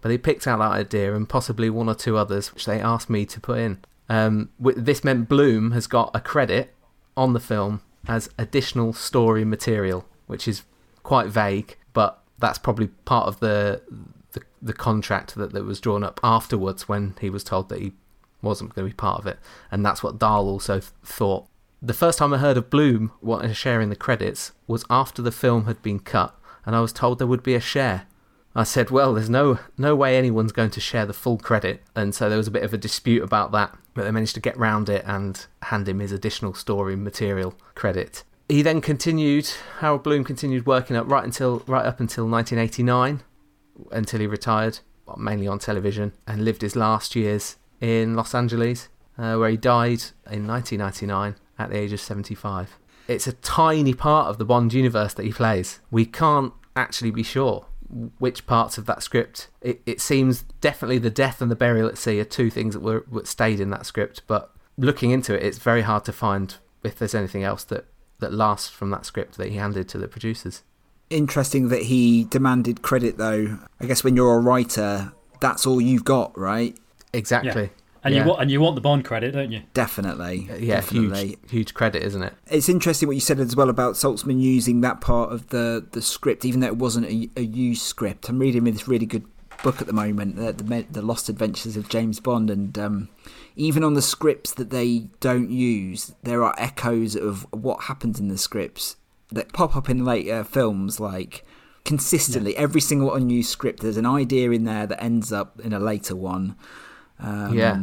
But 0.00 0.10
they 0.10 0.18
picked 0.18 0.46
out 0.46 0.58
that 0.58 0.72
idea 0.72 1.14
and 1.14 1.28
possibly 1.28 1.70
one 1.70 1.88
or 1.88 1.94
two 1.94 2.16
others, 2.16 2.54
which 2.54 2.66
they 2.66 2.80
asked 2.80 3.10
me 3.10 3.26
to 3.26 3.40
put 3.40 3.58
in. 3.58 3.78
Um, 4.08 4.50
this 4.58 5.04
meant 5.04 5.28
Bloom 5.28 5.72
has 5.72 5.86
got 5.86 6.10
a 6.14 6.20
credit 6.20 6.74
on 7.16 7.32
the 7.32 7.40
film 7.40 7.82
as 8.06 8.30
additional 8.38 8.92
story 8.92 9.44
material, 9.44 10.06
which 10.26 10.46
is 10.46 10.62
quite 11.02 11.26
vague, 11.26 11.76
but 11.92 12.22
that's 12.38 12.58
probably 12.58 12.86
part 12.86 13.26
of 13.26 13.40
the 13.40 13.82
the, 14.60 14.72
contract 14.72 15.34
that, 15.34 15.52
that 15.52 15.64
was 15.64 15.80
drawn 15.80 16.02
up 16.02 16.20
afterwards 16.22 16.88
when 16.88 17.14
he 17.20 17.30
was 17.30 17.44
told 17.44 17.68
that 17.68 17.80
he 17.80 17.92
wasn't 18.42 18.74
going 18.74 18.86
to 18.86 18.92
be 18.92 18.96
part 18.96 19.20
of 19.20 19.26
it, 19.26 19.38
and 19.70 19.84
that's 19.84 20.02
what 20.02 20.18
Dahl 20.18 20.48
also 20.48 20.80
th- 20.80 20.92
thought. 21.04 21.46
The 21.80 21.94
first 21.94 22.18
time 22.18 22.34
I 22.34 22.38
heard 22.38 22.56
of 22.56 22.70
Bloom 22.70 23.12
wanting 23.20 23.48
to 23.48 23.54
share 23.54 23.80
in 23.80 23.88
the 23.88 23.96
credits 23.96 24.52
was 24.66 24.84
after 24.90 25.22
the 25.22 25.32
film 25.32 25.66
had 25.66 25.82
been 25.82 26.00
cut, 26.00 26.38
and 26.66 26.74
I 26.74 26.80
was 26.80 26.92
told 26.92 27.18
there 27.18 27.26
would 27.26 27.42
be 27.42 27.54
a 27.54 27.60
share. 27.60 28.06
I 28.54 28.64
said, 28.64 28.90
well, 28.90 29.14
there's 29.14 29.30
no 29.30 29.60
no 29.76 29.94
way 29.94 30.16
anyone's 30.16 30.52
going 30.52 30.70
to 30.70 30.80
share 30.80 31.06
the 31.06 31.12
full 31.12 31.38
credit, 31.38 31.82
and 31.94 32.14
so 32.14 32.28
there 32.28 32.38
was 32.38 32.48
a 32.48 32.52
bit 32.52 32.64
of 32.64 32.74
a 32.74 32.78
dispute 32.78 33.22
about 33.22 33.52
that, 33.52 33.76
but 33.94 34.04
they 34.04 34.10
managed 34.10 34.34
to 34.34 34.40
get 34.40 34.56
round 34.56 34.88
it 34.88 35.04
and 35.06 35.46
hand 35.62 35.88
him 35.88 36.00
his 36.00 36.12
additional 36.12 36.54
story 36.54 36.96
material 36.96 37.54
credit. 37.74 38.24
He 38.48 38.62
then 38.62 38.80
continued. 38.80 39.48
Harold 39.80 40.02
Bloom 40.02 40.24
continued 40.24 40.66
working 40.66 40.96
up 40.96 41.08
right 41.08 41.24
until 41.24 41.62
right 41.66 41.84
up 41.84 42.00
until 42.00 42.26
1989, 42.26 43.22
until 43.90 44.20
he 44.20 44.26
retired, 44.26 44.80
mainly 45.16 45.46
on 45.46 45.58
television, 45.58 46.12
and 46.26 46.44
lived 46.44 46.62
his 46.62 46.76
last 46.76 47.16
years 47.16 47.56
in 47.80 48.14
Los 48.14 48.34
Angeles, 48.34 48.88
uh, 49.16 49.36
where 49.36 49.50
he 49.50 49.56
died 49.56 50.02
in 50.30 50.46
1999 50.46 51.36
at 51.58 51.70
the 51.70 51.76
age 51.76 51.92
of 51.92 52.00
75. 52.00 52.78
It's 53.08 53.26
a 53.26 53.32
tiny 53.32 53.94
part 53.94 54.28
of 54.28 54.38
the 54.38 54.44
Bond 54.44 54.72
universe 54.74 55.14
that 55.14 55.24
he 55.24 55.32
plays. 55.32 55.80
We 55.90 56.04
can't 56.04 56.52
actually 56.76 57.10
be 57.10 57.22
sure 57.22 57.66
which 58.18 58.46
parts 58.46 58.76
of 58.76 58.86
that 58.86 59.02
script. 59.02 59.48
It, 59.60 59.80
it 59.86 60.00
seems 60.00 60.42
definitely 60.60 60.98
the 60.98 61.10
death 61.10 61.40
and 61.40 61.50
the 61.50 61.56
burial 61.56 61.88
at 61.88 61.98
sea 61.98 62.20
are 62.20 62.24
two 62.24 62.50
things 62.50 62.74
that 62.74 62.80
were 62.80 63.04
that 63.12 63.26
stayed 63.26 63.60
in 63.60 63.70
that 63.70 63.86
script, 63.86 64.22
but 64.26 64.54
looking 64.76 65.10
into 65.10 65.34
it, 65.34 65.42
it's 65.42 65.58
very 65.58 65.82
hard 65.82 66.04
to 66.04 66.12
find 66.12 66.56
if 66.84 66.98
there's 66.98 67.14
anything 67.14 67.42
else 67.42 67.64
that, 67.64 67.86
that 68.20 68.32
lasts 68.32 68.68
from 68.68 68.90
that 68.90 69.06
script 69.06 69.36
that 69.38 69.48
he 69.48 69.56
handed 69.56 69.88
to 69.88 69.98
the 69.98 70.06
producers. 70.06 70.62
Interesting 71.10 71.68
that 71.68 71.82
he 71.84 72.24
demanded 72.24 72.82
credit, 72.82 73.16
though. 73.18 73.58
I 73.80 73.86
guess 73.86 74.04
when 74.04 74.14
you're 74.16 74.34
a 74.34 74.40
writer, 74.40 75.12
that's 75.40 75.66
all 75.66 75.80
you've 75.80 76.04
got, 76.04 76.36
right? 76.36 76.76
Exactly. 77.12 77.62
Yeah. 77.64 77.68
And 78.04 78.14
Yeah. 78.14 78.22
you 78.22 78.28
want 78.28 78.42
and 78.42 78.50
you 78.50 78.60
want 78.60 78.74
the 78.76 78.80
Bond 78.80 79.04
credit, 79.04 79.32
don't 79.32 79.50
you? 79.50 79.62
Definitely. 79.74 80.48
Yeah, 80.60 80.76
definitely. 80.76 81.26
huge, 81.28 81.50
huge 81.50 81.74
credit, 81.74 82.02
isn't 82.04 82.22
it? 82.22 82.32
It's 82.50 82.68
interesting 82.68 83.08
what 83.08 83.16
you 83.16 83.20
said 83.20 83.40
as 83.40 83.56
well 83.56 83.68
about 83.68 83.94
Saltzman 83.94 84.40
using 84.40 84.82
that 84.82 85.00
part 85.00 85.32
of 85.32 85.48
the, 85.48 85.84
the 85.92 86.00
script, 86.02 86.44
even 86.44 86.60
though 86.60 86.68
it 86.68 86.76
wasn't 86.76 87.06
a, 87.06 87.28
a 87.36 87.42
used 87.42 87.82
script. 87.82 88.28
I'm 88.28 88.38
reading 88.38 88.64
this 88.64 88.86
really 88.86 89.06
good 89.06 89.24
book 89.62 89.80
at 89.80 89.86
the 89.88 89.92
moment, 89.92 90.38
uh, 90.38 90.52
the, 90.52 90.62
the 90.62 90.86
the 90.92 91.02
Lost 91.02 91.28
Adventures 91.28 91.76
of 91.76 91.88
James 91.88 92.20
Bond, 92.20 92.48
and 92.50 92.78
um, 92.78 93.08
even 93.56 93.82
on 93.82 93.94
the 93.94 94.02
scripts 94.02 94.52
that 94.54 94.70
they 94.70 95.08
don't 95.18 95.50
use, 95.50 96.14
there 96.22 96.44
are 96.44 96.54
echoes 96.58 97.16
of 97.16 97.46
what 97.52 97.84
happens 97.84 98.20
in 98.20 98.28
the 98.28 98.38
scripts 98.38 98.94
that 99.30 99.52
pop 99.52 99.76
up 99.76 99.88
in 99.90 100.04
later 100.04 100.44
films, 100.44 101.00
like 101.00 101.44
consistently. 101.84 102.56
Every 102.56 102.80
single 102.80 103.14
unused 103.14 103.50
script, 103.50 103.80
there's 103.80 103.96
an 103.96 104.06
idea 104.06 104.50
in 104.50 104.64
there 104.64 104.86
that 104.86 105.02
ends 105.02 105.32
up 105.32 105.60
in 105.60 105.72
a 105.72 105.78
later 105.78 106.14
one. 106.14 106.56
Um, 107.18 107.54
Yeah. 107.54 107.82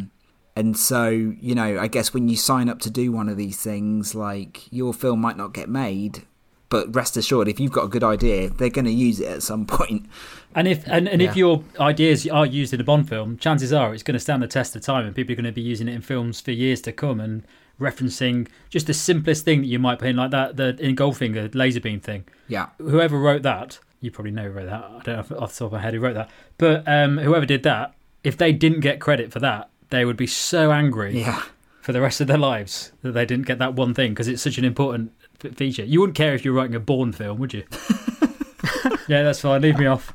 And 0.57 0.77
so, 0.77 1.09
you 1.09 1.53
know, 1.53 1.77
I 1.79 1.87
guess 1.87 2.13
when 2.13 2.29
you 2.29 2.37
sign 2.37 2.69
up 2.69 2.79
to 2.81 2.89
do 2.89 3.11
one 3.11 3.27
of 3.27 3.35
these 3.35 3.57
things, 3.57 4.15
like 4.15 4.71
your 4.71 4.93
film 4.93 5.19
might 5.19 5.35
not 5.35 5.53
get 5.53 5.67
made, 5.67 6.23
but 6.69 6.95
rest 6.95 7.17
assured, 7.17 7.49
if 7.49 7.59
you've 7.59 7.73
got 7.73 7.83
a 7.83 7.87
good 7.89 8.05
idea, 8.05 8.49
they're 8.49 8.69
going 8.69 8.85
to 8.85 8.91
use 8.91 9.19
it 9.19 9.27
at 9.27 9.43
some 9.43 9.65
point. 9.77 10.05
And 10.53 10.67
if 10.67 10.87
and, 10.87 11.09
and 11.09 11.21
if 11.21 11.35
your 11.35 11.63
ideas 11.79 12.25
are 12.29 12.45
used 12.45 12.73
in 12.73 12.79
a 12.79 12.85
Bond 12.85 13.09
film, 13.09 13.37
chances 13.37 13.73
are 13.73 13.93
it's 13.93 14.03
going 14.03 14.13
to 14.13 14.19
stand 14.19 14.41
the 14.41 14.47
test 14.47 14.75
of 14.77 14.81
time, 14.81 15.05
and 15.05 15.13
people 15.13 15.33
are 15.33 15.35
going 15.35 15.45
to 15.45 15.51
be 15.51 15.61
using 15.61 15.89
it 15.89 15.93
in 15.93 16.01
films 16.01 16.39
for 16.39 16.51
years 16.51 16.79
to 16.81 16.93
come, 16.93 17.19
and 17.19 17.43
referencing 17.79 18.47
just 18.69 18.87
the 18.87 18.93
simplest 18.93 19.45
thing 19.45 19.61
that 19.61 19.67
you 19.67 19.79
might 19.79 19.99
put 19.99 20.07
in, 20.09 20.15
like 20.15 20.31
that 20.31 20.57
the 20.57 20.75
in 20.79 20.95
Goldfinger 20.95 21.53
laser 21.55 21.79
beam 21.81 21.99
thing. 21.99 22.25
Yeah. 22.47 22.69
Whoever 22.77 23.17
wrote 23.19 23.41
that, 23.43 23.79
you 24.01 24.11
probably 24.11 24.31
know 24.31 24.43
who 24.43 24.49
wrote 24.51 24.65
that. 24.67 24.83
I 24.83 25.01
don't 25.03 25.29
know 25.31 25.37
off 25.37 25.53
the 25.53 25.59
top 25.59 25.65
of 25.67 25.71
my 25.73 25.79
head 25.81 25.93
who 25.93 25.99
wrote 25.99 26.13
that, 26.15 26.29
but 26.57 26.83
um, 26.87 27.17
whoever 27.17 27.45
did 27.45 27.63
that, 27.63 27.93
if 28.23 28.37
they 28.37 28.51
didn't 28.53 28.79
get 28.81 28.99
credit 28.99 29.31
for 29.31 29.39
that, 29.39 29.69
they 29.89 30.05
would 30.05 30.17
be 30.17 30.27
so 30.27 30.71
angry 30.71 31.19
Yeah. 31.19 31.43
for 31.81 31.91
the 31.93 32.01
rest 32.01 32.21
of 32.21 32.27
their 32.27 32.37
lives 32.37 32.91
that 33.01 33.11
they 33.11 33.25
didn't 33.25 33.45
get 33.45 33.59
that 33.59 33.73
one 33.75 33.93
thing 33.93 34.11
because 34.13 34.27
it's 34.27 34.41
such 34.41 34.57
an 34.57 34.65
important 34.65 35.11
f- 35.43 35.53
feature. 35.55 35.83
You 35.83 35.99
wouldn't 36.01 36.17
care 36.17 36.33
if 36.33 36.43
you're 36.43 36.53
writing 36.53 36.75
a 36.75 36.79
Bourne 36.79 37.11
film, 37.11 37.37
would 37.39 37.53
you? 37.53 37.63
yeah, 39.07 39.23
that's 39.23 39.41
fine. 39.41 39.61
Leave 39.61 39.77
me 39.77 39.85
off. 39.85 40.13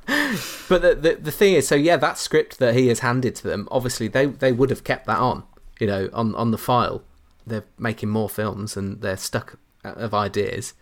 But 0.68 0.82
the, 0.82 0.94
the 0.94 1.14
the 1.20 1.30
thing 1.32 1.54
is, 1.54 1.66
so 1.66 1.74
yeah, 1.74 1.96
that 1.96 2.16
script 2.18 2.58
that 2.60 2.74
he 2.74 2.88
has 2.88 3.00
handed 3.00 3.34
to 3.36 3.48
them, 3.48 3.66
obviously 3.70 4.06
they 4.08 4.26
they 4.26 4.52
would 4.52 4.70
have 4.70 4.84
kept 4.84 5.06
that 5.06 5.18
on, 5.18 5.42
you 5.80 5.86
know, 5.86 6.08
on 6.12 6.34
on 6.36 6.50
the 6.52 6.58
file. 6.58 7.02
They're 7.46 7.64
making 7.78 8.08
more 8.10 8.28
films 8.28 8.76
and 8.76 9.00
they're 9.00 9.16
stuck 9.16 9.58
of 9.84 10.12
ideas. 10.14 10.74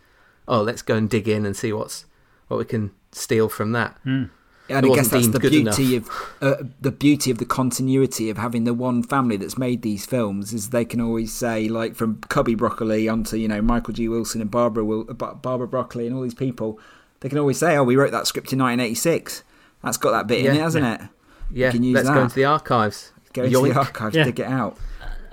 Oh, 0.46 0.62
let's 0.62 0.82
go 0.82 0.94
and 0.96 1.08
dig 1.08 1.28
in 1.28 1.46
and 1.46 1.56
see 1.56 1.72
what's 1.72 2.04
what 2.48 2.56
we 2.58 2.64
can 2.64 2.90
steal 3.12 3.48
from 3.48 3.72
that. 3.72 3.96
And 4.04 4.30
I 4.70 4.80
guess 4.94 5.08
that's 5.08 5.28
the 5.28 5.38
good 5.38 5.50
beauty 5.50 5.96
of 5.96 6.10
uh, 6.42 6.56
the 6.80 6.90
beauty 6.92 7.30
of 7.30 7.38
the 7.38 7.46
continuity 7.46 8.28
of 8.28 8.36
having 8.36 8.64
the 8.64 8.74
one 8.74 9.02
family 9.02 9.36
that's 9.38 9.56
made 9.56 9.80
these 9.82 10.04
films 10.04 10.52
is 10.52 10.70
they 10.70 10.84
can 10.84 11.00
always 11.00 11.32
say 11.32 11.68
like 11.68 11.94
from 11.94 12.20
Cubby 12.28 12.54
Broccoli 12.54 13.08
onto 13.08 13.36
you 13.38 13.48
know 13.48 13.62
Michael 13.62 13.94
G 13.94 14.08
Wilson 14.08 14.40
and 14.42 14.50
Barbara 14.50 14.84
Wil- 14.84 15.06
uh, 15.08 15.14
Barbara 15.14 15.66
Broccoli 15.68 16.06
and 16.06 16.14
all 16.14 16.22
these 16.22 16.34
people, 16.34 16.78
they 17.20 17.28
can 17.30 17.38
always 17.38 17.58
say, 17.58 17.76
"Oh, 17.78 17.84
we 17.84 17.96
wrote 17.96 18.10
that 18.12 18.26
script 18.26 18.52
in 18.52 18.58
1986. 18.58 19.42
That's 19.82 19.96
got 19.96 20.10
that 20.10 20.26
bit 20.26 20.40
in 20.40 20.44
Yeah. 20.46 20.52
it, 20.54 20.60
hasn't 20.60 20.84
it? 20.86 21.00
Yeah, 21.50 21.70
can 21.70 21.82
use 21.82 21.94
let's 21.94 22.10
go 22.10 22.20
into 22.22 22.34
the 22.34 22.44
archives. 22.44 23.12
Go 23.32 23.44
into 23.44 23.58
Yoink. 23.58 23.72
the 23.72 23.78
archives, 23.78 24.16
Yeah. 24.16 24.24
dig 24.24 24.40
it 24.40 24.46
out." 24.46 24.76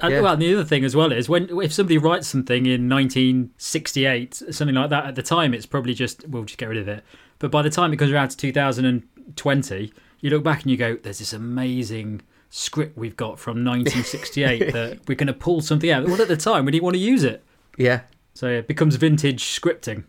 Yeah. 0.03 0.21
Well, 0.21 0.33
and 0.33 0.41
the 0.41 0.53
other 0.53 0.63
thing 0.65 0.83
as 0.83 0.95
well 0.95 1.11
is 1.11 1.27
when 1.29 1.49
if 1.61 1.71
somebody 1.73 1.97
writes 1.97 2.27
something 2.27 2.65
in 2.65 2.89
1968, 2.89 4.35
something 4.35 4.75
like 4.75 4.89
that, 4.89 5.05
at 5.05 5.15
the 5.15 5.23
time 5.23 5.53
it's 5.53 5.65
probably 5.65 5.93
just 5.93 6.27
we'll 6.27 6.43
just 6.43 6.57
get 6.59 6.69
rid 6.69 6.77
of 6.77 6.87
it. 6.87 7.03
But 7.39 7.51
by 7.51 7.61
the 7.61 7.69
time 7.69 7.91
it 7.93 7.97
comes 7.97 8.11
around 8.11 8.29
to 8.29 8.37
2020, 8.37 9.93
you 10.21 10.29
look 10.29 10.43
back 10.43 10.61
and 10.63 10.71
you 10.71 10.77
go, 10.77 10.95
"There's 11.01 11.19
this 11.19 11.33
amazing 11.33 12.21
script 12.49 12.97
we've 12.97 13.17
got 13.17 13.39
from 13.39 13.63
1968 13.65 14.71
that 14.73 14.99
we're 15.07 15.15
going 15.15 15.27
to 15.27 15.33
pull 15.33 15.61
something 15.61 15.89
out." 15.89 16.05
Well, 16.05 16.21
at 16.21 16.27
the 16.27 16.37
time 16.37 16.65
we 16.65 16.71
didn't 16.71 16.83
want 16.83 16.95
to 16.95 17.01
use 17.01 17.23
it, 17.23 17.43
Yeah, 17.77 18.01
so 18.33 18.47
it 18.47 18.67
becomes 18.67 18.95
vintage 18.97 19.43
scripting. 19.43 20.03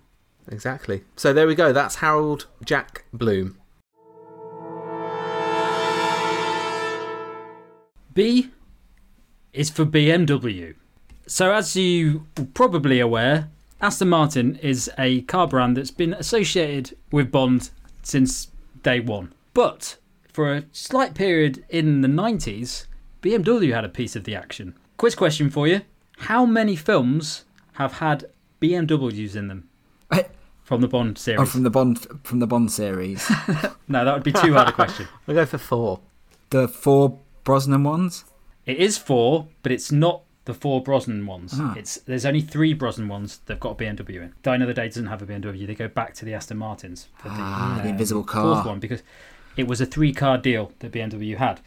exactly. 0.51 1.05
So 1.17 1.33
there 1.33 1.47
we 1.47 1.55
go. 1.55 1.73
That's 1.73 1.97
Harold 1.97 2.47
Jack 2.65 3.05
Bloom. 3.13 3.59
B 8.15 8.51
is 9.57 9.71
for 9.71 9.85
BMW. 9.87 10.75
So, 11.27 11.53
as 11.53 11.75
you 11.75 12.27
are 12.39 12.45
probably 12.55 13.01
aware, 13.01 13.49
Aston 13.81 14.09
Martin 14.09 14.57
is 14.57 14.91
a 14.99 15.23
car 15.23 15.49
brand 15.49 15.77
that's 15.77 15.91
been 15.91 16.15
associated 16.15 16.97
with 17.11 17.33
Bond 17.33 17.71
since 18.03 18.49
day 18.83 19.01
one. 19.01 19.33
But 19.55 19.97
for 20.33 20.53
a 20.53 20.65
slight 20.73 21.15
period 21.15 21.65
in 21.69 22.03
the 22.03 22.09
90s, 22.09 22.87
BMW 23.23 23.75
had 23.75 23.85
a 23.85 23.89
piece 23.89 24.15
of 24.15 24.25
the 24.25 24.35
action. 24.35 24.75
Quiz 24.99 25.15
question 25.15 25.51
for 25.51 25.67
you 25.67 25.81
How 26.19 26.47
many 26.47 26.77
films 26.77 27.45
have 27.73 27.95
had 27.95 28.27
BMWs 28.61 29.35
in 29.35 29.49
them 29.49 29.69
from 30.63 30.81
the 30.81 30.89
Bond 30.89 31.19
series? 31.19 31.41
Oh, 31.41 31.45
from 31.47 31.63
the 31.63 31.71
Bond 31.71 32.07
from 32.23 32.39
the 32.39 32.47
Bond 32.47 32.71
series, 32.71 33.29
no, 33.89 34.05
that 34.05 34.15
would 34.15 34.23
be 34.23 34.33
too 34.33 34.53
hard 34.53 34.69
a 34.69 34.73
question. 34.73 35.09
We'll 35.27 35.37
go 35.37 35.47
for 35.47 35.59
four. 35.59 36.01
the 36.51 36.69
four 36.69 37.19
Brosnan 37.45 37.83
ones? 37.83 38.25
It 38.67 38.77
is 38.79 38.99
four, 38.99 39.47
but 39.63 39.73
it's 39.73 39.91
not 39.93 40.23
the 40.45 40.55
four 40.55 40.83
Brosnan 40.83 41.25
ones. 41.27 41.55
Ah. 41.57 41.75
It's 41.77 41.97
there's 41.99 42.27
only 42.27 42.41
three 42.41 42.73
Brosnan 42.75 43.09
ones 43.09 43.41
that've 43.47 43.61
got 43.61 43.71
a 43.81 43.85
BMW 43.85 44.17
in. 44.23 44.33
Die 44.43 44.55
Another 44.55 44.73
Day 44.73 44.87
doesn't 44.89 45.07
have 45.07 45.23
a 45.23 45.27
BMW. 45.27 45.67
They 45.67 45.75
go 45.75 45.89
back 45.89 46.15
to 46.15 46.25
the 46.25 46.35
Aston 46.35 46.57
Martins 46.59 47.09
for 47.17 47.29
the, 47.29 47.35
Ah, 47.37 47.81
the 47.83 47.89
invisible 47.89 48.23
car. 48.25 48.55
fourth 48.57 48.67
one 48.67 48.79
because 48.81 49.03
it 49.57 49.67
was 49.67 49.81
a 49.81 49.87
three 49.87 50.13
car 50.13 50.37
deal 50.39 50.73
that 50.81 50.93
BMW 50.93 51.37
had. 51.37 51.61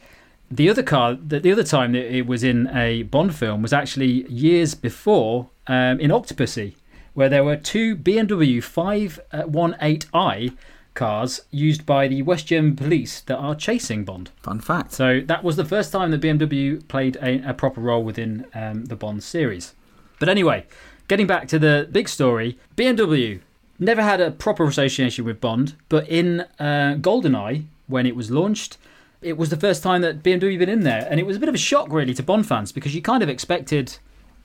The 0.50 0.68
other 0.68 0.82
car, 0.82 1.14
the, 1.14 1.38
the 1.40 1.52
other 1.52 1.62
time 1.62 1.92
that 1.92 2.12
it 2.14 2.26
was 2.26 2.42
in 2.42 2.68
a 2.74 3.02
Bond 3.04 3.34
film 3.34 3.62
was 3.62 3.72
actually 3.72 4.28
years 4.30 4.74
before 4.74 5.48
um, 5.68 6.00
in 6.00 6.10
Octopussy, 6.10 6.74
where 7.14 7.28
there 7.28 7.44
were 7.44 7.56
two 7.56 7.94
BMW 7.96 8.58
518i 8.58 10.56
cars 10.94 11.40
used 11.50 11.86
by 11.86 12.08
the 12.08 12.22
West 12.22 12.46
German 12.46 12.76
police 12.76 13.20
that 13.22 13.36
are 13.36 13.54
chasing 13.54 14.04
Bond. 14.04 14.30
Fun 14.42 14.60
fact. 14.60 14.92
So 14.92 15.20
that 15.26 15.44
was 15.44 15.56
the 15.56 15.64
first 15.64 15.92
time 15.92 16.10
that 16.10 16.20
BMW 16.20 16.86
played 16.88 17.16
a, 17.16 17.48
a 17.48 17.54
proper 17.54 17.80
role 17.80 18.02
within 18.02 18.46
um, 18.54 18.86
the 18.86 18.96
Bond 18.96 19.22
series. 19.22 19.74
But 20.18 20.28
anyway, 20.28 20.66
getting 21.08 21.26
back 21.26 21.48
to 21.48 21.58
the 21.58 21.88
big 21.90 22.08
story, 22.08 22.58
BMW 22.76 23.40
never 23.78 24.02
had 24.02 24.20
a 24.20 24.30
proper 24.30 24.64
association 24.64 25.24
with 25.24 25.40
Bond, 25.40 25.74
but 25.88 26.08
in 26.08 26.40
uh, 26.58 26.96
GoldenEye, 27.00 27.64
when 27.86 28.06
it 28.06 28.14
was 28.14 28.30
launched, 28.30 28.76
it 29.22 29.36
was 29.36 29.50
the 29.50 29.56
first 29.56 29.82
time 29.82 30.02
that 30.02 30.22
BMW 30.22 30.52
had 30.52 30.58
been 30.60 30.68
in 30.68 30.80
there, 30.80 31.06
and 31.10 31.18
it 31.18 31.26
was 31.26 31.36
a 31.36 31.40
bit 31.40 31.48
of 31.48 31.54
a 31.54 31.58
shock 31.58 31.90
really 31.90 32.14
to 32.14 32.22
Bond 32.22 32.46
fans 32.46 32.72
because 32.72 32.94
you 32.94 33.02
kind 33.02 33.22
of 33.22 33.28
expected 33.28 33.98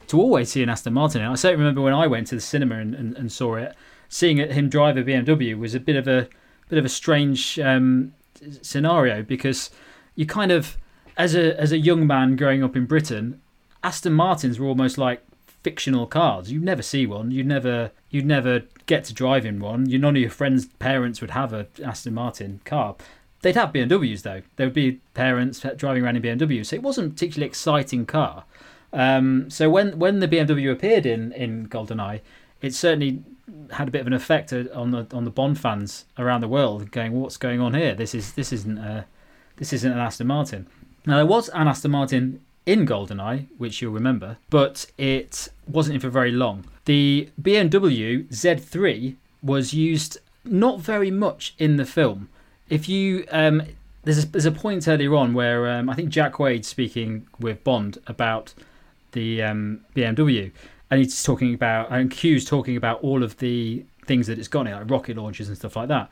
to 0.08 0.20
always 0.20 0.52
see 0.52 0.64
an 0.64 0.70
Aston 0.70 0.94
Martin. 0.94 1.22
And 1.22 1.32
I 1.32 1.36
certainly 1.36 1.64
remember 1.64 1.82
when 1.82 1.94
I 1.94 2.08
went 2.08 2.28
to 2.28 2.36
the 2.36 2.42
cinema 2.42 2.78
and, 2.78 2.96
and, 2.96 3.18
and 3.18 3.32
saw 3.32 3.56
it, 3.56 3.76
seeing 4.16 4.38
him 4.38 4.70
drive 4.70 4.96
a 4.96 5.04
BMW 5.04 5.60
was 5.60 5.76
a 5.76 5.80
bit 5.80 5.98
of 5.98 6.08
a 6.08 6.30
bit 6.70 6.80
of 6.80 6.86
a 6.86 6.90
strange 6.90 7.60
um, 7.60 8.14
scenario 8.62 9.22
because 9.22 9.70
you 10.16 10.26
kind 10.26 10.54
of, 10.54 10.78
as 11.18 11.36
a 11.36 11.60
as 11.60 11.74
a 11.74 11.78
young 11.78 12.08
man 12.08 12.38
growing 12.38 12.64
up 12.64 12.78
in 12.78 12.86
Britain, 12.86 13.42
Aston 13.84 14.14
Martins 14.14 14.58
were 14.58 14.68
almost 14.68 14.98
like 14.98 15.22
fictional 15.64 16.08
cars. 16.08 16.50
You 16.50 16.62
never 16.62 16.82
see 16.82 17.06
one. 17.06 17.32
You 17.32 17.44
never 17.44 17.92
you 18.10 18.22
never 18.22 18.62
get 18.86 19.04
to 19.06 19.14
drive 19.14 19.46
in 19.46 19.60
one. 19.60 19.90
You 19.90 20.00
none 20.00 20.16
of 20.16 20.22
your 20.22 20.32
friends' 20.32 20.68
parents 20.80 21.20
would 21.20 21.32
have 21.32 21.52
a 21.52 21.68
Aston 21.84 22.14
Martin 22.14 22.62
car. 22.64 22.96
They'd 23.42 23.56
have 23.56 23.74
BMWs 23.74 24.22
though. 24.22 24.44
There 24.56 24.68
would 24.68 24.74
be 24.74 25.02
parents 25.14 25.66
driving 25.76 26.06
around 26.06 26.16
in 26.16 26.24
BMWs, 26.24 26.68
so 26.68 26.78
it 26.78 26.84
wasn't 26.84 27.08
a 27.08 27.10
particularly 27.10 27.48
exciting 27.48 28.06
car. 28.06 28.46
Um, 28.94 29.50
so 29.50 29.70
when 29.70 30.00
when 30.00 30.22
the 30.22 30.28
BMW 30.30 30.72
appeared 30.72 31.06
in 31.06 31.34
in 31.34 31.68
GoldenEye, 31.68 32.22
it 32.62 32.74
certainly 32.74 33.22
had 33.72 33.88
a 33.88 33.92
bit 33.92 34.02
of 34.02 34.08
an 34.08 34.14
effect 34.14 34.52
on 34.54 34.92
the 34.92 35.08
on 35.12 35.24
the 35.24 35.32
Bond 35.32 35.60
fans 35.60 36.06
around 36.18 36.42
the 36.42 36.48
world, 36.48 36.92
going, 36.92 37.14
"What's 37.14 37.38
going 37.38 37.62
on 37.62 37.74
here? 37.74 37.94
This 37.94 38.16
is 38.16 38.34
this 38.34 38.52
isn't 38.52 38.78
a, 38.78 39.06
this 39.58 39.74
isn't 39.74 39.92
an 39.92 40.00
Aston 40.00 40.28
Martin." 40.28 40.68
Now 41.06 41.18
there 41.18 41.26
was 41.26 41.50
an 41.50 41.68
Aston 41.68 41.92
Martin 41.92 42.42
in 42.66 42.86
GoldenEye, 42.86 43.48
which 43.58 43.82
you'll 43.82 43.94
remember, 43.94 44.38
but 44.50 44.88
it 44.98 45.50
wasn't 45.68 45.96
in 45.96 46.02
for 46.02 46.10
very 46.10 46.32
long. 46.32 46.66
The 46.86 47.30
BMW 47.42 48.28
Z3 48.30 49.16
was 49.44 49.74
used 49.74 50.18
not 50.44 50.80
very 50.80 51.12
much 51.12 51.54
in 51.60 51.78
the 51.78 51.86
film. 51.86 52.30
If 52.70 52.90
you 52.90 53.26
um, 53.32 53.62
there's 54.04 54.24
a, 54.24 54.28
there's 54.28 54.46
a 54.46 54.52
point 54.52 54.88
earlier 54.88 55.14
on 55.16 55.34
where 55.34 55.68
um, 55.68 55.90
I 55.90 55.96
think 55.96 56.10
Jack 56.10 56.34
Quaid 56.34 56.64
speaking 56.64 57.28
with 57.40 57.64
Bond 57.64 57.98
about 58.08 58.54
the 59.12 59.42
um, 59.42 59.82
BMW, 59.96 60.52
and 60.90 61.00
he's 61.00 61.24
talking 61.24 61.54
about 61.54 61.92
and 61.92 62.12
Q's 62.12 62.46
talking 62.46 62.78
about 62.78 63.02
all 63.02 63.24
of 63.24 63.38
the 63.38 63.86
things 64.06 64.28
that 64.28 64.38
it's 64.38 64.48
got 64.48 64.68
in 64.68 64.74
it, 64.74 64.76
like 64.76 64.90
rocket 64.90 65.18
launchers 65.18 65.48
and 65.48 65.58
stuff 65.58 65.76
like 65.76 65.88
that. 65.88 66.10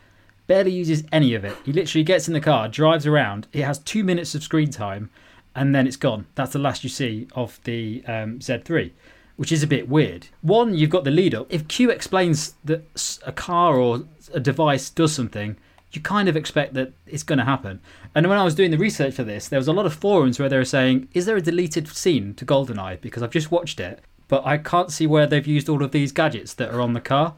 Barely 0.48 0.72
uses 0.72 1.04
any 1.12 1.36
of 1.36 1.46
it. 1.46 1.56
He 1.64 1.72
literally 1.72 2.04
gets 2.04 2.28
in 2.28 2.34
the 2.34 2.42
car, 2.42 2.68
drives 2.68 3.08
around. 3.08 3.48
It 3.54 3.64
has 3.64 3.80
two 3.80 4.04
minutes 4.04 4.36
of 4.36 4.44
screen 4.44 4.72
time, 4.72 5.10
and 5.56 5.74
then 5.74 5.88
it's 5.88 5.96
gone. 5.96 6.26
That's 6.36 6.54
the 6.54 6.60
last 6.60 6.84
you 6.84 6.90
see 6.90 7.28
of 7.34 7.60
the 7.64 8.04
um, 8.08 8.40
Z3, 8.40 8.92
which 9.38 9.52
is 9.52 9.64
a 9.64 9.68
bit 9.68 9.88
weird. 9.88 10.28
One, 10.42 10.74
you've 10.74 10.90
got 10.90 11.06
the 11.06 11.12
lead 11.12 11.34
up. 11.34 11.48
If 11.50 11.68
Q 11.68 11.90
explains 11.90 12.56
that 12.66 13.20
a 13.26 13.32
car 13.32 13.78
or 13.78 14.04
a 14.34 14.40
device 14.40 14.90
does 14.90 15.14
something, 15.14 15.56
you 15.94 16.02
kind 16.02 16.28
of 16.28 16.36
expect 16.36 16.74
that 16.74 16.92
it's 17.06 17.24
going 17.24 17.40
to 17.40 17.46
happen. 17.46 17.80
And 18.16 18.28
when 18.28 18.40
I 18.40 18.44
was 18.44 18.56
doing 18.56 18.72
the 18.72 18.78
research 18.78 19.14
for 19.14 19.24
this, 19.24 19.48
there 19.48 19.60
was 19.60 19.68
a 19.68 19.74
lot 19.74 19.86
of 19.86 19.94
forums 19.94 20.40
where 20.40 20.50
they 20.50 20.58
were 20.58 20.66
saying, 20.66 21.08
"Is 21.14 21.26
there 21.26 21.38
a 21.38 21.42
deleted 21.42 21.88
scene 21.88 22.34
to 22.34 22.46
GoldenEye?" 22.46 23.00
Because 23.00 23.24
I've 23.24 23.32
just 23.32 23.52
watched 23.52 23.80
it, 23.80 24.02
but 24.34 24.48
I 24.48 24.58
can't 24.58 24.92
see 24.92 25.06
where 25.06 25.28
they've 25.28 25.46
used 25.46 25.70
all 25.70 25.84
of 25.84 25.92
these 25.92 26.12
gadgets 26.12 26.56
that 26.56 26.74
are 26.74 26.82
on 26.82 26.94
the 26.94 27.00
car. 27.00 27.36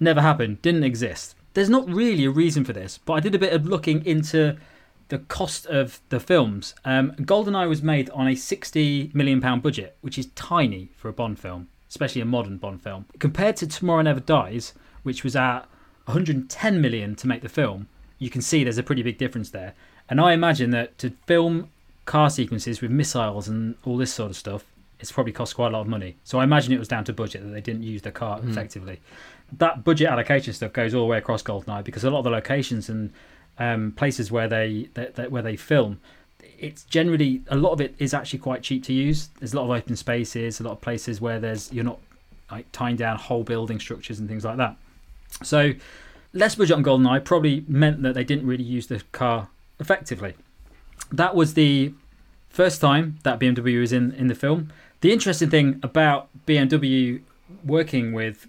Never 0.00 0.22
happened. 0.22 0.62
Didn't 0.62 0.82
exist. 0.82 1.34
There's 1.52 1.68
not 1.68 1.86
really 1.86 2.24
a 2.24 2.30
reason 2.30 2.64
for 2.64 2.72
this, 2.72 2.96
but 2.96 3.12
I 3.12 3.20
did 3.20 3.34
a 3.34 3.38
bit 3.38 3.52
of 3.52 3.66
looking 3.66 4.02
into 4.06 4.56
the 5.08 5.18
cost 5.18 5.66
of 5.66 6.00
the 6.08 6.18
films. 6.18 6.74
Um, 6.86 7.12
GoldenEye 7.16 7.68
was 7.68 7.82
made 7.82 8.08
on 8.14 8.26
a 8.26 8.34
60 8.34 9.10
million 9.12 9.42
pound 9.42 9.62
budget, 9.62 9.98
which 10.00 10.16
is 10.16 10.28
tiny 10.36 10.88
for 10.96 11.10
a 11.10 11.12
Bond 11.12 11.38
film, 11.38 11.68
especially 11.90 12.22
a 12.22 12.24
modern 12.24 12.56
Bond 12.56 12.82
film. 12.82 13.04
Compared 13.18 13.56
to 13.56 13.66
Tomorrow 13.66 14.00
Never 14.00 14.20
Dies, 14.20 14.72
which 15.02 15.24
was 15.24 15.36
at 15.36 15.68
110 16.06 16.80
million 16.80 17.14
to 17.16 17.28
make 17.28 17.42
the 17.42 17.50
film, 17.50 17.88
you 18.18 18.30
can 18.30 18.40
see 18.40 18.64
there's 18.64 18.78
a 18.78 18.82
pretty 18.82 19.02
big 19.02 19.18
difference 19.18 19.50
there. 19.50 19.74
And 20.08 20.18
I 20.18 20.32
imagine 20.32 20.70
that 20.70 20.96
to 20.96 21.10
film 21.26 21.68
car 22.06 22.30
sequences 22.30 22.80
with 22.80 22.90
missiles 22.90 23.48
and 23.48 23.74
all 23.84 23.98
this 23.98 24.14
sort 24.14 24.30
of 24.30 24.36
stuff, 24.38 24.64
it's 25.00 25.12
probably 25.12 25.32
cost 25.32 25.54
quite 25.54 25.68
a 25.68 25.70
lot 25.70 25.82
of 25.82 25.86
money. 25.86 26.16
So 26.24 26.40
I 26.40 26.44
imagine 26.44 26.72
it 26.72 26.78
was 26.78 26.88
down 26.88 27.04
to 27.04 27.12
budget 27.12 27.42
that 27.42 27.50
they 27.50 27.60
didn't 27.60 27.82
use 27.82 28.02
the 28.02 28.10
car 28.10 28.40
effectively. 28.42 29.00
That 29.52 29.84
budget 29.84 30.08
allocation 30.08 30.52
stuff 30.52 30.72
goes 30.72 30.94
all 30.94 31.02
the 31.02 31.06
way 31.06 31.18
across 31.18 31.42
GoldenEye 31.42 31.84
because 31.84 32.04
a 32.04 32.10
lot 32.10 32.18
of 32.18 32.24
the 32.24 32.30
locations 32.30 32.88
and 32.88 33.12
um, 33.58 33.92
places 33.92 34.30
where 34.30 34.48
they 34.48 34.88
that, 34.94 35.14
that, 35.16 35.30
where 35.30 35.42
they 35.42 35.56
film, 35.56 36.00
it's 36.58 36.84
generally 36.84 37.42
a 37.48 37.56
lot 37.56 37.72
of 37.72 37.80
it 37.80 37.94
is 37.98 38.12
actually 38.12 38.40
quite 38.40 38.62
cheap 38.62 38.82
to 38.84 38.92
use. 38.92 39.28
There's 39.38 39.52
a 39.52 39.56
lot 39.56 39.64
of 39.64 39.70
open 39.70 39.96
spaces, 39.96 40.60
a 40.60 40.64
lot 40.64 40.72
of 40.72 40.80
places 40.80 41.20
where 41.20 41.38
there's 41.38 41.72
you're 41.72 41.84
not 41.84 41.98
like 42.50 42.70
tying 42.72 42.96
down 42.96 43.18
whole 43.18 43.44
building 43.44 43.78
structures 43.78 44.18
and 44.18 44.28
things 44.28 44.44
like 44.44 44.56
that. 44.56 44.76
So 45.42 45.72
less 46.32 46.54
budget 46.54 46.76
on 46.76 46.84
GoldenEye 46.84 47.24
probably 47.24 47.64
meant 47.68 48.02
that 48.02 48.14
they 48.14 48.24
didn't 48.24 48.46
really 48.46 48.64
use 48.64 48.86
the 48.86 49.02
car 49.12 49.48
effectively. 49.78 50.34
That 51.12 51.34
was 51.34 51.54
the 51.54 51.94
first 52.48 52.80
time 52.80 53.18
that 53.22 53.38
BMW 53.38 53.80
was 53.80 53.92
in 53.92 54.12
in 54.12 54.26
the 54.28 54.34
film. 54.34 54.72
The 55.00 55.12
interesting 55.12 55.50
thing 55.50 55.80
about 55.82 56.28
BMW 56.46 57.22
working 57.64 58.12
with 58.12 58.48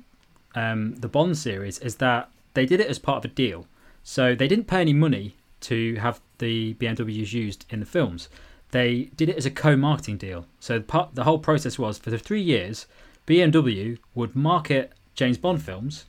um, 0.55 0.95
the 0.95 1.07
Bond 1.07 1.37
series 1.37 1.77
is 1.79 1.97
that 1.97 2.29
they 2.53 2.65
did 2.65 2.79
it 2.79 2.87
as 2.87 2.97
part 2.97 3.23
of 3.23 3.31
a 3.31 3.33
deal. 3.33 3.67
So 4.03 4.33
they 4.33 4.47
didn't 4.47 4.65
pay 4.65 4.81
any 4.81 4.93
money 4.93 5.35
to 5.61 5.95
have 5.95 6.19
the 6.39 6.73
BMWs 6.75 7.33
used 7.33 7.65
in 7.69 7.79
the 7.79 7.85
films. 7.85 8.29
They 8.71 9.09
did 9.15 9.29
it 9.29 9.37
as 9.37 9.45
a 9.45 9.51
co-marketing 9.51 10.17
deal. 10.17 10.45
So 10.59 10.79
part, 10.79 11.15
the 11.15 11.23
whole 11.23 11.39
process 11.39 11.77
was 11.77 11.97
for 11.97 12.09
the 12.09 12.17
three 12.17 12.41
years, 12.41 12.87
BMW 13.27 13.99
would 14.15 14.35
market 14.35 14.93
James 15.15 15.37
Bond 15.37 15.61
films, 15.61 16.05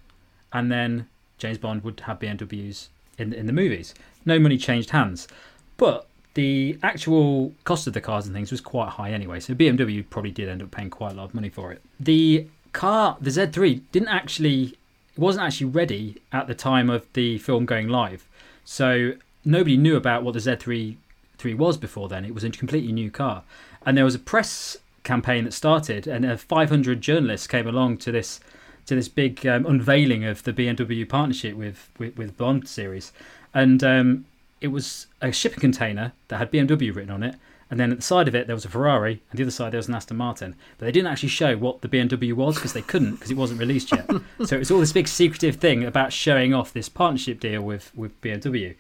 and 0.53 0.71
then 0.71 1.09
James 1.37 1.59
Bond 1.59 1.85
would 1.85 2.01
have 2.01 2.19
BMWs 2.19 2.89
in 3.19 3.33
in 3.33 3.47
the 3.47 3.53
movies. 3.53 3.95
No 4.25 4.39
money 4.39 4.57
changed 4.57 4.91
hands, 4.91 5.29
but 5.77 6.07
the 6.35 6.79
actual 6.83 7.53
cost 7.65 7.87
of 7.87 7.93
the 7.93 8.01
cars 8.01 8.27
and 8.27 8.35
things 8.35 8.51
was 8.51 8.61
quite 8.61 8.91
high 8.91 9.11
anyway. 9.11 9.41
So 9.41 9.55
BMW 9.55 10.05
probably 10.09 10.31
did 10.31 10.49
end 10.49 10.63
up 10.63 10.71
paying 10.71 10.91
quite 10.91 11.13
a 11.13 11.15
lot 11.15 11.25
of 11.25 11.35
money 11.35 11.49
for 11.49 11.73
it. 11.73 11.83
The 11.99 12.47
car, 12.73 13.17
the 13.21 13.31
Z3, 13.31 13.83
didn't 13.93 14.09
actually 14.09 14.77
it 15.13 15.19
wasn't 15.19 15.45
actually 15.45 15.67
ready 15.67 16.23
at 16.33 16.47
the 16.47 16.55
time 16.55 16.89
of 16.89 17.07
the 17.15 17.39
film 17.39 17.67
going 17.67 17.89
live. 17.89 18.29
So 18.65 19.15
nobody 19.45 19.77
knew 19.77 19.97
about 19.97 20.23
what 20.23 20.35
the 20.35 20.41
Z3 20.41 20.97
3 21.39 21.55
was 21.55 21.77
before 21.77 22.09
then. 22.09 22.25
It 22.25 22.35
was 22.35 22.45
a 22.45 22.51
completely 22.51 22.93
new 22.93 23.11
car. 23.11 23.43
And 23.85 23.97
there 23.97 24.05
was 24.05 24.15
a 24.15 24.21
press 24.21 24.77
campaign 25.03 25.45
that 25.45 25.53
started 25.53 26.07
and 26.07 26.25
uh, 26.27 26.37
500 26.37 27.01
journalists 27.01 27.47
came 27.47 27.67
along 27.67 27.97
to 27.99 28.13
this 28.13 28.39
to 28.87 28.95
this 28.95 29.09
big 29.09 29.47
um, 29.47 29.65
unveiling 29.67 30.25
of 30.25 30.43
the 30.43 30.53
BMW 30.53 31.09
partnership 31.09 31.57
with 31.57 31.89
with, 31.99 32.17
with 32.17 32.37
Bond 32.37 32.69
series. 32.69 33.13
And 33.53 33.83
um, 33.83 34.27
it 34.61 34.69
was 34.69 35.07
a 35.21 35.33
shipping 35.33 35.61
container 35.61 36.13
that 36.29 36.39
had 36.39 36.51
BMW 36.51 36.95
written 36.95 37.11
on 37.11 37.23
it, 37.23 37.37
and 37.71 37.79
then 37.79 37.93
at 37.93 37.99
the 37.99 38.03
side 38.03 38.29
of 38.29 38.35
it 38.35 38.47
there 38.47 38.57
was 38.57 38.65
a 38.65 38.69
Ferrari, 38.69 39.23
and 39.31 39.39
the 39.39 39.45
other 39.45 39.51
side 39.51 39.73
there 39.73 39.79
was 39.79 39.89
an 39.89 39.95
Aston 39.95 40.17
Martin. 40.17 40.57
But 40.79 40.87
they 40.87 40.93
didn't 40.93 41.11
actually 41.11 41.29
show 41.29 41.57
what 41.57 41.83
the 41.83 41.89
BMW 41.89 42.33
was 42.33 42.57
because 42.57 42.73
they 42.73 42.83
couldn't 42.83 43.13
because 43.13 43.31
it 43.31 43.37
wasn't 43.37 43.61
released 43.61 43.93
yet. 43.93 44.09
so 44.45 44.57
it 44.57 44.59
was 44.59 44.71
all 44.71 44.81
this 44.81 44.93
big 44.93 45.09
secretive 45.09 45.57
thing 45.57 45.85
about 45.85 46.13
showing 46.13 46.53
off 46.53 46.73
this 46.73 46.89
partnership 46.89 47.41
deal 47.41 47.63
with 47.63 47.95
with 47.95 48.21
BMW. 48.21 48.75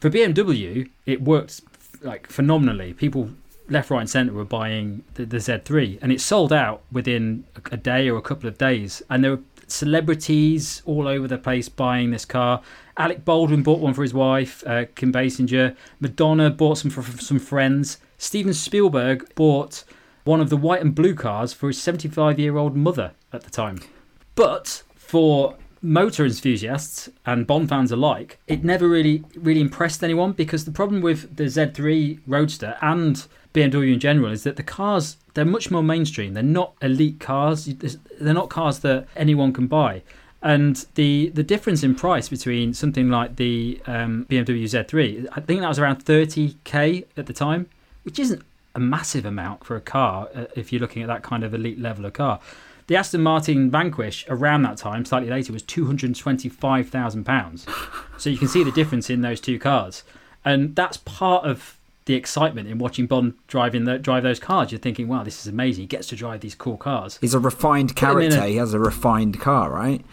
For 0.00 0.10
BMW, 0.10 0.90
it 1.06 1.22
worked 1.22 1.62
like 2.02 2.26
phenomenally. 2.26 2.92
People 2.92 3.30
left, 3.68 3.90
right, 3.90 4.00
and 4.00 4.10
centre 4.10 4.32
were 4.32 4.44
buying 4.44 5.04
the, 5.14 5.24
the 5.24 5.38
Z3, 5.38 5.98
and 6.02 6.12
it 6.12 6.20
sold 6.20 6.52
out 6.52 6.82
within 6.92 7.44
a, 7.70 7.76
day 7.76 8.08
or 8.08 8.18
a 8.18 8.22
couple 8.22 8.48
of 8.48 8.58
days. 8.58 9.02
And 9.08 9.24
there 9.24 9.30
were 9.32 9.42
celebrities 9.66 10.82
all 10.84 11.08
over 11.08 11.28
the 11.28 11.38
place 11.38 11.68
buying 11.68 12.10
this 12.10 12.24
car. 12.24 12.62
Alec 12.96 13.24
Baldwin 13.24 13.62
bought 13.62 13.80
one 13.80 13.94
for 13.94 14.02
his 14.02 14.14
wife, 14.14 14.62
uh, 14.66 14.84
Kim 14.94 15.12
Basinger. 15.12 15.76
Madonna 16.00 16.50
bought 16.50 16.78
some 16.78 16.90
for, 16.90 17.02
for 17.02 17.20
some 17.20 17.38
friends. 17.38 17.98
Steven 18.18 18.54
Spielberg 18.54 19.34
bought 19.34 19.84
one 20.24 20.40
of 20.40 20.48
the 20.48 20.56
white 20.56 20.80
and 20.80 20.94
blue 20.94 21.14
cars 21.14 21.52
for 21.52 21.68
his 21.68 21.80
75 21.82 22.38
year 22.38 22.56
old 22.56 22.76
mother 22.76 23.12
at 23.32 23.42
the 23.42 23.50
time. 23.50 23.80
But 24.34 24.82
for 24.94 25.56
motor 25.82 26.24
enthusiasts 26.24 27.10
and 27.26 27.46
Bond 27.46 27.68
fans 27.68 27.92
alike, 27.92 28.38
it 28.46 28.64
never 28.64 28.88
really 28.88 29.24
really 29.36 29.60
impressed 29.60 30.02
anyone 30.02 30.32
because 30.32 30.64
the 30.64 30.72
problem 30.72 31.02
with 31.02 31.36
the 31.36 31.44
Z3 31.44 32.20
Roadster 32.26 32.76
and 32.80 33.26
BMW 33.52 33.92
in 33.92 34.00
general 34.00 34.32
is 34.32 34.42
that 34.44 34.56
the 34.56 34.62
cars 34.62 35.18
they're 35.34 35.44
much 35.44 35.70
more 35.70 35.82
mainstream. 35.82 36.34
They're 36.34 36.42
not 36.42 36.74
elite 36.80 37.20
cars. 37.20 37.66
They're 38.20 38.34
not 38.34 38.48
cars 38.48 38.78
that 38.80 39.06
anyone 39.16 39.52
can 39.52 39.66
buy. 39.66 40.02
And 40.42 40.84
the 40.94 41.30
the 41.34 41.42
difference 41.42 41.82
in 41.82 41.94
price 41.94 42.28
between 42.28 42.74
something 42.74 43.08
like 43.08 43.36
the 43.36 43.80
um, 43.86 44.26
BMW 44.28 44.64
Z3, 44.64 45.26
I 45.32 45.40
think 45.40 45.60
that 45.60 45.68
was 45.68 45.78
around 45.78 46.04
30k 46.04 47.06
at 47.16 47.26
the 47.26 47.32
time, 47.32 47.66
which 48.02 48.18
isn't 48.18 48.42
a 48.74 48.80
massive 48.80 49.24
amount 49.24 49.64
for 49.64 49.76
a 49.76 49.80
car 49.80 50.28
uh, 50.34 50.44
if 50.54 50.72
you're 50.72 50.80
looking 50.80 51.02
at 51.02 51.08
that 51.08 51.22
kind 51.22 51.44
of 51.44 51.54
elite 51.54 51.80
level 51.80 52.04
of 52.04 52.12
car. 52.12 52.40
The 52.86 52.96
Aston 52.96 53.22
Martin 53.22 53.70
Vanquish 53.70 54.26
around 54.28 54.62
that 54.62 54.76
time, 54.76 55.06
slightly 55.06 55.30
later, 55.30 55.52
was 55.52 55.62
two 55.62 55.86
hundred 55.86 56.14
twenty-five 56.14 56.90
thousand 56.90 57.24
pounds. 57.24 57.66
So 58.18 58.30
you 58.30 58.38
can 58.38 58.48
see 58.48 58.62
the 58.62 58.70
difference 58.70 59.08
in 59.10 59.22
those 59.22 59.40
two 59.40 59.58
cars, 59.58 60.04
and 60.44 60.76
that's 60.76 60.98
part 60.98 61.44
of 61.44 61.78
the 62.06 62.14
excitement 62.14 62.68
in 62.68 62.78
watching 62.78 63.06
Bond 63.06 63.34
driving 63.46 63.84
the, 63.84 63.98
drive 63.98 64.22
those 64.22 64.38
cars. 64.38 64.70
You're 64.70 64.78
thinking, 64.78 65.08
wow, 65.08 65.22
this 65.22 65.40
is 65.40 65.46
amazing. 65.46 65.82
He 65.82 65.86
gets 65.86 66.08
to 66.08 66.16
drive 66.16 66.40
these 66.40 66.54
cool 66.54 66.76
cars. 66.76 67.18
He's 67.20 67.34
a 67.34 67.38
refined 67.38 67.96
character. 67.96 68.40
A, 68.40 68.46
he 68.46 68.56
has 68.56 68.74
a 68.74 68.78
refined 68.78 69.40
car, 69.40 69.70
right? 69.70 70.04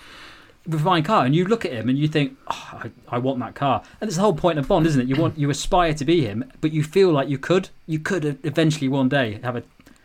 Refined 0.67 1.05
car, 1.05 1.25
and 1.25 1.35
you 1.35 1.45
look 1.45 1.65
at 1.65 1.71
him 1.71 1.89
and 1.89 1.97
you 1.97 2.07
think, 2.07 2.37
oh, 2.47 2.81
I, 2.83 2.91
I, 3.15 3.17
want 3.17 3.39
that 3.39 3.55
car. 3.55 3.83
And 3.99 4.07
it's 4.07 4.17
the 4.17 4.21
whole 4.21 4.35
point 4.35 4.59
of 4.59 4.67
Bond, 4.67 4.85
isn't 4.85 5.01
it? 5.01 5.07
You 5.07 5.15
want, 5.15 5.37
you 5.37 5.49
aspire 5.49 5.93
to 5.95 6.05
be 6.05 6.25
him, 6.25 6.49
but 6.61 6.71
you 6.71 6.83
feel 6.83 7.11
like 7.11 7.27
you 7.29 7.39
could, 7.39 7.69
you 7.87 7.97
could 7.97 8.39
eventually 8.43 8.87
one 8.87 9.09
day 9.09 9.39
have 9.43 9.55
a 9.55 9.63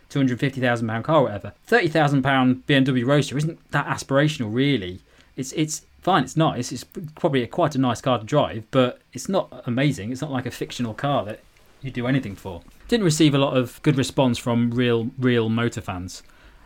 two 0.08 0.18
hundred 0.18 0.40
fifty 0.40 0.60
thousand 0.60 0.88
pound 0.88 1.04
car, 1.04 1.16
or 1.16 1.22
whatever. 1.24 1.52
Thirty 1.66 1.88
thousand 1.88 2.22
pound 2.22 2.66
BMW 2.66 3.04
Roadster 3.06 3.36
isn't 3.36 3.70
that 3.70 3.86
aspirational, 3.86 4.52
really. 4.52 5.00
It's 5.36 5.52
it's 5.52 5.82
fine. 6.00 6.24
It's 6.24 6.36
nice. 6.36 6.72
It's 6.72 6.84
probably 6.84 7.42
a, 7.42 7.46
quite 7.46 7.74
a 7.74 7.78
nice 7.78 8.00
car 8.00 8.18
to 8.18 8.24
drive, 8.24 8.64
but 8.70 9.00
it's 9.12 9.28
not 9.28 9.62
amazing. 9.66 10.10
It's 10.10 10.22
not 10.22 10.30
like 10.30 10.46
a 10.46 10.50
fictional 10.50 10.94
car 10.94 11.24
that 11.26 11.40
you 11.82 11.90
do 11.90 12.06
anything 12.06 12.34
for. 12.34 12.62
Didn't 12.88 13.04
receive 13.04 13.34
a 13.34 13.38
lot 13.38 13.56
of 13.56 13.80
good 13.82 13.96
response 13.96 14.38
from 14.38 14.70
real 14.70 15.10
real 15.18 15.48
motor 15.48 15.80
fans. 15.80 16.22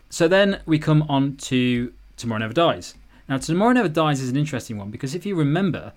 So 0.08 0.28
then 0.28 0.60
we 0.66 0.78
come 0.78 1.02
on 1.08 1.36
to 1.36 1.92
Tomorrow 2.16 2.40
Never 2.40 2.54
Dies. 2.54 2.94
Now 3.28 3.38
Tomorrow 3.38 3.72
Never 3.72 3.88
Dies 3.88 4.20
is 4.20 4.30
an 4.30 4.36
interesting 4.36 4.76
one 4.76 4.90
because 4.90 5.14
if 5.14 5.24
you 5.24 5.34
remember, 5.34 5.92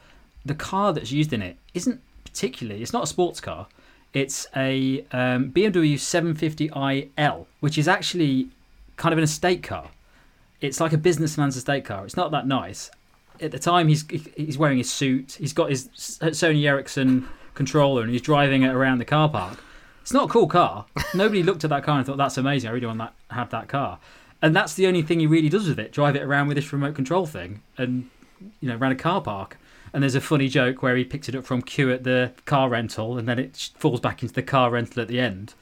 the 0.46 0.56
car 0.56 0.94
that's 0.94 1.12
used 1.12 1.34
in 1.34 1.42
it 1.42 1.58
isn't 1.74 2.02
particularly. 2.24 2.82
It's 2.82 2.94
not 2.94 3.04
a 3.04 3.08
sports 3.08 3.40
car. 3.40 3.68
It's 4.14 4.48
a 4.56 5.04
um, 5.12 5.52
BMW 5.52 5.96
750iL, 5.96 7.46
which 7.62 7.78
is 7.78 7.88
actually 7.88 8.50
kind 8.96 9.12
of 9.12 9.18
an 9.18 9.24
estate 9.24 9.64
car. 9.64 9.90
It's 10.62 10.80
like 10.80 10.94
a 10.94 10.98
businessman's 10.98 11.58
estate 11.58 11.86
car. 11.86 12.06
It's 12.06 12.16
not 12.16 12.32
that 12.32 12.48
nice. 12.48 12.92
At 13.42 13.52
the 13.52 13.60
time, 13.60 13.88
he's 13.88 14.06
he's 14.38 14.58
wearing 14.58 14.78
his 14.78 14.92
suit. 14.92 15.38
He's 15.40 15.54
got 15.54 15.70
his 15.70 15.90
Sony 15.90 16.66
Ericsson 16.68 17.28
controller 17.54 18.02
and 18.02 18.12
he's 18.12 18.22
driving 18.22 18.64
it 18.64 18.74
around 18.74 19.00
the 19.00 19.06
car 19.06 19.30
park. 19.30 19.64
It's 20.02 20.14
not 20.14 20.26
a 20.26 20.32
cool 20.32 20.48
car. 20.48 20.86
Nobody 21.14 21.44
looked 21.44 21.64
at 21.64 21.70
that 21.70 21.84
car 21.84 21.98
and 21.98 22.06
thought 22.06 22.18
that's 22.18 22.38
amazing. 22.38 22.70
I 22.70 22.74
really 22.74 22.88
want 22.88 23.00
that 23.00 23.14
have 23.32 23.50
that 23.52 23.70
car. 23.70 24.00
And 24.42 24.54
that's 24.54 24.74
the 24.74 24.88
only 24.88 25.02
thing 25.02 25.22
he 25.22 25.28
really 25.28 25.48
does 25.48 25.68
with 25.68 25.80
it: 25.80 25.94
drive 25.94 26.18
it 26.18 26.24
around 26.24 26.48
with 26.48 26.56
this 26.56 26.74
remote 26.74 26.96
control 26.96 27.26
thing, 27.26 27.62
and 27.78 28.10
you 28.60 28.68
know, 28.68 28.76
around 28.76 28.92
a 28.92 28.96
car 28.96 29.22
park. 29.22 29.58
And 29.94 30.04
there's 30.04 30.16
a 30.16 30.22
funny 30.22 30.50
joke 30.50 30.82
where 30.82 30.98
he 30.98 31.06
picks 31.06 31.30
it 31.30 31.36
up 31.36 31.46
from 31.46 31.62
Q 31.62 31.94
at 31.94 32.04
the 32.04 32.34
car 32.46 32.68
rental, 32.68 33.18
and 33.18 33.28
then 33.28 33.40
it 33.40 33.70
falls 33.78 34.02
back 34.02 34.22
into 34.22 34.34
the 34.34 34.44
car 34.44 34.72
rental 34.72 35.02
at 35.02 35.08
the 35.08 35.20
end. 35.20 35.54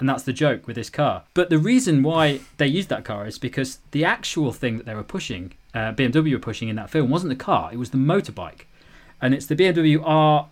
And 0.00 0.08
that's 0.08 0.22
the 0.22 0.32
joke 0.32 0.66
with 0.66 0.76
this 0.76 0.88
car. 0.88 1.24
But 1.34 1.50
the 1.50 1.58
reason 1.58 2.02
why 2.02 2.40
they 2.56 2.66
used 2.66 2.88
that 2.88 3.04
car 3.04 3.26
is 3.26 3.38
because 3.38 3.78
the 3.90 4.04
actual 4.04 4.52
thing 4.52 4.78
that 4.78 4.86
they 4.86 4.94
were 4.94 5.04
pushing, 5.04 5.52
uh, 5.74 5.92
BMW 5.92 6.32
were 6.32 6.38
pushing 6.38 6.68
in 6.68 6.76
that 6.76 6.90
film, 6.90 7.10
wasn't 7.10 7.28
the 7.28 7.44
car; 7.44 7.70
it 7.72 7.76
was 7.76 7.90
the 7.90 7.98
motorbike 7.98 8.62
and 9.22 9.32
it's 9.32 9.46
the 9.46 9.54
BMW 9.54 9.98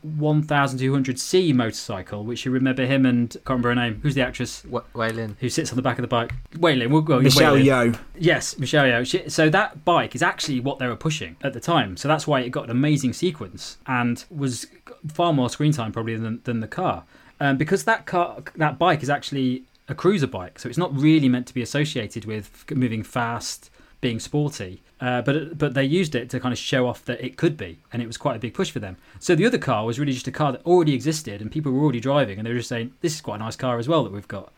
R1200C 0.04 1.52
motorcycle, 1.52 2.24
which 2.24 2.44
you 2.44 2.52
remember 2.52 2.86
him 2.86 3.04
and 3.04 3.32
can't 3.32 3.48
remember 3.48 3.68
her 3.70 3.74
name. 3.74 4.00
Who's 4.00 4.14
the 4.14 4.22
actress? 4.22 4.64
Wai 4.64 5.08
Lin. 5.08 5.36
Who 5.40 5.48
sits 5.48 5.70
on 5.70 5.76
the 5.76 5.82
back 5.82 5.98
of 5.98 6.02
the 6.02 6.08
bike? 6.08 6.32
Wai 6.56 6.74
Lin. 6.74 6.90
We'll 6.90 7.02
go. 7.02 7.18
Michelle 7.20 7.56
Yeoh. 7.56 7.98
Yes, 8.16 8.56
Michelle 8.58 8.84
Yeoh. 8.84 9.30
So 9.30 9.50
that 9.50 9.84
bike 9.84 10.14
is 10.14 10.22
actually 10.22 10.60
what 10.60 10.78
they 10.78 10.86
were 10.86 10.96
pushing 10.96 11.36
at 11.42 11.52
the 11.52 11.60
time. 11.60 11.96
So 11.96 12.06
that's 12.06 12.28
why 12.28 12.40
it 12.40 12.50
got 12.50 12.64
an 12.64 12.70
amazing 12.70 13.12
sequence 13.12 13.78
and 13.86 14.24
was 14.30 14.66
far 15.08 15.32
more 15.32 15.50
screen 15.50 15.72
time 15.72 15.90
probably 15.90 16.16
than 16.16 16.40
than 16.44 16.60
the 16.60 16.68
car. 16.68 17.04
Um, 17.40 17.56
because 17.56 17.84
that 17.84 18.06
car, 18.06 18.44
that 18.54 18.78
bike 18.78 19.02
is 19.02 19.10
actually 19.10 19.64
a 19.88 19.94
cruiser 19.94 20.28
bike, 20.28 20.60
so 20.60 20.68
it's 20.68 20.78
not 20.78 20.94
really 20.96 21.28
meant 21.28 21.48
to 21.48 21.54
be 21.54 21.62
associated 21.62 22.24
with 22.24 22.64
moving 22.70 23.02
fast, 23.02 23.70
being 24.00 24.20
sporty. 24.20 24.82
Uh, 25.00 25.22
but 25.22 25.56
but 25.56 25.74
they 25.74 25.84
used 25.84 26.14
it 26.14 26.28
to 26.30 26.38
kind 26.38 26.52
of 26.52 26.58
show 26.58 26.86
off 26.86 27.04
that 27.06 27.24
it 27.24 27.36
could 27.36 27.56
be, 27.56 27.78
and 27.92 28.02
it 28.02 28.06
was 28.06 28.18
quite 28.18 28.36
a 28.36 28.38
big 28.38 28.52
push 28.52 28.70
for 28.70 28.80
them. 28.80 28.96
So 29.18 29.34
the 29.34 29.46
other 29.46 29.58
car 29.58 29.84
was 29.86 29.98
really 29.98 30.12
just 30.12 30.28
a 30.28 30.32
car 30.32 30.52
that 30.52 30.64
already 30.66 30.92
existed, 30.92 31.40
and 31.40 31.50
people 31.50 31.72
were 31.72 31.80
already 31.80 32.00
driving, 32.00 32.38
and 32.38 32.46
they 32.46 32.52
were 32.52 32.58
just 32.58 32.68
saying, 32.68 32.92
"This 33.00 33.14
is 33.14 33.20
quite 33.20 33.36
a 33.36 33.38
nice 33.38 33.56
car 33.56 33.78
as 33.78 33.88
well 33.88 34.04
that 34.04 34.12
we've 34.12 34.28
got." 34.28 34.52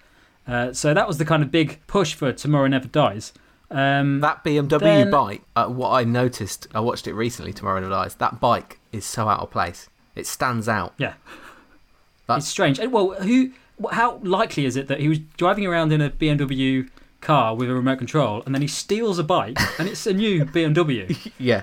Uh, 0.47 0.72
so 0.72 0.93
that 0.93 1.07
was 1.07 1.18
the 1.18 1.24
kind 1.24 1.43
of 1.43 1.53
big 1.53 1.80
push 1.86 2.14
for 2.14 2.32
Tomorrow 2.32 2.66
Never 2.66 2.88
Dies. 2.88 3.32
Um, 3.70 4.20
that 4.20 4.43
BMW 4.45 4.80
then, 4.80 5.11
bike, 5.11 5.43
uh, 5.55 5.66
what 5.66 5.90
I 5.90 6.05
noticed, 6.05 6.66
I 6.74 6.80
watched 6.80 7.07
it 7.07 7.14
recently. 7.14 7.53
Tomorrow 7.53 7.80
Never 7.80 7.93
Dies. 7.93 8.16
That 8.16 8.40
bike 8.40 8.80
is 8.90 9.05
so 9.05 9.28
out 9.28 9.40
of 9.40 9.51
place. 9.51 9.88
It 10.16 10.26
stands 10.26 10.68
out. 10.68 10.93
Yeah, 10.99 11.14
it's 12.28 12.49
strange. 12.49 12.80
Well, 12.80 13.12
who? 13.22 13.53
How 13.93 14.18
likely 14.22 14.66
is 14.66 14.76
it 14.76 14.88
that 14.88 15.01
he 15.01 15.09
was 15.09 15.20
driving 15.36 15.66
around 15.66 15.93
in 15.93 16.01
a 16.01 16.11
BMW? 16.11 16.88
Car 17.22 17.54
with 17.54 17.70
a 17.70 17.74
remote 17.74 17.98
control, 17.98 18.42
and 18.44 18.54
then 18.54 18.60
he 18.60 18.68
steals 18.68 19.18
a 19.18 19.24
bike, 19.24 19.56
and 19.78 19.88
it's 19.88 20.06
a 20.06 20.12
new 20.12 20.44
BMW. 20.44 21.32
yeah, 21.38 21.62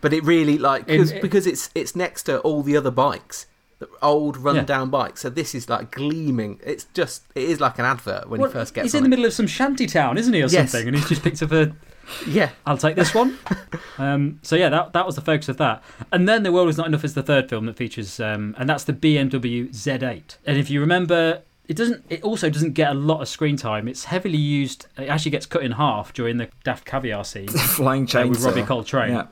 but 0.00 0.12
it 0.12 0.24
really 0.24 0.56
like 0.56 0.86
cause, 0.86 1.10
it, 1.10 1.20
because 1.20 1.46
it's 1.46 1.70
it's 1.74 1.94
next 1.94 2.24
to 2.24 2.40
all 2.40 2.62
the 2.62 2.76
other 2.76 2.90
bikes, 2.90 3.46
the 3.78 3.88
old 4.00 4.36
rundown 4.36 4.86
yeah. 4.86 4.90
bikes. 4.90 5.20
So 5.20 5.30
this 5.30 5.54
is 5.54 5.68
like 5.68 5.90
gleaming. 5.90 6.60
It's 6.64 6.84
just 6.94 7.24
it 7.34 7.44
is 7.44 7.60
like 7.60 7.78
an 7.78 7.84
advert 7.84 8.28
when 8.28 8.40
well, 8.40 8.48
he 8.48 8.54
first 8.54 8.72
gets. 8.72 8.86
He's 8.86 8.94
in 8.94 9.00
it. 9.00 9.02
the 9.02 9.08
middle 9.08 9.24
of 9.24 9.32
some 9.32 9.46
shanty 9.46 9.86
town, 9.86 10.16
isn't 10.16 10.32
he, 10.32 10.40
or 10.40 10.46
yes. 10.46 10.70
something? 10.70 10.88
And 10.88 10.96
he's 10.96 11.08
just 11.08 11.22
picked 11.22 11.42
up 11.42 11.52
a. 11.52 11.74
Yeah, 12.24 12.50
I'll 12.64 12.78
take 12.78 12.94
this 12.94 13.12
one. 13.12 13.36
um, 13.98 14.38
so 14.42 14.54
yeah, 14.54 14.68
that 14.68 14.92
that 14.92 15.04
was 15.04 15.16
the 15.16 15.20
focus 15.20 15.48
of 15.48 15.56
that. 15.56 15.82
And 16.12 16.28
then 16.28 16.44
the 16.44 16.52
world 16.52 16.68
is 16.68 16.78
not 16.78 16.86
enough 16.86 17.04
is 17.04 17.14
the 17.14 17.22
third 17.24 17.50
film 17.50 17.66
that 17.66 17.76
features, 17.76 18.20
um, 18.20 18.54
and 18.56 18.68
that's 18.68 18.84
the 18.84 18.92
BMW 18.92 19.68
Z8. 19.70 20.36
And 20.46 20.56
if 20.56 20.70
you 20.70 20.80
remember 20.80 21.42
it 21.68 21.76
doesn't. 21.76 22.04
It 22.08 22.22
also 22.22 22.48
doesn't 22.50 22.72
get 22.72 22.90
a 22.90 22.94
lot 22.94 23.20
of 23.20 23.28
screen 23.28 23.56
time. 23.56 23.88
It's 23.88 24.04
heavily 24.04 24.38
used. 24.38 24.86
It 24.96 25.08
actually 25.08 25.32
gets 25.32 25.46
cut 25.46 25.62
in 25.62 25.72
half 25.72 26.12
during 26.12 26.36
the 26.36 26.48
Daft 26.64 26.84
Caviar 26.84 27.24
scene. 27.24 27.48
Flying 27.48 28.06
chainsaw 28.06 28.26
uh, 28.26 28.28
with 28.28 28.44
Robbie 28.44 28.62
Coltrane. 28.62 29.12
Yeah. 29.12 29.26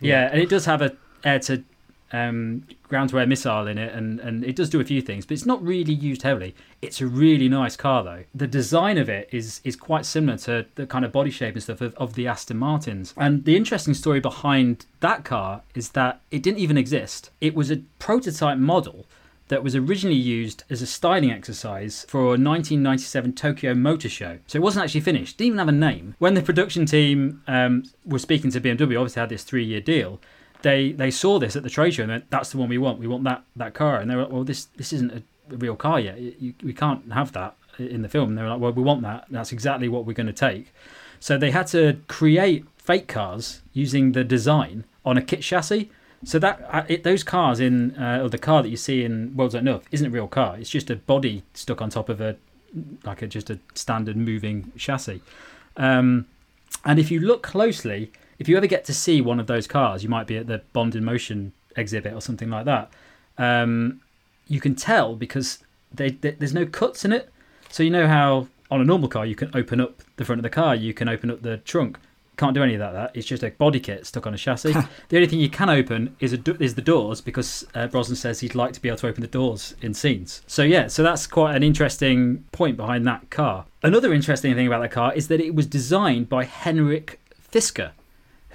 yeah, 0.00 0.28
and 0.30 0.40
it 0.40 0.48
does 0.48 0.66
have 0.66 0.82
a 0.82 0.96
air 1.24 1.38
to 1.40 1.64
um, 2.12 2.66
ground 2.84 3.10
to 3.10 3.20
air 3.20 3.26
missile 3.26 3.66
in 3.66 3.78
it, 3.78 3.94
and, 3.94 4.20
and 4.20 4.44
it 4.44 4.56
does 4.56 4.70
do 4.70 4.80
a 4.80 4.84
few 4.84 5.02
things, 5.02 5.26
but 5.26 5.34
it's 5.34 5.46
not 5.46 5.62
really 5.62 5.92
used 5.92 6.22
heavily. 6.22 6.54
It's 6.80 7.00
a 7.00 7.06
really 7.06 7.48
nice 7.48 7.76
car, 7.76 8.02
though. 8.02 8.24
The 8.34 8.46
design 8.46 8.98
of 8.98 9.08
it 9.08 9.28
is 9.32 9.60
is 9.64 9.76
quite 9.76 10.06
similar 10.06 10.38
to 10.38 10.66
the 10.74 10.86
kind 10.86 11.04
of 11.04 11.12
body 11.12 11.30
shape 11.30 11.54
and 11.54 11.62
stuff 11.62 11.80
of, 11.80 11.94
of 11.94 12.14
the 12.14 12.26
Aston 12.26 12.56
Martins. 12.56 13.14
And 13.16 13.44
the 13.44 13.56
interesting 13.56 13.94
story 13.94 14.20
behind 14.20 14.86
that 15.00 15.24
car 15.24 15.62
is 15.74 15.90
that 15.90 16.20
it 16.30 16.42
didn't 16.42 16.58
even 16.58 16.78
exist. 16.78 17.30
It 17.40 17.54
was 17.54 17.70
a 17.70 17.78
prototype 17.98 18.58
model 18.58 19.06
that 19.48 19.62
was 19.62 19.74
originally 19.74 20.16
used 20.16 20.64
as 20.70 20.82
a 20.82 20.86
styling 20.86 21.30
exercise 21.30 22.04
for 22.08 22.20
a 22.20 22.38
1997 22.38 23.32
Tokyo 23.34 23.74
Motor 23.74 24.08
Show. 24.08 24.38
So 24.46 24.58
it 24.58 24.62
wasn't 24.62 24.84
actually 24.84 25.00
finished, 25.00 25.36
didn't 25.36 25.48
even 25.48 25.58
have 25.58 25.68
a 25.68 25.72
name. 25.72 26.14
When 26.18 26.34
the 26.34 26.42
production 26.42 26.86
team 26.86 27.42
um, 27.46 27.84
was 28.04 28.22
speaking 28.22 28.50
to 28.52 28.60
BMW, 28.60 28.98
obviously 28.98 29.20
had 29.20 29.28
this 29.28 29.44
three 29.44 29.64
year 29.64 29.80
deal. 29.80 30.20
They 30.62 30.92
they 30.92 31.10
saw 31.10 31.38
this 31.38 31.56
at 31.56 31.62
the 31.62 31.70
trade 31.70 31.94
show 31.94 32.02
and 32.02 32.12
went, 32.12 32.30
"That's 32.30 32.50
the 32.50 32.58
one 32.58 32.68
we 32.68 32.78
want. 32.78 32.98
We 32.98 33.06
want 33.06 33.24
that 33.24 33.44
that 33.56 33.74
car." 33.74 34.00
And 34.00 34.10
they 34.10 34.16
were 34.16 34.22
like, 34.22 34.32
"Well, 34.32 34.44
this 34.44 34.64
this 34.76 34.92
isn't 34.92 35.12
a, 35.12 35.22
a 35.52 35.56
real 35.56 35.76
car 35.76 36.00
yet. 36.00 36.18
You, 36.18 36.54
we 36.62 36.72
can't 36.72 37.12
have 37.12 37.32
that 37.32 37.56
in 37.78 38.02
the 38.02 38.08
film." 38.08 38.30
And 38.30 38.38
they 38.38 38.42
were 38.42 38.50
like, 38.50 38.60
"Well, 38.60 38.72
we 38.72 38.82
want 38.82 39.02
that. 39.02 39.26
That's 39.30 39.52
exactly 39.52 39.88
what 39.88 40.04
we're 40.04 40.14
going 40.14 40.26
to 40.26 40.32
take." 40.32 40.74
So 41.20 41.38
they 41.38 41.50
had 41.50 41.68
to 41.68 42.00
create 42.08 42.64
fake 42.76 43.06
cars 43.06 43.62
using 43.72 44.12
the 44.12 44.24
design 44.24 44.84
on 45.04 45.16
a 45.16 45.22
kit 45.22 45.42
chassis. 45.42 45.90
So 46.24 46.38
that 46.40 46.66
uh, 46.70 46.84
it, 46.88 47.04
those 47.04 47.22
cars 47.22 47.60
in 47.60 47.96
uh, 47.96 48.20
or 48.22 48.28
the 48.28 48.38
car 48.38 48.62
that 48.62 48.68
you 48.68 48.76
see 48.76 49.04
in 49.04 49.36
World's 49.36 49.54
Not 49.54 49.60
Enough 49.60 49.82
isn't 49.92 50.06
a 50.06 50.10
real 50.10 50.28
car. 50.28 50.56
It's 50.58 50.70
just 50.70 50.90
a 50.90 50.96
body 50.96 51.44
stuck 51.54 51.80
on 51.80 51.90
top 51.90 52.08
of 52.08 52.20
a 52.20 52.36
like 53.04 53.22
a 53.22 53.26
just 53.26 53.50
a 53.50 53.58
standard 53.74 54.16
moving 54.16 54.72
chassis. 54.76 55.22
Um, 55.76 56.26
and 56.84 56.98
if 56.98 57.10
you 57.10 57.20
look 57.20 57.42
closely, 57.42 58.12
if 58.38 58.48
you 58.48 58.56
ever 58.56 58.66
get 58.66 58.84
to 58.86 58.94
see 58.94 59.20
one 59.20 59.40
of 59.40 59.46
those 59.46 59.66
cars, 59.66 60.02
you 60.02 60.08
might 60.08 60.26
be 60.26 60.36
at 60.36 60.46
the 60.46 60.62
Bond 60.72 60.94
in 60.94 61.04
Motion 61.04 61.52
exhibit 61.76 62.12
or 62.12 62.20
something 62.20 62.50
like 62.50 62.64
that. 62.64 62.90
Um, 63.36 64.00
you 64.48 64.60
can 64.60 64.74
tell 64.74 65.14
because 65.14 65.58
they, 65.92 66.10
they, 66.10 66.32
there's 66.32 66.54
no 66.54 66.66
cuts 66.66 67.04
in 67.04 67.12
it. 67.12 67.30
So 67.70 67.82
you 67.82 67.90
know 67.90 68.06
how 68.06 68.48
on 68.70 68.80
a 68.80 68.84
normal 68.84 69.08
car 69.08 69.24
you 69.24 69.34
can 69.34 69.50
open 69.54 69.80
up 69.80 70.02
the 70.16 70.24
front 70.24 70.38
of 70.38 70.42
the 70.42 70.50
car, 70.50 70.74
you 70.74 70.92
can 70.92 71.08
open 71.08 71.30
up 71.30 71.42
the 71.42 71.58
trunk. 71.58 71.98
Can't 72.38 72.54
do 72.54 72.62
any 72.62 72.74
of 72.74 72.78
that. 72.78 72.92
That 72.92 73.10
it's 73.14 73.26
just 73.26 73.42
a 73.42 73.50
body 73.50 73.80
kit 73.80 74.06
stuck 74.06 74.26
on 74.26 74.32
a 74.32 74.38
chassis. 74.38 74.72
the 75.08 75.16
only 75.16 75.26
thing 75.26 75.40
you 75.40 75.50
can 75.50 75.68
open 75.68 76.16
is 76.20 76.32
a, 76.32 76.62
is 76.62 76.74
the 76.74 76.82
doors 76.82 77.20
because 77.20 77.66
uh, 77.74 77.86
Brosnan 77.88 78.16
says 78.16 78.40
he'd 78.40 78.54
like 78.54 78.72
to 78.72 78.80
be 78.80 78.88
able 78.88 78.98
to 78.98 79.08
open 79.08 79.20
the 79.20 79.28
doors 79.28 79.74
in 79.82 79.92
scenes. 79.92 80.42
So 80.46 80.62
yeah, 80.62 80.86
so 80.86 81.02
that's 81.02 81.26
quite 81.26 81.54
an 81.54 81.62
interesting 81.62 82.44
point 82.52 82.76
behind 82.76 83.06
that 83.06 83.28
car. 83.28 83.66
Another 83.82 84.14
interesting 84.14 84.54
thing 84.54 84.66
about 84.66 84.80
that 84.80 84.92
car 84.92 85.12
is 85.14 85.28
that 85.28 85.40
it 85.40 85.54
was 85.54 85.66
designed 85.66 86.28
by 86.28 86.44
Henrik 86.44 87.20
Fisker, 87.52 87.90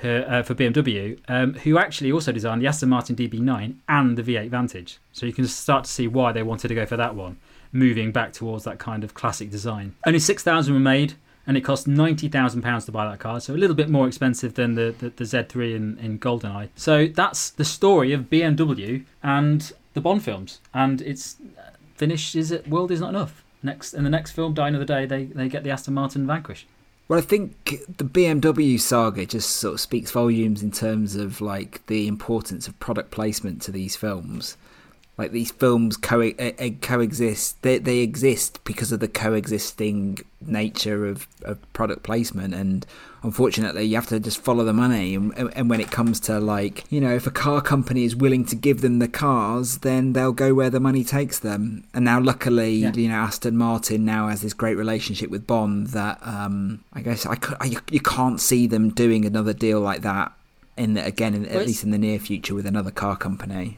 uh, 0.04 0.44
for 0.44 0.54
BMW, 0.54 1.18
um, 1.28 1.54
who 1.54 1.78
actually 1.78 2.12
also 2.12 2.32
designed 2.32 2.62
the 2.62 2.68
Aston 2.68 2.90
Martin 2.90 3.16
DB9 3.16 3.76
and 3.88 4.18
the 4.18 4.24
V8 4.24 4.50
Vantage. 4.50 5.00
So 5.12 5.26
you 5.26 5.34
can 5.34 5.48
start 5.48 5.86
to 5.86 5.90
see 5.90 6.08
why 6.08 6.32
they 6.32 6.44
wanted 6.44 6.68
to 6.68 6.76
go 6.76 6.86
for 6.86 6.98
that 6.98 7.16
one, 7.16 7.38
moving 7.72 8.12
back 8.12 8.34
towards 8.34 8.66
that 8.66 8.80
kind 8.80 9.04
of 9.04 9.14
classic 9.14 9.50
design. 9.50 9.96
Only 10.06 10.20
6,000 10.20 10.74
were 10.74 10.80
made, 10.80 11.14
and 11.46 11.58
it 11.58 11.62
cost 11.62 11.88
£90,000 11.88 12.86
to 12.86 12.92
buy 12.92 13.10
that 13.10 13.20
car, 13.20 13.40
so 13.40 13.54
a 13.54 13.56
little 13.56 13.76
bit 13.76 13.90
more 13.90 14.08
expensive 14.08 14.54
than 14.54 14.76
the, 14.76 14.96
the, 14.98 15.10
the 15.10 15.24
Z3 15.24 15.76
in, 15.76 15.98
in 16.00 16.20
GoldenEye. 16.20 16.70
So 16.76 17.08
that's 17.08 17.50
the 17.50 17.66
story 17.66 18.14
of 18.14 18.30
BMW 18.30 19.04
and 19.22 19.72
the 19.94 20.02
Bond 20.02 20.24
films, 20.24 20.60
and 20.74 21.02
it's 21.02 21.38
uh, 21.58 21.72
finished. 21.96 22.36
Is 22.36 22.52
it 22.52 22.68
World 22.68 22.92
is 22.92 23.02
Not 23.02 23.10
Enough? 23.10 23.44
Next 23.62 23.94
In 23.94 24.04
the 24.04 24.10
next 24.10 24.32
film, 24.32 24.54
Die 24.54 24.68
Another 24.68 24.86
Day, 24.86 25.06
they, 25.06 25.26
they 25.26 25.48
get 25.48 25.64
the 25.64 25.70
Aston 25.70 25.94
Martin 25.94 26.28
Vanquish. 26.28 26.66
Well, 27.08 27.20
I 27.20 27.22
think 27.22 27.66
the 27.98 28.06
BMW 28.06 28.80
saga 28.80 29.26
just 29.26 29.50
sort 29.50 29.76
of 29.76 29.82
speaks 29.82 30.12
volumes 30.12 30.64
in 30.64 30.72
terms 30.72 31.16
of 31.16 31.42
like 31.42 31.86
the 31.88 32.08
importance 32.08 32.68
of 32.68 32.80
product 32.80 33.12
placement 33.12 33.62
to 33.64 33.72
these 33.72 33.96
films. 33.96 34.58
Like 35.16 35.32
these 35.32 35.52
films 35.52 35.96
co- 35.96 36.34
coexist, 36.82 37.62
they 37.62 37.78
they 37.78 38.00
exist 38.00 38.60
because 38.64 38.92
of 38.92 39.00
the 39.00 39.08
coexisting 39.08 40.20
nature 40.42 41.06
of, 41.06 41.28
of 41.44 41.74
product 41.74 42.02
placement, 42.02 42.56
and 42.56 42.84
unfortunately, 43.22 43.84
you 43.84 43.96
have 43.96 44.08
to 44.08 44.20
just 44.20 44.40
follow 44.40 44.64
the 44.64 44.74
money. 44.74 45.14
And, 45.14 45.32
and 45.56 45.70
when 45.70 45.80
it 45.80 45.92
comes 45.92 46.20
to 46.22 46.40
like, 46.40 46.84
you 46.92 47.00
know, 47.00 47.14
if 47.14 47.28
a 47.28 47.32
car 47.32 47.62
company 47.62 48.06
is 48.06 48.16
willing 48.16 48.44
to 48.46 48.56
give 48.56 48.82
them 48.82 48.98
the 48.98 49.08
cars, 49.08 49.80
then 49.80 50.14
they'll 50.14 50.32
go 50.32 50.56
where 50.56 50.72
the 50.72 50.80
money 50.80 51.04
takes 51.04 51.38
them. 51.38 51.84
And 51.94 52.06
now, 52.06 52.20
luckily, 52.20 52.78
yeah. 52.78 52.94
you 52.94 53.10
know, 53.10 53.16
Aston 53.16 53.56
Martin 53.56 54.06
now 54.06 54.30
has 54.30 54.42
this 54.42 54.54
great 54.54 54.78
relationship 54.78 55.30
with 55.30 55.46
Bond 55.46 55.88
that 55.88 56.26
um, 56.26 56.84
I 56.92 57.02
guess 57.02 57.28
I, 57.28 57.36
could, 57.36 57.58
I 57.60 57.76
you 57.92 58.02
can't 58.02 58.42
see 58.42 58.66
them 58.66 58.90
doing 58.90 59.26
another 59.26 59.54
deal 59.54 59.80
like 59.80 60.02
that 60.02 60.34
in 60.76 60.96
the, 60.96 61.06
again, 61.06 61.36
in, 61.36 61.46
at 61.46 61.68
least 61.68 61.84
in 61.84 61.92
the 61.92 62.00
near 62.00 62.18
future, 62.18 62.56
with 62.56 62.66
another 62.66 62.90
car 62.90 63.16
company. 63.16 63.78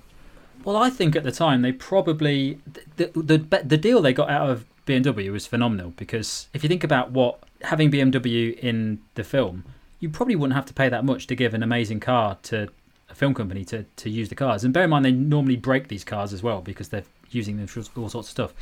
Well, 0.66 0.78
I 0.78 0.90
think 0.90 1.16
at 1.16 1.24
the 1.24 1.32
time 1.32 1.62
they 1.62 1.72
probably 1.72 2.58
the, 2.98 3.12
the 3.16 3.38
the 3.64 3.78
deal 3.78 4.02
they 4.02 4.14
got 4.14 4.32
out 4.32 4.50
of 4.50 4.66
BMW 4.88 5.32
was 5.32 5.46
phenomenal 5.46 5.94
because 5.96 6.48
if 6.54 6.64
you 6.64 6.70
think 6.70 6.84
about 6.84 7.12
what 7.12 7.40
having 7.62 7.92
BMW 7.92 8.58
in 8.58 9.00
the 9.14 9.24
film, 9.24 9.64
you 10.00 10.10
probably 10.10 10.36
wouldn't 10.36 10.56
have 10.56 10.66
to 10.66 10.74
pay 10.74 10.90
that 10.90 11.06
much 11.06 11.28
to 11.28 11.36
give 11.36 11.54
an 11.54 11.62
amazing 11.62 12.00
car 12.00 12.38
to 12.44 12.68
a 13.10 13.16
film 13.16 13.36
company 13.36 13.64
to, 13.66 13.86
to 13.96 14.10
use 14.10 14.30
the 14.30 14.36
cars. 14.36 14.64
And 14.64 14.74
bear 14.74 14.86
in 14.86 14.90
mind, 14.90 15.06
they 15.06 15.12
normally 15.12 15.56
break 15.56 15.88
these 15.88 16.04
cars 16.04 16.34
as 16.34 16.42
well 16.42 16.62
because 16.62 16.90
they're 16.90 17.04
using 17.30 17.58
them 17.58 17.68
for 17.68 17.82
all 18.00 18.10
sorts 18.10 18.28
of 18.28 18.32
stuff. 18.32 18.54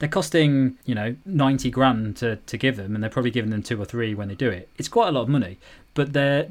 They're 0.00 0.08
costing, 0.08 0.76
you 0.84 0.94
know, 0.96 1.14
90 1.24 1.70
grand 1.70 2.16
to, 2.16 2.36
to 2.36 2.56
give 2.58 2.76
them, 2.76 2.94
and 2.94 3.02
they're 3.02 3.10
probably 3.10 3.30
giving 3.30 3.50
them 3.50 3.62
two 3.62 3.80
or 3.80 3.84
three 3.84 4.12
when 4.12 4.26
they 4.26 4.34
do 4.34 4.50
it. 4.50 4.68
It's 4.76 4.88
quite 4.88 5.08
a 5.08 5.12
lot 5.12 5.22
of 5.22 5.28
money. 5.28 5.58
But 5.94 6.12
their 6.12 6.48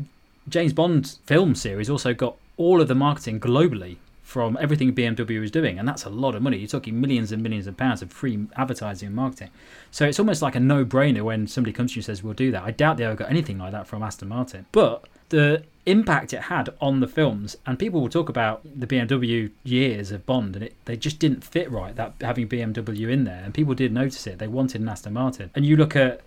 James 0.47 0.71
Bond 0.71 1.17
film 1.25 1.55
series 1.55 1.89
also 1.89 2.13
got 2.13 2.37
all 2.55 2.79
of 2.79 2.87
the 2.87 2.95
marketing 2.95 3.41
globally 3.41 3.97
from 4.33 4.57
everything 4.59 4.91
BMW 4.95 5.43
is 5.43 5.51
doing, 5.51 5.77
and 5.77 5.87
that's 5.87 6.05
a 6.05 6.09
lot 6.09 6.33
of 6.33 6.41
money. 6.41 6.57
You're 6.57 6.67
talking 6.67 6.99
millions 6.99 7.31
and 7.31 7.43
millions 7.43 7.67
of 7.67 7.77
pounds 7.77 8.01
of 8.01 8.11
free 8.11 8.47
advertising 8.57 9.05
and 9.05 9.15
marketing. 9.15 9.51
So 9.91 10.07
it's 10.07 10.17
almost 10.17 10.41
like 10.41 10.55
a 10.55 10.59
no-brainer 10.59 11.21
when 11.21 11.45
somebody 11.45 11.71
comes 11.71 11.91
to 11.91 11.97
you 11.97 11.99
and 11.99 12.05
says, 12.05 12.23
"We'll 12.23 12.33
do 12.33 12.49
that." 12.49 12.63
I 12.63 12.71
doubt 12.71 12.97
they 12.97 13.05
ever 13.05 13.15
got 13.15 13.29
anything 13.29 13.59
like 13.59 13.73
that 13.73 13.85
from 13.85 14.01
Aston 14.01 14.29
Martin, 14.29 14.65
but 14.71 15.05
the 15.29 15.61
impact 15.85 16.33
it 16.33 16.43
had 16.43 16.69
on 16.81 16.99
the 16.99 17.07
films, 17.07 17.57
and 17.67 17.77
people 17.77 18.01
will 18.01 18.09
talk 18.09 18.27
about 18.27 18.61
the 18.63 18.87
BMW 18.87 19.51
years 19.63 20.11
of 20.11 20.25
Bond, 20.25 20.55
and 20.55 20.65
it, 20.65 20.73
they 20.85 20.97
just 20.97 21.19
didn't 21.19 21.43
fit 21.43 21.69
right. 21.69 21.95
That 21.95 22.15
having 22.19 22.49
BMW 22.49 23.11
in 23.11 23.25
there, 23.25 23.43
and 23.45 23.53
people 23.53 23.75
did 23.75 23.93
notice 23.93 24.25
it. 24.25 24.39
They 24.39 24.47
wanted 24.47 24.81
an 24.81 24.89
Aston 24.89 25.13
Martin, 25.13 25.51
and 25.53 25.63
you 25.63 25.77
look 25.77 25.95
at 25.95 26.21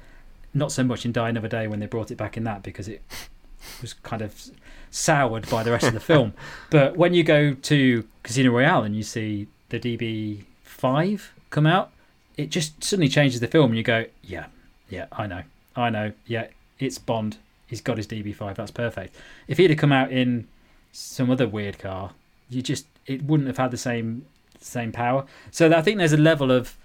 not 0.54 0.70
so 0.70 0.84
much 0.84 1.04
in 1.04 1.10
Die 1.10 1.28
Another 1.28 1.48
Day 1.48 1.66
when 1.66 1.80
they 1.80 1.86
brought 1.86 2.12
it 2.12 2.16
back 2.16 2.36
in 2.36 2.44
that 2.44 2.62
because 2.62 2.86
it 2.86 3.02
was 3.82 3.94
kind 3.94 4.22
of 4.22 4.48
soured 4.96 5.48
by 5.50 5.62
the 5.62 5.70
rest 5.70 5.86
of 5.86 5.92
the 5.92 6.00
film. 6.12 6.32
But 6.70 6.96
when 6.96 7.12
you 7.14 7.22
go 7.22 7.52
to 7.54 8.04
Casino 8.22 8.50
Royale 8.50 8.82
and 8.82 8.96
you 8.96 9.02
see 9.02 9.46
the 9.68 9.78
DB5 9.78 11.28
come 11.50 11.66
out, 11.66 11.92
it 12.36 12.50
just 12.50 12.82
suddenly 12.82 13.08
changes 13.08 13.40
the 13.40 13.46
film. 13.46 13.70
And 13.70 13.76
you 13.76 13.82
go, 13.82 14.06
yeah, 14.22 14.46
yeah, 14.88 15.06
I 15.12 15.26
know, 15.26 15.42
I 15.74 15.90
know, 15.90 16.12
yeah, 16.26 16.48
it's 16.78 16.98
Bond. 16.98 17.36
He's 17.66 17.80
got 17.80 17.96
his 17.96 18.06
DB5. 18.06 18.54
That's 18.54 18.70
perfect. 18.70 19.14
If 19.48 19.58
he'd 19.58 19.70
have 19.70 19.78
come 19.78 19.92
out 19.92 20.10
in 20.10 20.46
some 20.92 21.30
other 21.30 21.46
weird 21.46 21.78
car, 21.78 22.12
you 22.48 22.62
just 22.62 22.86
it 23.06 23.24
wouldn't 23.24 23.48
have 23.48 23.58
had 23.58 23.70
the 23.72 23.76
same 23.76 24.24
same 24.60 24.92
power. 24.92 25.26
So 25.50 25.72
I 25.72 25.82
think 25.82 25.98
there's 25.98 26.12
a 26.12 26.16
level 26.16 26.50
of 26.50 26.76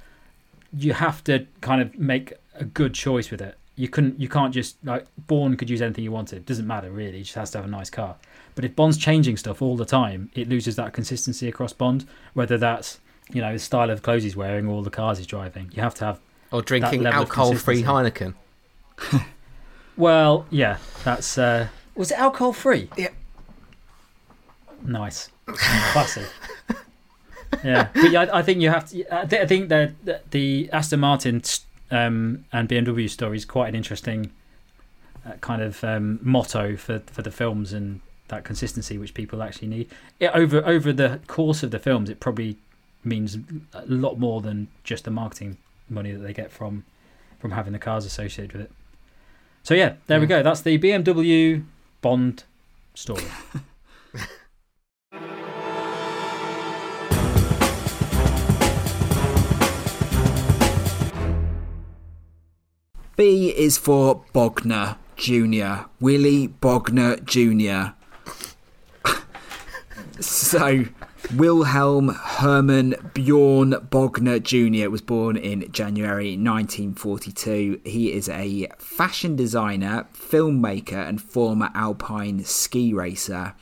you 0.76 0.94
have 0.94 1.24
to 1.26 1.46
kind 1.62 1.82
of 1.82 1.98
make 1.98 2.34
a 2.56 2.66
good 2.66 2.94
choice 2.94 3.30
with 3.30 3.42
it 3.42 3.58
you 3.76 3.88
couldn't 3.88 4.20
you 4.20 4.28
can't 4.28 4.54
just 4.54 4.78
like 4.84 5.08
Bourne 5.28 5.56
could 5.58 5.70
use 5.70 5.82
anything 5.82 6.04
you 6.04 6.12
wanted. 6.12 6.46
Doesn't 6.46 6.68
matter 6.68 6.92
really. 6.92 7.18
He 7.18 7.24
just 7.24 7.36
has 7.36 7.52
to 7.52 7.58
have 7.60 7.66
a 7.66 7.70
nice 7.70 7.90
car. 7.90 8.16
But 8.56 8.66
if 8.66 8.76
Bond's 8.76 8.98
changing 8.98 9.38
stuff 9.38 9.62
all 9.62 9.78
the 9.78 9.86
time, 9.86 10.30
it 10.36 10.50
loses 10.50 10.76
that 10.76 10.94
consistency 10.94 11.48
across 11.48 11.74
Bond. 11.74 12.06
Whether 12.34 12.58
that's 12.58 13.00
you 13.32 13.42
know 13.42 13.54
the 13.54 13.60
style 13.60 13.90
of 13.90 14.02
clothes 14.02 14.24
he's 14.24 14.36
wearing 14.36 14.68
or 14.68 14.84
the 14.84 14.90
cars 14.90 15.18
he's 15.18 15.28
driving, 15.28 15.72
you 15.74 15.82
have 15.82 15.96
to 15.96 16.06
have 16.06 16.20
or 16.52 16.62
drinking 16.62 17.06
alcohol-free 17.06 17.84
Heineken. 17.84 18.34
well, 19.98 20.46
yeah, 20.50 20.78
that's 21.04 21.38
uh, 21.38 21.68
was 21.96 22.12
it 22.12 22.20
alcohol-free? 22.20 22.90
Yeah. 22.98 23.10
Nice, 24.84 25.30
classy. 25.46 26.24
yeah, 27.64 27.90
but 27.94 28.12
yeah, 28.12 28.22
I, 28.22 28.40
I, 28.40 28.42
think 28.42 28.62
you 28.62 28.70
have 28.70 28.90
to. 28.90 29.16
I, 29.16 29.26
th- 29.26 29.42
I 29.44 29.46
think 29.46 29.70
that 29.70 29.94
the, 30.04 30.22
the 30.32 30.70
Aston 30.74 31.00
Martin 31.00 31.44
um, 31.92 32.46
and 32.52 32.68
BMW 32.68 33.10
story 33.10 33.38
is 33.38 33.46
quite 33.46 33.70
an 33.70 33.76
interesting 33.76 34.32
uh, 35.26 35.34
kind 35.42 35.62
of 35.62 35.84
um, 35.84 36.20
motto 36.22 36.76
for 36.76 37.00
for 37.08 37.22
the 37.22 37.32
films 37.32 37.74
and 37.74 38.02
that 38.30 38.44
consistency 38.44 38.98
which 38.98 39.14
people 39.14 39.44
actually 39.44 39.68
need. 39.68 39.90
It, 40.20 40.32
over 40.34 40.66
over 40.66 40.92
the 40.92 41.20
course 41.28 41.64
of 41.64 41.72
the 41.72 41.80
films, 41.80 42.10
it 42.10 42.20
probably 42.20 42.58
means 43.04 43.38
a 43.74 43.86
lot 43.86 44.18
more 44.20 44.42
than 44.42 44.68
just 44.84 45.04
the 45.04 45.12
marketing 45.12 45.58
money 45.90 46.12
that 46.12 46.20
they 46.20 46.34
get 46.34 46.52
from 46.52 46.86
from 47.40 47.52
having 47.52 47.74
the 47.74 47.80
cars 47.80 48.06
associated 48.06 48.54
with 48.54 48.62
it. 48.64 48.72
So 49.64 49.74
yeah, 49.74 49.96
there 50.08 50.18
yeah. 50.18 50.22
we 50.22 50.28
go. 50.28 50.44
That's 50.44 50.62
the 50.62 50.78
BMW 50.78 51.64
Bond 52.02 52.44
story. 52.96 53.24
B 63.22 63.50
is 63.56 63.78
for 63.78 64.24
Bogner 64.34 64.98
Jr. 65.16 65.86
Willy 66.00 66.48
Bogner 66.48 67.24
Jr. 67.24 67.94
so, 70.20 70.86
Wilhelm 71.36 72.16
Hermann 72.16 72.96
Bjorn 73.14 73.74
Bogner 73.74 74.42
Jr. 74.42 74.90
was 74.90 75.02
born 75.02 75.38
in 75.38 75.72
January 75.72 76.36
1942. 76.36 77.82
He 77.86 78.12
is 78.12 78.28
a 78.28 78.70
fashion 78.80 79.36
designer, 79.36 80.08
filmmaker, 80.16 81.08
and 81.08 81.22
former 81.22 81.70
alpine 81.76 82.44
ski 82.44 82.92
racer. 82.92 83.54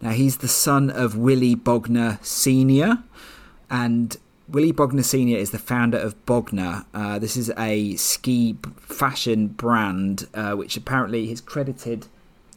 Now, 0.00 0.10
he's 0.10 0.38
the 0.38 0.48
son 0.48 0.90
of 0.90 1.16
Willy 1.16 1.54
Bogner 1.54 2.18
Sr. 2.24 3.04
and 3.70 4.16
Willy 4.50 4.72
Bogner 4.72 5.04
Sr. 5.04 5.36
is 5.36 5.50
the 5.50 5.58
founder 5.58 5.98
of 5.98 6.24
Bogner. 6.26 6.84
Uh, 6.92 7.18
this 7.18 7.36
is 7.36 7.52
a 7.56 7.94
ski 7.96 8.56
fashion 8.78 9.48
brand 9.48 10.26
uh, 10.34 10.52
which 10.52 10.76
apparently 10.76 11.30
is 11.30 11.40
credited 11.40 12.06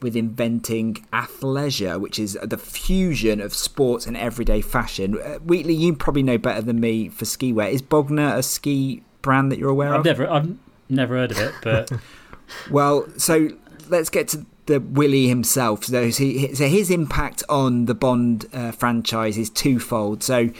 with 0.02 0.16
inventing 0.16 1.06
athleisure, 1.12 2.00
which 2.00 2.18
is 2.18 2.36
the 2.42 2.58
fusion 2.58 3.40
of 3.40 3.54
sports 3.54 4.06
and 4.06 4.16
everyday 4.16 4.60
fashion. 4.60 5.18
Uh, 5.20 5.38
Wheatley, 5.38 5.74
you 5.74 5.94
probably 5.94 6.22
know 6.22 6.36
better 6.36 6.60
than 6.60 6.80
me 6.80 7.08
for 7.08 7.24
ski 7.24 7.52
wear. 7.52 7.68
Is 7.68 7.80
Bogner 7.80 8.36
a 8.36 8.42
ski 8.42 9.02
brand 9.22 9.52
that 9.52 9.58
you're 9.58 9.70
aware 9.70 9.94
I've 9.94 10.00
of? 10.00 10.04
Never, 10.04 10.28
I've 10.28 10.56
never 10.88 11.14
heard 11.14 11.30
of 11.30 11.38
it, 11.38 11.54
but. 11.62 11.90
well, 12.70 13.06
so 13.16 13.50
let's 13.88 14.10
get 14.10 14.28
to 14.28 14.44
the 14.66 14.80
Willy 14.80 15.28
himself. 15.28 15.84
So, 15.84 16.10
so 16.10 16.24
his 16.24 16.90
impact 16.90 17.42
on 17.48 17.84
the 17.84 17.94
Bond 17.94 18.46
uh, 18.52 18.72
franchise 18.72 19.38
is 19.38 19.48
twofold. 19.48 20.22
So 20.22 20.50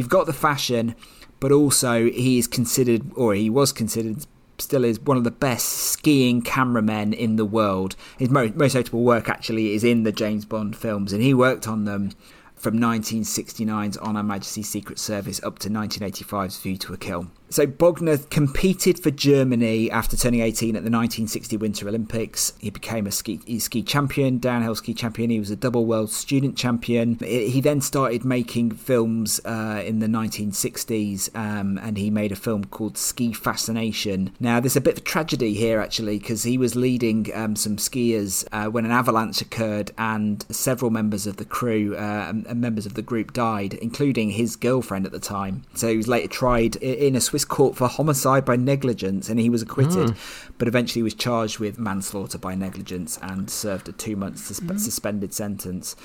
you've 0.00 0.08
got 0.08 0.24
the 0.24 0.32
fashion, 0.32 0.94
but 1.40 1.52
also 1.52 2.06
he 2.06 2.38
is 2.38 2.46
considered, 2.46 3.02
or 3.14 3.34
he 3.34 3.50
was 3.50 3.70
considered, 3.70 4.24
still 4.56 4.82
is 4.82 4.98
one 4.98 5.18
of 5.18 5.24
the 5.24 5.30
best 5.30 5.68
skiing 5.68 6.40
cameramen 6.40 7.12
in 7.12 7.36
the 7.36 7.44
world. 7.44 7.96
His 8.18 8.30
most, 8.30 8.54
most 8.54 8.74
notable 8.74 9.02
work 9.02 9.28
actually 9.28 9.74
is 9.74 9.84
in 9.84 10.04
the 10.04 10.10
James 10.10 10.46
Bond 10.46 10.74
films, 10.74 11.12
and 11.12 11.22
he 11.22 11.34
worked 11.34 11.68
on 11.68 11.84
them 11.84 12.12
from 12.56 12.78
1969's 12.78 13.98
On 13.98 14.14
Her 14.14 14.22
Majesty's 14.22 14.70
Secret 14.70 14.98
Service 14.98 15.38
up 15.44 15.58
to 15.58 15.68
1985's 15.68 16.58
View 16.60 16.78
to 16.78 16.94
a 16.94 16.96
Kill. 16.96 17.30
So 17.52 17.66
Bogner 17.66 18.30
competed 18.30 19.02
for 19.02 19.10
Germany 19.10 19.90
after 19.90 20.16
turning 20.16 20.40
18 20.40 20.76
at 20.76 20.84
the 20.84 20.90
1960 20.90 21.56
Winter 21.56 21.88
Olympics. 21.88 22.52
He 22.60 22.70
became 22.70 23.08
a 23.08 23.10
ski, 23.10 23.40
ski 23.58 23.82
champion, 23.82 24.38
downhill 24.38 24.76
ski 24.76 24.94
champion. 24.94 25.30
He 25.30 25.40
was 25.40 25.50
a 25.50 25.56
double 25.56 25.84
world 25.84 26.10
student 26.10 26.56
champion. 26.56 27.18
He 27.18 27.60
then 27.60 27.80
started 27.80 28.24
making 28.24 28.70
films 28.70 29.40
uh, 29.44 29.82
in 29.84 29.98
the 29.98 30.06
1960s, 30.06 31.34
um, 31.36 31.76
and 31.78 31.98
he 31.98 32.08
made 32.08 32.30
a 32.30 32.36
film 32.36 32.66
called 32.66 32.96
Ski 32.96 33.32
Fascination. 33.32 34.32
Now, 34.38 34.60
there's 34.60 34.76
a 34.76 34.80
bit 34.80 34.98
of 34.98 35.04
tragedy 35.04 35.54
here 35.54 35.80
actually 35.80 36.20
because 36.20 36.44
he 36.44 36.56
was 36.56 36.76
leading 36.76 37.32
um, 37.34 37.56
some 37.56 37.78
skiers 37.78 38.46
uh, 38.52 38.70
when 38.70 38.84
an 38.84 38.92
avalanche 38.92 39.40
occurred, 39.40 39.90
and 39.98 40.46
several 40.50 40.92
members 40.92 41.26
of 41.26 41.36
the 41.38 41.44
crew 41.44 41.96
uh, 41.96 42.28
and 42.30 42.60
members 42.60 42.86
of 42.86 42.94
the 42.94 43.02
group 43.02 43.32
died, 43.32 43.74
including 43.74 44.30
his 44.30 44.54
girlfriend 44.54 45.04
at 45.04 45.10
the 45.10 45.18
time. 45.18 45.64
So 45.74 45.88
he 45.88 45.96
was 45.96 46.06
later 46.06 46.28
tried 46.28 46.76
in 46.76 47.16
a 47.16 47.20
Swiss 47.20 47.39
was 47.40 47.44
caught 47.46 47.74
for 47.74 47.88
homicide 47.88 48.44
by 48.44 48.54
negligence 48.56 49.30
and 49.30 49.40
he 49.40 49.48
was 49.48 49.62
acquitted, 49.62 50.10
mm. 50.10 50.52
but 50.58 50.68
eventually 50.68 51.02
was 51.02 51.14
charged 51.14 51.58
with 51.58 51.78
manslaughter 51.78 52.36
by 52.36 52.54
negligence 52.54 53.18
and 53.22 53.48
served 53.48 53.88
a 53.88 53.92
two 53.92 54.14
month 54.14 54.36
suspe- 54.36 54.72
mm. 54.72 54.78
suspended 54.78 55.32
sentence. 55.32 55.96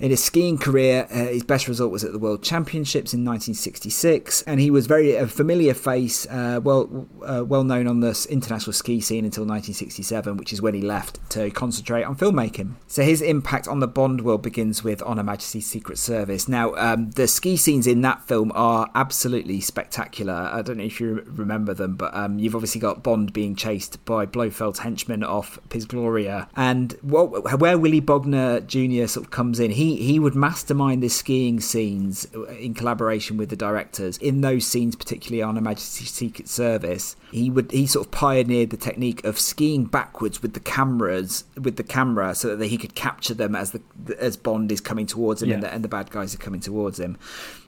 In 0.00 0.10
his 0.10 0.22
skiing 0.22 0.58
career, 0.58 1.08
uh, 1.10 1.26
his 1.26 1.42
best 1.42 1.66
result 1.66 1.90
was 1.90 2.04
at 2.04 2.12
the 2.12 2.20
World 2.20 2.40
Championships 2.40 3.12
in 3.12 3.24
1966, 3.24 4.42
and 4.42 4.60
he 4.60 4.70
was 4.70 4.86
very 4.86 5.16
a 5.16 5.26
familiar 5.26 5.74
face, 5.74 6.24
uh, 6.26 6.60
well 6.62 7.08
uh, 7.26 7.44
well 7.44 7.64
known 7.64 7.88
on 7.88 7.98
the 7.98 8.26
international 8.30 8.72
ski 8.72 9.00
scene 9.00 9.24
until 9.24 9.42
1967, 9.42 10.36
which 10.36 10.52
is 10.52 10.62
when 10.62 10.74
he 10.74 10.82
left 10.82 11.18
to 11.30 11.50
concentrate 11.50 12.04
on 12.04 12.14
filmmaking. 12.14 12.74
So 12.86 13.02
his 13.02 13.20
impact 13.20 13.66
on 13.66 13.80
the 13.80 13.88
Bond 13.88 14.20
world 14.20 14.42
begins 14.42 14.84
with 14.84 15.02
On 15.02 15.16
Her 15.16 15.24
Majesty's 15.24 15.66
Secret 15.66 15.98
Service. 15.98 16.46
Now, 16.46 16.76
um, 16.76 17.10
the 17.10 17.26
ski 17.26 17.56
scenes 17.56 17.88
in 17.88 18.02
that 18.02 18.22
film 18.22 18.52
are 18.54 18.88
absolutely 18.94 19.60
spectacular. 19.60 20.48
I 20.52 20.62
don't 20.62 20.76
know 20.76 20.84
if 20.84 21.00
you 21.00 21.24
remember 21.26 21.74
them, 21.74 21.96
but 21.96 22.14
um, 22.14 22.38
you've 22.38 22.54
obviously 22.54 22.80
got 22.80 23.02
Bond 23.02 23.32
being 23.32 23.56
chased 23.56 24.04
by 24.04 24.26
Blofeld's 24.26 24.78
henchmen 24.78 25.24
off 25.24 25.58
Piz 25.70 25.86
Gloria, 25.86 26.48
and 26.54 26.92
what, 27.02 27.58
where 27.58 27.76
Willy 27.76 28.00
Bogner 28.00 28.64
Jr. 28.64 29.08
sort 29.08 29.26
of 29.26 29.32
comes 29.32 29.58
in, 29.58 29.72
he 29.72 29.87
he 29.96 30.18
would 30.18 30.34
mastermind 30.34 31.02
the 31.02 31.08
skiing 31.08 31.60
scenes 31.60 32.26
uh, 32.34 32.46
in 32.46 32.74
collaboration 32.74 33.36
with 33.36 33.50
the 33.50 33.56
directors. 33.56 34.18
In 34.18 34.40
those 34.40 34.66
scenes, 34.66 34.96
particularly 34.96 35.42
on 35.42 35.56
Her 35.56 35.60
Majesty's 35.60 36.10
Secret 36.10 36.48
Service, 36.48 37.16
he 37.32 37.50
would 37.50 37.70
he 37.70 37.86
sort 37.86 38.06
of 38.06 38.12
pioneered 38.12 38.70
the 38.70 38.76
technique 38.76 39.24
of 39.24 39.38
skiing 39.38 39.84
backwards 39.84 40.42
with 40.42 40.54
the 40.54 40.60
cameras 40.60 41.44
with 41.60 41.76
the 41.76 41.82
camera 41.82 42.34
so 42.34 42.56
that 42.56 42.66
he 42.66 42.78
could 42.78 42.94
capture 42.94 43.34
them 43.34 43.54
as 43.54 43.72
the 43.72 43.80
as 44.18 44.36
Bond 44.36 44.70
is 44.70 44.80
coming 44.80 45.06
towards 45.06 45.42
him 45.42 45.48
yeah. 45.48 45.54
and, 45.54 45.62
the, 45.62 45.72
and 45.72 45.84
the 45.84 45.88
bad 45.88 46.10
guys 46.10 46.34
are 46.34 46.38
coming 46.38 46.60
towards 46.60 46.98
him. 46.98 47.16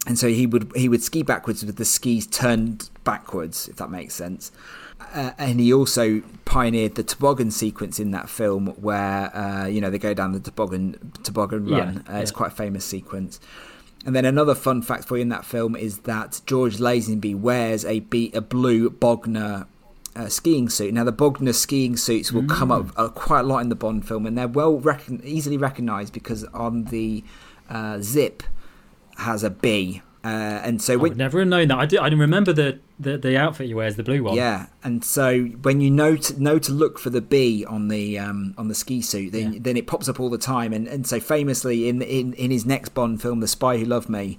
And 0.07 0.19
so 0.19 0.29
he 0.29 0.47
would 0.47 0.73
he 0.75 0.89
would 0.89 1.03
ski 1.03 1.23
backwards 1.23 1.65
with 1.65 1.77
the 1.77 1.85
skis 1.85 2.27
turned 2.27 2.91
backwards, 3.05 3.69
if 3.69 3.77
that 3.77 3.91
makes 3.91 4.15
sense. 4.15 4.53
Uh, 5.15 5.33
and 5.39 5.61
he 5.61 5.73
also 5.73 6.23
pioneered 6.45 6.95
the 6.95 7.03
toboggan 7.03 7.51
sequence 7.51 7.99
in 7.99 8.11
that 8.11 8.29
film, 8.29 8.69
where 8.81 9.35
uh, 9.37 9.67
you 9.67 9.81
know 9.81 9.91
they 9.91 9.99
go 9.99 10.15
down 10.15 10.33
the 10.33 10.41
toboggan 10.41 11.13
toboggan 11.23 11.67
run. 11.67 12.05
Yeah, 12.07 12.17
uh, 12.17 12.19
it's 12.21 12.31
quite 12.31 12.53
a 12.53 12.55
famous 12.55 12.85
sequence. 12.85 13.41
And 14.07 14.17
then 14.17 14.25
another 14.25 14.55
fun 14.55 14.83
fact 14.83 15.05
for 15.05 15.17
you 15.17 15.23
in 15.23 15.29
that 15.29 15.45
film 15.45 15.77
is 15.77 16.01
that 16.01 16.41
George 16.47 16.79
Lazenby 16.79 17.39
wears 17.39 17.85
a, 17.85 18.01
be- 18.01 18.33
a 18.33 18.41
blue 18.41 18.89
Bogner 18.89 19.67
uh, 20.17 20.29
skiing 20.29 20.71
suit. 20.71 20.95
Now, 20.95 21.05
the 21.05 21.13
Bogner 21.13 21.55
skiing 21.55 21.97
suits 21.99 22.33
will 22.33 22.43
mm. 22.43 22.49
come 22.49 22.71
up 22.71 22.87
uh, 22.97 23.09
quite 23.09 23.41
a 23.41 23.43
lot 23.43 23.59
in 23.59 23.69
the 23.69 23.75
Bond 23.75 24.07
film, 24.09 24.27
and 24.27 24.39
they're 24.39 24.49
well 24.49 24.79
recon- 24.79 25.21
easily 25.23 25.57
recognised 25.57 26.13
because 26.13 26.45
on 26.45 26.85
the 26.85 27.23
uh, 27.69 27.99
zip 28.01 28.43
has 29.19 29.45
a 29.45 29.51
B 29.51 30.03
uh, 30.23 30.61
and 30.65 30.83
so 30.83 30.93
I 30.93 30.97
would 30.97 31.17
never 31.17 31.39
have 31.39 31.49
known 31.49 31.69
that. 31.69 31.79
I 31.79 31.87
do. 31.87 31.99
I 31.99 32.09
remember 32.09 32.53
the, 32.53 32.79
the, 32.99 33.17
the 33.17 33.39
outfit 33.39 33.69
he 33.69 33.75
wears, 33.75 33.97
the 33.97 34.03
blue 34.03 34.23
one. 34.23 34.35
Yeah, 34.35 34.67
and 34.85 35.03
so 35.03 35.45
when 35.45 35.81
you 35.81 35.91
know 35.91 36.17
to, 36.17 36.43
know 36.43 36.59
to 36.59 36.73
look 36.73 36.99
for 36.99 37.09
the 37.09 37.23
B 37.23 37.65
on 37.65 37.89
the 37.89 38.19
um, 38.19 38.55
on 38.59 38.69
the 38.69 38.75
ski 38.75 39.01
suit, 39.01 39.33
then 39.33 39.55
yeah. 39.55 39.59
then 39.63 39.79
it 39.79 39.87
pops 39.87 40.09
up 40.09 40.21
all 40.21 40.29
the 40.29 40.37
time. 40.37 40.75
And 40.75 40.87
and 40.87 41.07
so 41.07 41.21
famously 41.21 41.89
in 41.89 42.03
in 42.03 42.35
in 42.35 42.51
his 42.51 42.67
next 42.67 42.91
Bond 42.91 43.23
film, 43.23 43.41
The 43.41 43.49
Spy 43.49 43.79
Who 43.79 43.87
Loved 43.87 44.11
Me, 44.11 44.37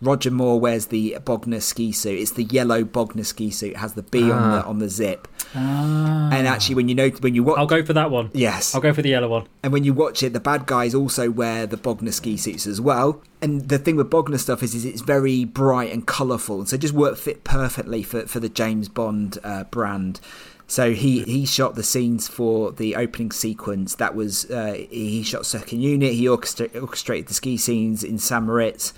Roger 0.00 0.32
Moore 0.32 0.58
wears 0.58 0.86
the 0.86 1.16
Bogner 1.20 1.62
ski 1.62 1.92
suit. 1.92 2.18
It's 2.18 2.32
the 2.32 2.44
yellow 2.44 2.82
Bogner 2.82 3.24
ski 3.24 3.50
suit. 3.50 3.72
It 3.72 3.76
has 3.76 3.94
the 3.94 4.02
B 4.02 4.28
ah. 4.30 4.34
on 4.34 4.50
the 4.50 4.64
on 4.64 4.78
the 4.80 4.88
zip. 4.88 5.28
Ah. 5.54 6.30
And 6.32 6.46
actually, 6.46 6.76
when 6.76 6.88
you 6.88 6.94
know 6.94 7.08
when 7.20 7.34
you 7.34 7.44
watch, 7.44 7.58
I'll 7.58 7.66
go 7.66 7.84
for 7.84 7.92
that 7.92 8.10
one. 8.10 8.30
Yes, 8.32 8.74
I'll 8.74 8.80
go 8.80 8.92
for 8.92 9.02
the 9.02 9.10
yellow 9.10 9.28
one. 9.28 9.46
And 9.62 9.72
when 9.72 9.84
you 9.84 9.92
watch 9.92 10.22
it, 10.22 10.32
the 10.32 10.40
bad 10.40 10.66
guys 10.66 10.94
also 10.94 11.30
wear 11.30 11.66
the 11.66 11.76
Bogner 11.76 12.12
ski 12.12 12.36
suits 12.36 12.66
as 12.66 12.80
well. 12.80 13.22
And 13.40 13.68
the 13.68 13.78
thing 13.78 13.96
with 13.96 14.10
Bogner 14.10 14.38
stuff 14.38 14.62
is, 14.62 14.74
is 14.74 14.84
it's 14.84 15.02
very 15.02 15.44
bright 15.44 15.92
and 15.92 16.06
colourful, 16.06 16.60
and 16.60 16.68
so 16.68 16.76
just 16.76 16.94
work 16.94 17.16
fit 17.16 17.44
perfectly 17.44 18.02
for 18.02 18.26
for 18.26 18.40
the 18.40 18.48
James 18.48 18.88
Bond 18.88 19.38
uh, 19.44 19.64
brand. 19.64 20.20
So 20.66 20.94
he, 20.94 21.22
he 21.24 21.44
shot 21.44 21.74
the 21.74 21.82
scenes 21.82 22.28
for 22.28 22.72
the 22.72 22.96
opening 22.96 23.30
sequence. 23.30 23.96
That 23.96 24.14
was 24.14 24.50
uh, 24.50 24.72
he 24.88 25.22
shot 25.22 25.44
second 25.44 25.82
unit. 25.82 26.14
He 26.14 26.26
orchestrated 26.26 27.26
the 27.26 27.34
ski 27.34 27.58
scenes 27.58 28.02
in 28.02 28.18
St 28.18 28.44
Moritz 28.44 28.94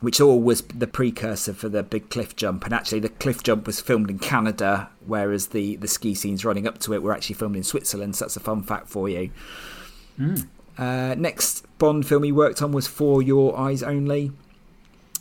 which 0.00 0.20
all 0.20 0.40
was 0.40 0.62
the 0.62 0.86
precursor 0.86 1.52
for 1.52 1.68
the 1.68 1.82
big 1.82 2.08
cliff 2.08 2.34
jump. 2.34 2.64
And 2.64 2.72
actually, 2.72 3.00
the 3.00 3.10
cliff 3.10 3.42
jump 3.42 3.66
was 3.66 3.80
filmed 3.80 4.10
in 4.10 4.18
Canada, 4.18 4.90
whereas 5.06 5.48
the, 5.48 5.76
the 5.76 5.88
ski 5.88 6.14
scenes 6.14 6.44
running 6.44 6.66
up 6.66 6.78
to 6.80 6.94
it 6.94 7.02
were 7.02 7.12
actually 7.12 7.34
filmed 7.34 7.56
in 7.56 7.62
Switzerland. 7.62 8.16
So 8.16 8.24
that's 8.24 8.36
a 8.36 8.40
fun 8.40 8.62
fact 8.62 8.88
for 8.88 9.08
you. 9.08 9.30
Mm. 10.18 10.46
Uh, 10.78 11.14
next 11.16 11.66
Bond 11.78 12.06
film 12.06 12.22
he 12.22 12.32
worked 12.32 12.62
on 12.62 12.72
was 12.72 12.86
For 12.86 13.20
Your 13.20 13.58
Eyes 13.58 13.82
Only. 13.82 14.32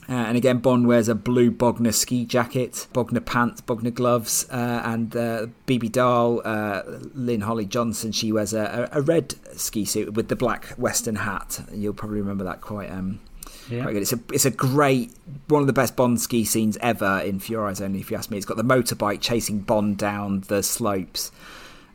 Uh, 0.08 0.14
and 0.14 0.38
again, 0.38 0.58
Bond 0.58 0.88
wears 0.88 1.08
a 1.08 1.14
blue 1.14 1.52
Bogner 1.52 1.94
ski 1.94 2.26
jacket, 2.26 2.88
Bogner 2.94 3.24
pants, 3.24 3.62
Bogner 3.62 3.94
gloves, 3.94 4.48
uh, 4.50 4.82
and 4.84 5.16
uh, 5.16 5.48
Bibi 5.68 5.88
Dahl, 5.90 6.42
uh, 6.44 6.82
Lynn 7.14 7.42
Holly 7.42 7.66
Johnson, 7.66 8.12
she 8.12 8.32
wears 8.32 8.52
a, 8.54 8.90
a, 8.92 9.02
red 9.02 9.36
ski 9.56 9.86
suit 9.86 10.14
with 10.14 10.30
the 10.30 10.36
black 10.36 10.70
Western 10.80 11.18
hat. 11.18 11.60
You'll 11.72 11.94
probably 11.94 12.22
remember 12.22 12.44
that 12.46 12.60
quite 12.60 12.90
um, 12.90 13.20
yeah. 13.70 13.84
Quite 13.84 13.94
good. 13.94 14.02
It's 14.02 14.14
a 14.14 14.20
it's 14.34 14.46
a 14.46 14.52
great 14.52 15.14
one 15.48 15.62
of 15.62 15.68
the 15.68 15.74
best 15.74 15.96
Bond 15.96 16.20
ski 16.20 16.44
scenes 16.44 16.78
ever 16.82 17.20
in 17.20 17.42
Your 17.46 17.68
Eyes 17.68 17.82
Only. 17.82 18.00
If 18.00 18.12
you 18.12 18.18
ask 18.18 18.32
me, 18.32 18.38
it's 18.38 18.46
got 18.46 18.58
the 18.58 18.64
motorbike 18.64 19.22
chasing 19.22 19.60
Bond 19.60 19.98
down 19.98 20.42
the 20.48 20.64
slopes, 20.64 21.32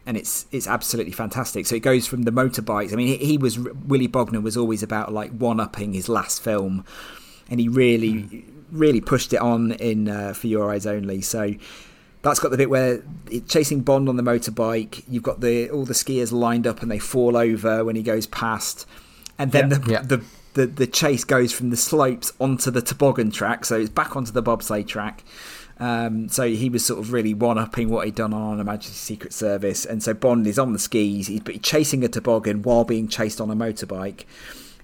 and 0.07 0.16
it's 0.16 0.47
it's 0.53 0.66
absolutely 0.66 1.12
fantastic. 1.12 1.66
So 1.66 1.75
it 1.75 1.83
goes 1.83 2.07
from 2.07 2.22
the 2.22 2.31
motorbikes. 2.31 2.93
I 2.93 2.97
mean, 2.97 3.09
he, 3.09 3.16
he 3.16 3.39
was 3.39 3.59
Willy 3.59 4.09
Bogner 4.09 4.43
was 4.43 4.57
always 4.57 4.83
about 4.83 5.12
like 5.12 5.33
one 5.33 5.59
upping 5.59 5.95
his 5.95 6.09
last 6.09 6.43
film, 6.43 6.85
and 7.51 7.59
he 7.59 7.68
really 7.68 8.12
mm. 8.12 8.45
really 8.70 9.01
pushed 9.01 9.33
it 9.33 9.41
on 9.41 9.72
in 9.72 10.09
uh, 10.09 10.33
For 10.33 10.47
Your 10.47 10.70
Eyes 10.70 10.87
Only. 10.87 11.22
So 11.22 11.55
that's 12.22 12.39
got 12.39 12.51
the 12.51 12.57
bit 12.57 12.70
where 12.70 13.03
it's 13.31 13.53
chasing 13.53 13.81
Bond 13.81 14.09
on 14.09 14.16
the 14.16 14.22
motorbike. 14.22 15.03
You've 15.09 15.25
got 15.25 15.41
the 15.41 15.70
all 15.70 15.85
the 15.85 15.95
skiers 15.95 16.31
lined 16.31 16.66
up 16.66 16.83
and 16.83 16.91
they 16.91 17.01
fall 17.01 17.37
over 17.37 17.85
when 17.85 17.97
he 17.97 18.03
goes 18.03 18.27
past, 18.27 18.87
and 19.39 19.51
then 19.51 19.70
yeah, 19.70 19.79
the, 19.79 19.91
yeah. 19.91 20.03
the 20.03 20.25
the 20.55 20.66
the 20.66 20.86
chase 20.86 21.24
goes 21.24 21.52
from 21.52 21.70
the 21.70 21.76
slopes 21.76 22.32
onto 22.40 22.70
the 22.70 22.82
toboggan 22.82 23.30
track, 23.30 23.64
so 23.64 23.78
it's 23.78 23.90
back 23.90 24.16
onto 24.16 24.32
the 24.32 24.42
bobsleigh 24.42 24.86
track. 24.86 25.22
Um, 25.78 26.28
so 26.28 26.48
he 26.48 26.70
was 26.70 26.84
sort 26.84 27.00
of 27.00 27.12
really 27.12 27.34
one 27.34 27.59
upping 27.59 27.88
what 27.88 28.07
he'd 28.07 28.14
done 28.14 28.32
on 28.32 28.61
a 28.61 28.64
Majesty's 28.64 28.96
Secret 28.96 29.32
Service, 29.32 29.84
and 29.84 30.02
so 30.02 30.14
Bond 30.14 30.46
is 30.46 30.59
on 30.59 30.72
the 30.72 30.78
skis, 30.78 31.26
he's 31.26 31.42
chasing 31.62 32.05
a 32.05 32.09
toboggan 32.09 32.62
while 32.62 32.84
being 32.84 33.09
chased 33.09 33.40
on 33.40 33.50
a 33.50 33.57
motorbike. 33.57 34.24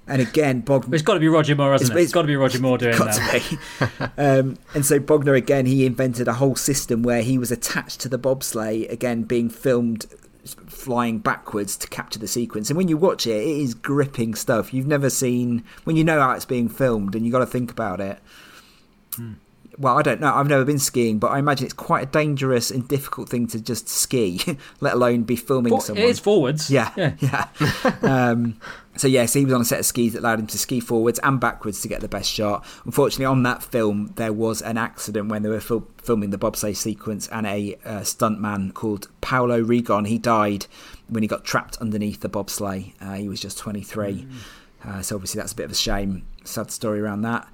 And 0.07 0.21
again, 0.21 0.63
Bogner. 0.63 0.93
It's 0.93 1.05
got 1.05 1.15
to 1.15 1.21
be 1.21 1.29
Roger 1.29 1.55
Moore, 1.55 1.71
hasn't 1.71 1.91
it's, 1.93 2.01
it? 2.01 2.03
It's 2.03 2.13
got 2.13 2.23
to 2.23 2.27
be 2.27 2.35
Roger 2.35 2.59
Moore 2.59 2.79
doing 2.79 2.99
got 2.99 3.15
that. 3.15 3.43
To 3.43 3.59
be. 3.79 4.05
um, 4.21 4.59
and 4.75 4.85
so 4.85 4.99
Bogner 4.99 5.37
again, 5.37 5.67
he 5.67 5.87
invented 5.87 6.27
a 6.27 6.35
whole 6.35 6.57
system 6.57 7.05
where 7.05 7.23
he 7.23 7.39
was 7.39 7.53
attached 7.53 8.01
to 8.01 8.09
the 8.09 8.19
bobsleigh, 8.19 8.91
again 8.91 9.23
being 9.23 9.49
filmed 9.49 10.07
flying 10.55 11.19
backwards 11.19 11.77
to 11.79 11.89
capture 11.89 12.19
the 12.19 12.29
sequence. 12.29 12.71
And 12.71 12.77
when 12.77 12.89
you 12.89 12.97
watch 12.97 13.27
it, 13.27 13.37
it 13.37 13.47
is 13.47 13.75
gripping 13.75 14.35
stuff. 14.35 14.73
You've 14.73 14.87
never 14.87 15.11
seen 15.11 15.65
when 15.85 15.97
you 15.97 16.05
know 16.05 16.21
how 16.21 16.33
it's 16.33 16.45
being 16.45 16.69
filmed, 16.69 17.15
and 17.15 17.25
you 17.25 17.33
got 17.33 17.41
to 17.41 17.47
think 17.47 17.71
about 17.71 18.01
it. 18.01 18.19
Hmm. 19.17 19.35
Well, 19.79 19.97
I 19.97 20.03
don't 20.03 20.21
know. 20.21 20.35
I've 20.35 20.49
never 20.49 20.65
been 20.65 20.79
skiing, 20.79 21.19
but 21.19 21.29
I 21.29 21.39
imagine 21.39 21.65
it's 21.65 21.73
quite 21.73 22.03
a 22.03 22.11
dangerous 22.11 22.71
and 22.71 22.87
difficult 22.87 23.31
thing 23.31 23.47
to 23.49 23.61
just 23.61 23.89
ski, 23.89 24.41
let 24.81 24.95
alone 24.95 25.23
be 25.23 25.37
filming 25.37 25.73
For, 25.73 25.81
someone. 25.81 26.05
It 26.05 26.11
is 26.11 26.19
forwards. 26.19 26.71
Yeah, 26.71 26.93
yeah. 26.97 27.15
yeah. 27.63 27.89
um, 28.03 28.59
so 28.97 29.07
yes, 29.07 29.35
he 29.35 29.45
was 29.45 29.55
on 29.55 29.61
a 29.61 29.65
set 29.65 29.81
of 29.81 29.87
skis 29.87 30.15
that 30.15 30.21
allowed 30.21 30.41
him 30.41 30.47
to 30.49 30.59
ski 30.59 30.81
forwards 30.81 31.21
and 31.21 31.39
backwards 31.39 31.81
to 31.81 31.89
get 31.89 32.01
the 32.01 32.09
best 32.09 32.31
shot. 32.31 32.65
Unfortunately, 32.85 33.25
on 33.25 33.45
that 33.45 33.63
film, 33.63 34.13
there 34.17 34.33
was 34.33 34.61
an 34.61 34.77
accident 34.77 35.29
when 35.29 35.43
they 35.43 35.49
were 35.49 35.61
fil- 35.61 35.87
filming 36.03 36.31
the 36.31 36.39
bobsleigh 36.39 36.77
sequence, 36.77 37.29
and 37.29 37.47
a 37.47 37.77
uh, 37.85 38.01
stuntman 38.01 38.75
called 38.75 39.09
Paolo 39.21 39.63
Rigon 39.63 40.09
he 40.09 40.19
died 40.19 40.67
when 41.09 41.23
he 41.23 41.29
got 41.29 41.45
trapped 41.45 41.77
underneath 41.79 42.21
the 42.21 42.29
bobsleigh. 42.29 42.93
Uh, 43.01 43.15
he 43.15 43.29
was 43.29 43.41
just 43.41 43.59
23, 43.59 44.27
mm. 44.27 44.29
uh, 44.85 45.03
so 45.03 45.15
obviously 45.15 45.39
that's 45.39 45.53
a 45.53 45.57
bit 45.57 45.65
of 45.65 45.73
a 45.73 45.77
shame. 45.77 46.27
Sad 46.45 46.71
story 46.71 47.01
around 47.01 47.23
that. 47.23 47.49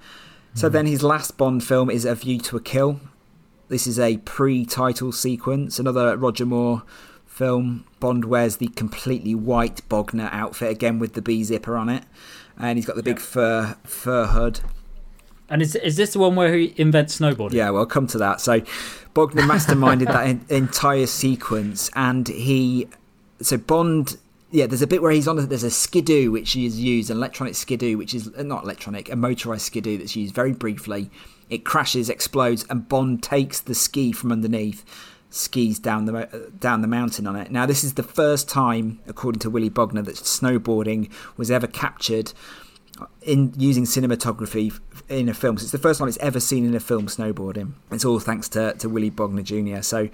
So 0.55 0.69
mm. 0.69 0.71
then 0.71 0.85
his 0.87 1.03
last 1.03 1.37
Bond 1.37 1.63
film 1.63 1.89
is 1.91 2.03
A 2.03 2.15
View 2.15 2.39
to 2.39 2.57
a 2.57 2.61
Kill. 2.61 2.99
This 3.69 3.85
is 3.85 3.99
a 3.99 4.17
pre-title 4.17 5.11
sequence, 5.11 5.77
another 5.77 6.17
Roger 6.17 6.45
Moore 6.45 6.83
film. 7.25 7.85
Bond 7.99 8.25
wears 8.25 8.57
the 8.57 8.67
completely 8.69 9.35
white 9.35 9.81
Bogner 9.89 10.29
outfit 10.31 10.69
again 10.71 10.99
with 10.99 11.13
the 11.13 11.21
B 11.21 11.43
zipper 11.43 11.75
on 11.75 11.89
it, 11.89 12.03
and 12.57 12.77
he's 12.77 12.85
got 12.85 12.95
the 12.95 13.03
big 13.03 13.19
fur 13.19 13.75
fur 13.83 14.27
hood. 14.27 14.61
And 15.49 15.61
is 15.61 15.75
is 15.75 15.95
this 15.95 16.13
the 16.13 16.19
one 16.19 16.35
where 16.35 16.53
he 16.53 16.73
invents 16.77 17.19
snowboarding? 17.19 17.53
Yeah, 17.53 17.69
well, 17.69 17.85
come 17.85 18.07
to 18.07 18.17
that. 18.17 18.41
So, 18.41 18.61
Bogner 19.15 19.47
masterminded 19.47 20.07
that 20.07 20.27
en- 20.27 20.45
entire 20.49 21.07
sequence, 21.07 21.89
and 21.95 22.27
he, 22.27 22.87
so 23.41 23.57
Bond, 23.57 24.17
yeah, 24.51 24.67
there's 24.67 24.81
a 24.81 24.87
bit 24.87 25.01
where 25.01 25.11
he's 25.11 25.27
on. 25.27 25.39
A, 25.39 25.41
there's 25.43 25.63
a 25.63 25.71
skidoo 25.71 26.31
which 26.31 26.55
is 26.55 26.79
used, 26.79 27.09
an 27.09 27.17
electronic 27.17 27.55
skidoo, 27.55 27.97
which 27.97 28.13
is 28.13 28.29
uh, 28.37 28.43
not 28.43 28.63
electronic, 28.63 29.09
a 29.09 29.15
motorized 29.15 29.65
skidoo 29.65 29.97
that's 29.97 30.15
used 30.15 30.35
very 30.35 30.51
briefly. 30.51 31.09
It 31.49 31.63
crashes, 31.63 32.09
explodes, 32.09 32.65
and 32.69 32.89
Bond 32.89 33.23
takes 33.23 33.61
the 33.61 33.73
ski 33.73 34.11
from 34.11 34.33
underneath, 34.33 34.83
skis 35.29 35.79
down 35.79 36.05
the 36.05 36.15
uh, 36.15 36.49
down 36.59 36.81
the 36.81 36.87
mountain 36.87 37.27
on 37.27 37.35
it. 37.35 37.51
Now, 37.51 37.65
this 37.65 37.83
is 37.83 37.95
the 37.95 38.03
first 38.03 38.47
time, 38.49 38.99
according 39.07 39.39
to 39.39 39.49
Willy 39.49 39.69
Bogner, 39.69 40.03
that 40.05 40.15
snowboarding 40.15 41.11
was 41.35 41.51
ever 41.51 41.67
captured 41.67 42.33
in 43.21 43.53
using 43.57 43.83
cinematography 43.83 44.79
in 45.09 45.29
a 45.29 45.33
film. 45.33 45.57
So 45.57 45.63
it's 45.63 45.71
the 45.71 45.77
first 45.77 45.99
time 45.99 46.07
it's 46.07 46.17
ever 46.17 46.39
seen 46.39 46.65
in 46.65 46.73
a 46.75 46.79
film 46.79 47.07
snowboarding. 47.07 47.73
It's 47.91 48.05
all 48.05 48.19
thanks 48.19 48.49
to, 48.49 48.73
to 48.73 48.89
Willy 48.89 49.11
Bogner 49.11 49.43
Jr. 49.43 49.81
So 49.81 50.09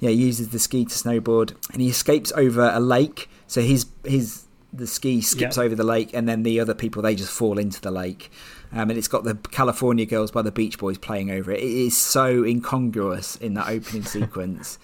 yeah, 0.00 0.10
he 0.10 0.16
uses 0.16 0.50
the 0.50 0.58
ski 0.58 0.84
to 0.84 0.90
snowboard 0.90 1.54
and 1.72 1.80
he 1.80 1.88
escapes 1.88 2.32
over 2.32 2.70
a 2.72 2.80
lake. 2.80 3.30
So 3.46 3.62
his 3.62 3.86
his 4.04 4.45
the 4.76 4.86
ski 4.86 5.20
skips 5.20 5.56
Yeah. 5.56 5.62
over 5.64 5.74
the 5.74 5.84
lake 5.84 6.10
and 6.14 6.28
then 6.28 6.42
the 6.42 6.60
other 6.60 6.74
people 6.74 7.02
they 7.02 7.14
just 7.14 7.32
fall 7.32 7.58
into 7.58 7.80
the 7.80 7.90
lake. 7.90 8.30
Um, 8.72 8.90
and 8.90 8.98
it's 8.98 9.08
got 9.08 9.24
the 9.24 9.34
California 9.50 10.04
Girls 10.06 10.30
by 10.30 10.42
the 10.42 10.50
Beach 10.52 10.78
Boys 10.78 10.98
playing 10.98 11.30
over 11.30 11.50
it. 11.52 11.60
It 11.60 11.64
is 11.64 11.96
so 11.96 12.44
incongruous 12.44 13.36
in 13.36 13.54
that 13.54 13.68
opening 13.68 14.04
sequence. 14.16 14.78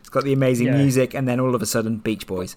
It's 0.00 0.08
got 0.08 0.24
the 0.24 0.32
amazing 0.32 0.68
Yeah. 0.68 0.76
music 0.76 1.14
and 1.14 1.28
then 1.28 1.38
all 1.40 1.54
of 1.54 1.62
a 1.62 1.66
sudden 1.66 1.98
Beach 1.98 2.26
Boys. 2.26 2.56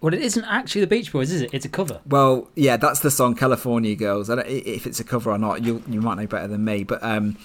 Well, 0.00 0.12
it 0.12 0.20
isn't 0.22 0.44
actually 0.46 0.80
the 0.80 0.88
Beach 0.88 1.12
Boys, 1.12 1.30
is 1.30 1.42
it? 1.42 1.50
It's 1.52 1.64
a 1.64 1.68
cover. 1.68 2.00
Well, 2.04 2.48
yeah, 2.56 2.76
that's 2.76 3.00
the 3.00 3.10
song 3.10 3.36
"California 3.36 3.94
Girls." 3.94 4.28
I 4.30 4.34
don't, 4.34 4.48
if 4.48 4.84
it's 4.84 4.98
a 4.98 5.04
cover 5.04 5.30
or 5.30 5.38
not, 5.38 5.62
you 5.62 5.80
you 5.88 6.00
might 6.00 6.16
know 6.18 6.26
better 6.26 6.48
than 6.48 6.64
me. 6.64 6.82
But 6.82 7.04
um, 7.04 7.36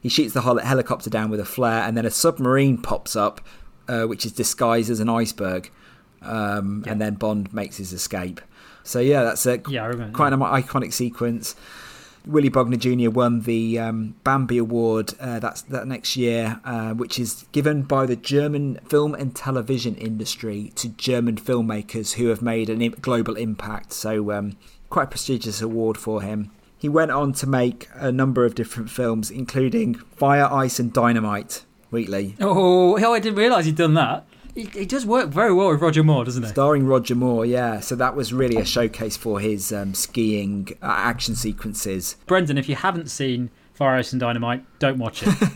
he 0.00 0.08
shoots 0.08 0.32
the 0.32 0.42
helicopter 0.42 1.10
down 1.10 1.28
with 1.28 1.40
a 1.40 1.44
flare, 1.44 1.82
and 1.82 1.96
then 1.96 2.06
a 2.06 2.10
submarine 2.12 2.78
pops 2.78 3.16
up, 3.16 3.40
uh, 3.88 4.04
which 4.04 4.24
is 4.24 4.30
disguised 4.30 4.90
as 4.90 5.00
an 5.00 5.08
iceberg, 5.08 5.72
um, 6.22 6.84
and 6.86 7.00
then 7.00 7.14
Bond 7.14 7.52
makes 7.52 7.76
his 7.76 7.92
escape. 7.92 8.40
So 8.84 9.00
yeah, 9.00 9.22
that's 9.22 9.44
a 9.46 9.60
Yeah, 9.68 9.86
remember. 9.86 10.14
quite 10.16 10.32
an 10.32 10.40
iconic 10.40 10.92
sequence. 10.92 11.54
Willy 12.26 12.50
Bogner 12.50 12.78
Jr. 12.78 13.10
won 13.10 13.40
the 13.42 13.78
um, 13.78 14.14
Bambi 14.22 14.58
Award 14.58 15.14
uh, 15.18 15.38
that's 15.38 15.62
that 15.62 15.86
next 15.86 16.14
year, 16.16 16.60
uh, 16.64 16.92
which 16.92 17.18
is 17.18 17.46
given 17.52 17.82
by 17.82 18.04
the 18.04 18.16
German 18.16 18.80
film 18.86 19.14
and 19.14 19.34
television 19.34 19.94
industry 19.94 20.72
to 20.76 20.88
German 20.90 21.36
filmmakers 21.36 22.14
who 22.14 22.26
have 22.28 22.42
made 22.42 22.68
a 22.68 22.88
global 22.90 23.34
impact. 23.36 23.92
So, 23.94 24.30
um, 24.32 24.56
quite 24.90 25.04
a 25.04 25.06
prestigious 25.06 25.62
award 25.62 25.96
for 25.96 26.20
him. 26.20 26.50
He 26.76 26.88
went 26.88 27.10
on 27.10 27.32
to 27.34 27.46
make 27.46 27.88
a 27.94 28.12
number 28.12 28.44
of 28.44 28.54
different 28.54 28.90
films, 28.90 29.30
including 29.30 29.94
Fire, 29.94 30.48
Ice, 30.52 30.78
and 30.78 30.92
Dynamite. 30.92 31.64
Wheatley, 31.90 32.36
Oh, 32.40 32.98
oh, 33.02 33.14
I 33.14 33.20
didn't 33.20 33.38
realise 33.38 33.64
he'd 33.64 33.76
done 33.76 33.94
that. 33.94 34.26
He, 34.58 34.64
he 34.80 34.86
does 34.86 35.06
work 35.06 35.28
very 35.28 35.52
well 35.52 35.68
with 35.70 35.80
Roger 35.80 36.02
Moore, 36.02 36.24
doesn't 36.24 36.42
it? 36.42 36.48
starring 36.48 36.84
Roger 36.86 37.14
Moore. 37.14 37.46
Yeah, 37.46 37.78
so 37.80 37.94
that 37.96 38.16
was 38.16 38.32
really 38.32 38.56
a 38.56 38.64
showcase 38.64 39.16
for 39.16 39.38
his 39.38 39.72
um, 39.72 39.94
skiing 39.94 40.68
uh, 40.82 40.86
action 40.86 41.36
sequences. 41.36 42.16
Brendan, 42.26 42.58
if 42.58 42.68
you 42.68 42.74
haven't 42.74 43.08
seen 43.08 43.50
Fire 43.74 43.94
Ice 43.96 44.12
and 44.12 44.18
Dynamite, 44.20 44.64
don't 44.80 44.98
watch 44.98 45.22
it. 45.22 45.28
which 45.38 45.48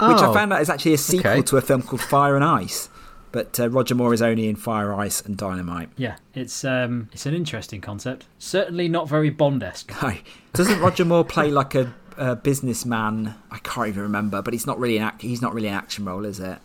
I 0.00 0.26
Oh. 0.26 0.34
found 0.34 0.52
out 0.52 0.60
is 0.60 0.68
actually 0.68 0.94
a 0.94 0.98
sequel 0.98 1.30
okay. 1.30 1.42
to 1.42 1.56
a 1.56 1.60
film 1.60 1.82
called 1.82 2.00
Fire 2.00 2.34
and 2.34 2.44
Ice. 2.44 2.88
But 3.30 3.58
uh, 3.60 3.68
Roger 3.68 3.94
Moore 3.94 4.12
is 4.14 4.22
only 4.22 4.48
in 4.48 4.54
Fire, 4.56 4.92
Ice, 4.94 5.20
and 5.20 5.36
Dynamite. 5.36 5.88
yeah, 5.96 6.16
it's 6.34 6.64
um, 6.64 7.08
it's 7.12 7.26
an 7.26 7.34
interesting 7.34 7.80
concept. 7.80 8.26
Certainly 8.38 8.88
not 8.88 9.08
very 9.08 9.30
Bond-esque. 9.30 9.92
No. 10.02 10.14
Doesn't 10.52 10.78
Roger 10.80 11.04
Moore 11.04 11.24
play 11.24 11.50
like 11.50 11.74
a, 11.74 11.92
a 12.16 12.36
businessman? 12.36 13.34
I 13.50 13.58
can't 13.58 13.88
even 13.88 14.02
remember, 14.02 14.40
but 14.42 14.54
he's 14.54 14.66
not 14.66 14.78
really 14.78 14.96
an 14.98 15.02
act- 15.04 15.22
he's 15.22 15.42
not 15.42 15.52
really 15.52 15.66
an 15.68 15.74
action 15.74 16.04
role, 16.04 16.24
is 16.24 16.38
it? 16.40 16.58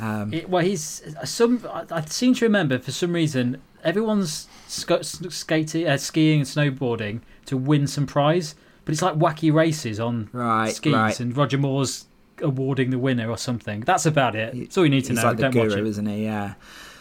Um, 0.00 0.32
It, 0.32 0.48
well, 0.48 0.64
he's 0.64 1.02
some. 1.24 1.64
I, 1.70 1.84
I 1.90 2.00
seem 2.02 2.34
to 2.34 2.44
remember 2.44 2.78
for 2.78 2.92
some 2.92 3.12
reason 3.12 3.60
everyone's 3.84 4.48
sc- 4.66 5.02
skating, 5.30 5.86
uh, 5.86 5.96
skiing, 5.96 6.40
and 6.40 6.48
snowboarding 6.48 7.20
to 7.46 7.56
win 7.56 7.86
some 7.86 8.06
prize, 8.06 8.54
but 8.84 8.92
it's 8.92 9.02
like 9.02 9.14
wacky 9.14 9.52
races 9.52 9.98
on 10.00 10.28
Right, 10.32 10.74
skis, 10.74 10.92
right. 10.92 11.20
and 11.20 11.36
Roger 11.36 11.58
Moore's 11.58 12.06
awarding 12.42 12.90
the 12.90 12.98
winner 12.98 13.28
or 13.28 13.36
something. 13.36 13.80
That's 13.80 14.06
about 14.06 14.34
it. 14.36 14.54
That's 14.56 14.78
all 14.78 14.84
you 14.84 14.90
need 14.90 15.04
to 15.04 15.12
he's 15.12 15.22
know. 15.22 15.28
like 15.28 15.36
the 15.36 15.42
Don't 15.44 15.52
guru, 15.52 15.68
watch 15.68 15.78
it. 15.78 15.86
isn't 15.86 16.06
he? 16.06 16.24
Yeah. 16.24 16.54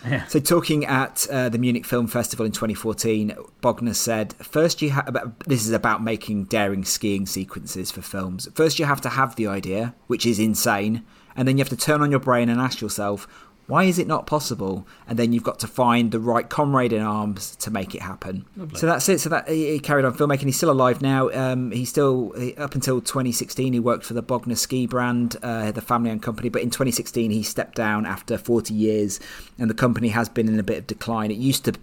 Yeah. 0.07 0.25
So 0.27 0.39
talking 0.39 0.85
at 0.85 1.27
uh, 1.29 1.49
the 1.49 1.57
Munich 1.57 1.85
Film 1.85 2.07
Festival 2.07 2.45
in 2.45 2.53
2014, 2.53 3.35
Bogner 3.61 3.93
said, 3.93 4.33
first 4.35 4.81
you 4.81 4.91
have 4.91 5.33
this 5.45 5.65
is 5.65 5.73
about 5.73 6.01
making 6.01 6.45
daring 6.45 6.85
skiing 6.85 7.25
sequences 7.25 7.91
for 7.91 8.01
films. 8.01 8.47
First 8.55 8.79
you 8.79 8.85
have 8.85 9.01
to 9.01 9.09
have 9.09 9.35
the 9.35 9.47
idea, 9.47 9.93
which 10.07 10.25
is 10.25 10.39
insane, 10.39 11.03
and 11.39 11.47
then 11.47 11.57
you 11.57 11.61
have 11.61 11.69
to 11.69 11.77
turn 11.77 12.01
on 12.01 12.11
your 12.11 12.19
brain 12.19 12.49
and 12.49 12.59
ask 12.59 12.81
yourself, 12.81 13.25
why 13.65 13.85
is 13.85 13.97
it 13.97 14.07
not 14.07 14.27
possible? 14.27 14.85
And 15.07 15.17
then 15.17 15.31
you've 15.31 15.43
got 15.43 15.57
to 15.59 15.67
find 15.67 16.11
the 16.11 16.19
right 16.19 16.49
comrade 16.49 16.91
in 16.91 17.01
arms 17.01 17.55
to 17.57 17.71
make 17.71 17.95
it 17.95 18.01
happen. 18.01 18.45
So 18.75 18.87
that's 18.87 19.07
it. 19.07 19.21
So 19.21 19.29
that 19.29 19.47
he 19.47 19.79
carried 19.79 20.03
on 20.03 20.13
filmmaking. 20.15 20.45
He's 20.45 20.57
still 20.57 20.71
alive 20.71 21.01
now. 21.01 21.29
Um, 21.29 21.71
he's 21.71 21.87
still 21.87 22.33
up 22.57 22.75
until 22.75 22.99
2016. 22.99 23.71
He 23.71 23.79
worked 23.79 24.03
for 24.03 24.15
the 24.15 24.21
Bogner 24.21 24.57
ski 24.57 24.85
brand, 24.85 25.37
uh, 25.41 25.71
the 25.71 25.81
family-owned 25.81 26.23
company. 26.23 26.49
But 26.49 26.61
in 26.61 26.71
2016, 26.71 27.31
he 27.31 27.41
stepped 27.41 27.75
down 27.75 28.05
after 28.05 28.37
40 28.37 28.73
years, 28.73 29.21
and 29.57 29.69
the 29.69 29.75
company 29.75 30.09
has 30.09 30.27
been 30.27 30.49
in 30.49 30.59
a 30.59 30.63
bit 30.63 30.79
of 30.79 30.87
decline. 30.87 31.31
It 31.31 31.37
used 31.37 31.63
to 31.65 31.73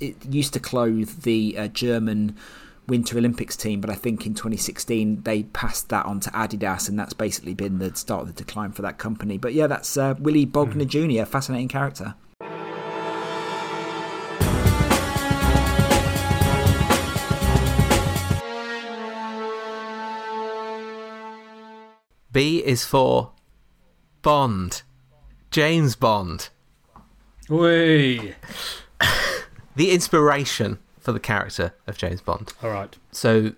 it 0.00 0.24
used 0.24 0.54
to 0.54 0.60
clothe 0.60 1.22
the 1.22 1.58
uh, 1.58 1.68
German 1.68 2.34
Winter 2.86 3.16
Olympics 3.18 3.56
team, 3.56 3.80
but 3.80 3.90
I 3.90 3.94
think 3.94 4.26
in 4.26 4.34
2016 4.34 5.22
they 5.22 5.44
passed 5.44 5.88
that 5.90 6.04
on 6.06 6.20
to 6.20 6.30
Adidas, 6.30 6.88
and 6.88 6.98
that's 6.98 7.12
basically 7.12 7.54
been 7.54 7.78
the 7.78 7.94
start 7.94 8.22
of 8.22 8.26
the 8.28 8.44
decline 8.44 8.72
for 8.72 8.82
that 8.82 8.98
company. 8.98 9.38
But 9.38 9.54
yeah, 9.54 9.66
that's 9.66 9.96
uh, 9.96 10.14
Willy 10.18 10.46
Bogner 10.46 10.86
Jr. 10.86 11.24
Fascinating 11.24 11.68
character. 11.68 12.14
B 22.32 22.64
is 22.64 22.84
for 22.84 23.32
Bond. 24.22 24.82
James 25.50 25.96
Bond. 25.96 26.48
Whee! 27.48 28.34
The 29.74 29.90
inspiration 29.90 30.78
for 31.02 31.12
the 31.12 31.20
character 31.20 31.74
of 31.86 31.98
James 31.98 32.20
Bond. 32.20 32.52
All 32.62 32.70
right. 32.70 32.96
So, 33.10 33.52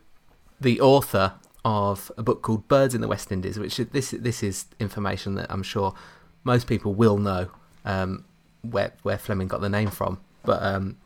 the 0.61 0.81
author 0.81 1.35
of 1.65 2.11
a 2.17 2.23
book 2.23 2.43
called 2.43 2.67
Birds 2.69 2.95
in 2.95 3.01
the 3.01 3.09
West 3.09 3.31
Indies, 3.31 3.59
which 3.59 3.77
this 3.77 4.11
this 4.11 4.43
is 4.43 4.67
information 4.81 5.35
that 5.37 5.51
I'm 5.51 5.63
sure 5.63 5.95
most 6.43 6.67
people 6.67 6.95
will 6.95 7.19
know 7.19 7.51
um, 7.85 8.25
where 8.63 8.93
where 9.03 9.19
Fleming 9.19 9.49
got 9.49 9.61
the 9.61 9.69
name 9.69 9.91
from. 9.91 10.21
But 10.45 10.63
um, 10.63 10.99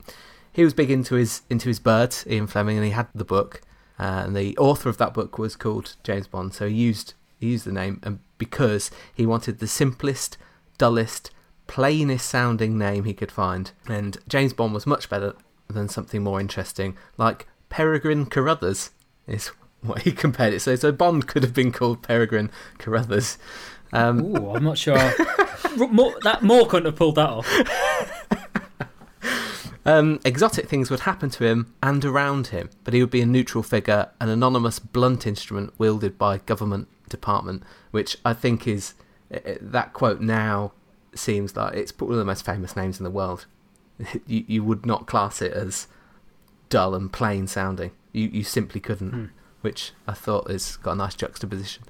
he 0.53 0.65
was 0.65 0.75
big 0.75 0.91
into 0.91 1.17
his 1.17 1.43
into 1.51 1.69
his 1.69 1.79
birds, 1.81 2.25
Ian 2.29 2.47
Fleming, 2.47 2.77
and 2.77 2.87
he 2.87 2.93
had 2.93 3.09
the 3.15 3.25
book. 3.25 3.61
Uh, 3.99 4.23
and 4.27 4.37
the 4.37 4.57
author 4.59 4.89
of 4.89 4.97
that 4.99 5.13
book 5.13 5.39
was 5.39 5.57
called 5.57 5.97
James 6.05 6.29
Bond, 6.29 6.55
so 6.55 6.69
he 6.69 6.75
used 6.75 7.15
he 7.41 7.49
used 7.49 7.65
the 7.65 7.73
name, 7.73 8.01
and 8.05 8.21
because 8.39 8.91
he 9.13 9.27
wanted 9.27 9.59
the 9.59 9.67
simplest, 9.67 10.39
dullest, 10.77 11.31
plainest 11.67 12.29
sounding 12.29 12.79
name 12.79 13.05
he 13.05 13.15
could 13.15 13.33
find. 13.33 13.73
And 13.89 14.19
James 14.29 14.53
Bond 14.53 14.73
was 14.73 14.87
much 14.87 15.09
better 15.09 15.35
than 15.69 15.89
something 15.89 16.23
more 16.23 16.41
interesting, 16.41 16.97
like 17.17 17.47
Peregrine 17.69 18.27
Carruthers, 18.27 18.91
is 19.27 19.49
what 19.83 20.03
he 20.03 20.13
compared 20.13 20.55
it. 20.55 20.61
So, 20.61 20.75
so 20.77 20.93
Bond 20.93 21.27
could 21.27 21.43
have 21.43 21.55
been 21.55 21.73
called 21.73 22.03
Peregrine 22.03 22.51
Carruthers. 22.79 23.39
Um, 23.93 24.37
Ooh, 24.37 24.55
I'm 24.55 24.65
not 24.65 24.79
sure. 24.79 24.97
Moore, 25.77 26.15
that 26.23 26.43
Moore 26.43 26.67
couldn't 26.67 26.87
have 26.87 26.97
pulled 26.97 27.15
that 27.17 27.31
off. 27.31 27.49
Um, 29.89 30.21
exotic 30.23 30.69
things 30.69 30.91
would 30.91 31.01
happen 31.01 31.31
to 31.31 31.45
him 31.47 31.75
and 31.83 32.05
around 32.05 32.49
him, 32.49 32.69
but 32.85 32.93
he 32.93 33.01
would 33.01 33.11
be 33.11 33.23
a 33.23 33.27
neutral 33.27 33.63
figure, 33.63 34.11
an 34.21 34.29
anonymous 34.29 34.79
blunt 34.79 35.27
instrument 35.27 35.73
wielded 35.79 36.19
by 36.19 36.39
government 36.39 36.89
department, 37.09 37.63
which 37.91 38.19
I 38.23 38.35
think 38.35 38.69
is 38.69 38.93
uh, 39.33 39.39
uh, 39.47 39.55
that 39.63 39.95
quote 39.95 40.21
now 40.21 40.73
seems 41.15 41.57
like 41.57 41.73
it's 41.73 41.99
one 41.99 42.13
of 42.13 42.19
the 42.19 42.25
most 42.27 42.45
famous 42.45 42.77
names 42.77 43.01
in 43.01 43.05
the 43.05 43.11
world. 43.11 43.47
you 44.27 44.45
you 44.47 44.65
would 44.65 44.87
not 44.87 45.07
class 45.07 45.43
it 45.43 45.53
as 45.53 45.89
dull 46.69 46.95
and 46.95 47.13
plain 47.13 47.47
sounding. 47.47 47.93
You 48.13 48.29
you 48.29 48.45
simply 48.45 48.81
couldn't, 48.81 49.31
which 49.61 49.93
I 50.07 50.13
thought 50.13 50.51
has 50.51 50.77
got 50.77 50.93
a 50.93 50.97
nice 50.97 51.15
juxtaposition. 51.15 51.85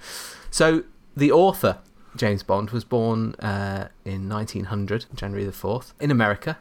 So 0.50 0.84
the 1.16 1.32
author 1.32 1.78
James 2.16 2.42
Bond 2.42 2.70
was 2.70 2.84
born 2.84 3.34
uh, 3.36 3.88
in 4.04 4.28
1900, 4.28 5.06
January 5.14 5.44
the 5.44 5.52
fourth, 5.52 5.94
in 6.00 6.10
America 6.10 6.58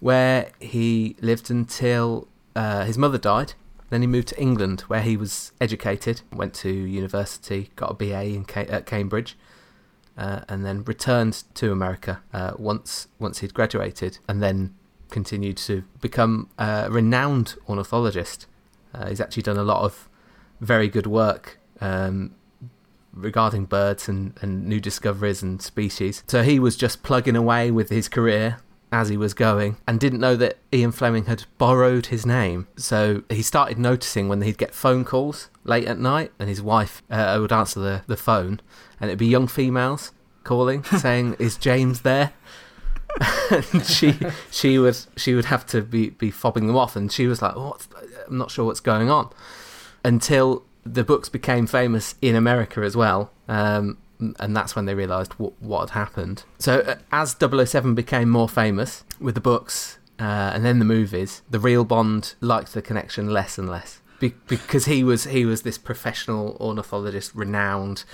where 0.00 0.50
he 0.58 1.14
lived 1.20 1.50
until 1.50 2.26
uh, 2.56 2.84
his 2.84 2.98
mother 2.98 3.18
died. 3.18 3.52
Then 3.90 4.00
he 4.00 4.06
moved 4.06 4.28
to 4.28 4.40
England, 4.40 4.82
where 4.82 5.02
he 5.02 5.16
was 5.16 5.52
educated, 5.60 6.22
went 6.32 6.54
to 6.54 6.70
university, 6.70 7.70
got 7.76 7.90
a 7.90 7.94
BA 7.94 8.24
in 8.24 8.44
Ca- 8.44 8.66
at 8.68 8.86
Cambridge, 8.86 9.36
uh, 10.20 10.42
and 10.48 10.64
then 10.66 10.84
returned 10.84 11.42
to 11.54 11.72
America 11.72 12.20
uh, 12.34 12.52
once 12.58 13.08
once 13.18 13.38
he'd 13.38 13.54
graduated, 13.54 14.18
and 14.28 14.42
then 14.42 14.74
continued 15.10 15.56
to 15.56 15.82
become 16.00 16.48
a 16.58 16.88
renowned 16.90 17.56
ornithologist. 17.68 18.46
Uh, 18.94 19.08
he's 19.08 19.20
actually 19.20 19.42
done 19.42 19.56
a 19.56 19.64
lot 19.64 19.82
of 19.82 20.08
very 20.60 20.88
good 20.88 21.06
work 21.06 21.58
um, 21.80 22.34
regarding 23.14 23.64
birds 23.64 24.08
and, 24.08 24.34
and 24.42 24.66
new 24.66 24.78
discoveries 24.78 25.42
and 25.42 25.62
species. 25.62 26.22
So 26.26 26.42
he 26.42 26.60
was 26.60 26.76
just 26.76 27.02
plugging 27.02 27.34
away 27.34 27.70
with 27.70 27.88
his 27.88 28.08
career 28.08 28.58
as 28.92 29.08
he 29.08 29.16
was 29.16 29.34
going 29.34 29.76
and 29.86 30.00
didn't 30.00 30.20
know 30.20 30.36
that 30.36 30.58
Ian 30.72 30.92
Fleming 30.92 31.26
had 31.26 31.44
borrowed 31.58 32.06
his 32.06 32.26
name. 32.26 32.66
So 32.76 33.22
he 33.30 33.42
started 33.42 33.78
noticing 33.78 34.28
when 34.28 34.42
he'd 34.42 34.58
get 34.58 34.74
phone 34.74 35.04
calls 35.04 35.48
late 35.64 35.86
at 35.86 35.98
night 35.98 36.32
and 36.38 36.48
his 36.48 36.60
wife 36.60 37.02
uh, 37.10 37.38
would 37.40 37.52
answer 37.52 37.80
the, 37.80 38.02
the 38.06 38.16
phone 38.16 38.60
and 39.00 39.10
it'd 39.10 39.18
be 39.18 39.26
young 39.26 39.46
females 39.46 40.12
calling 40.44 40.82
saying, 40.98 41.36
Is 41.38 41.56
James 41.56 42.02
there? 42.02 42.32
and 43.50 43.84
she 43.84 44.16
she 44.52 44.78
would 44.78 44.96
she 45.16 45.34
would 45.34 45.46
have 45.46 45.66
to 45.66 45.82
be, 45.82 46.10
be 46.10 46.30
fobbing 46.30 46.68
them 46.68 46.76
off 46.76 46.94
and 46.94 47.10
she 47.10 47.26
was 47.26 47.42
like, 47.42 47.56
oh, 47.56 47.76
I'm 48.28 48.38
not 48.38 48.50
sure 48.50 48.64
what's 48.64 48.80
going 48.80 49.10
on. 49.10 49.30
Until 50.04 50.64
the 50.84 51.04
books 51.04 51.28
became 51.28 51.66
famous 51.66 52.14
in 52.22 52.34
America 52.34 52.80
as 52.82 52.96
well. 52.96 53.32
Um, 53.48 53.98
and 54.38 54.56
that's 54.56 54.76
when 54.76 54.84
they 54.84 54.94
realised 54.94 55.32
what, 55.34 55.52
what 55.60 55.90
had 55.90 55.90
happened. 55.90 56.44
So 56.58 56.80
uh, 56.80 56.96
as 57.10 57.36
007 57.40 57.94
became 57.94 58.28
more 58.28 58.48
famous 58.48 59.04
with 59.18 59.34
the 59.34 59.40
books 59.40 59.98
uh, 60.20 60.52
and 60.54 60.64
then 60.64 60.78
the 60.78 60.84
movies, 60.84 61.42
the 61.48 61.58
real 61.58 61.84
Bond 61.84 62.34
liked 62.40 62.74
the 62.74 62.82
connection 62.82 63.30
less 63.30 63.56
and 63.56 63.68
less 63.68 64.00
Be- 64.18 64.34
because 64.46 64.84
he 64.84 65.02
was 65.02 65.24
he 65.24 65.46
was 65.46 65.62
this 65.62 65.78
professional 65.78 66.58
ornithologist, 66.60 67.34
renowned, 67.34 68.04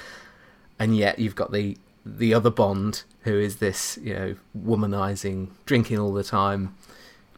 and 0.79 0.97
yet 0.97 1.19
you've 1.19 1.35
got 1.35 1.51
the 1.51 1.77
the 2.05 2.33
other 2.33 2.51
Bond 2.51 3.03
who 3.23 3.37
is 3.37 3.57
this 3.57 3.99
you 4.01 4.15
know 4.15 4.37
womanizing, 4.57 5.49
drinking 5.65 5.99
all 5.99 6.13
the 6.13 6.23
time, 6.23 6.77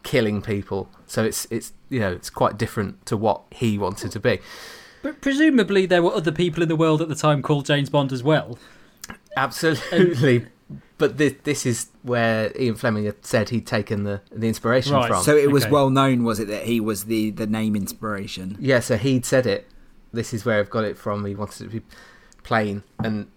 killing 0.03 0.43
people. 0.43 0.87
So 1.07 1.23
it's 1.23 1.47
it's 1.49 1.73
you 1.89 1.99
know 1.99 2.11
it's 2.11 2.29
quite 2.29 2.55
different 2.57 3.03
to 3.07 3.17
what 3.17 3.41
he 3.51 3.79
wanted 3.79 4.11
to 4.11 4.19
be. 4.19 4.39
But 5.01 5.21
presumably 5.21 5.85
there 5.85 6.03
were 6.03 6.13
other 6.13 6.31
people 6.31 6.61
in 6.63 6.69
the 6.69 6.75
world 6.75 7.01
at 7.01 7.07
the 7.09 7.15
time 7.15 7.41
called 7.41 7.65
James 7.65 7.89
Bond 7.89 8.11
as 8.11 8.21
well. 8.23 8.57
Absolutely. 9.37 10.45
but 10.97 11.17
this 11.17 11.33
this 11.43 11.65
is 11.65 11.87
where 12.03 12.51
Ian 12.59 12.75
Fleming 12.75 13.05
had 13.05 13.25
said 13.25 13.49
he'd 13.49 13.65
taken 13.67 14.03
the 14.03 14.21
the 14.31 14.47
inspiration 14.47 14.93
Right. 14.93 15.07
from. 15.07 15.23
So 15.23 15.35
it 15.35 15.51
was 15.51 15.63
Okay. 15.63 15.71
well 15.71 15.89
known, 15.89 16.23
was 16.23 16.39
it, 16.39 16.47
that 16.49 16.63
he 16.63 16.79
was 16.79 17.05
the, 17.05 17.31
the 17.31 17.47
name 17.47 17.75
inspiration? 17.75 18.57
yeah, 18.59 18.79
so 18.79 18.97
he'd 18.97 19.25
said 19.25 19.45
it. 19.45 19.67
This 20.11 20.33
is 20.33 20.43
where 20.45 20.59
I've 20.59 20.69
got 20.69 20.83
it 20.83 20.97
from. 20.97 21.25
He 21.25 21.35
wanted 21.35 21.61
it 21.61 21.65
to 21.71 21.79
be 21.79 21.85
plain, 22.43 22.83
and 23.03 23.27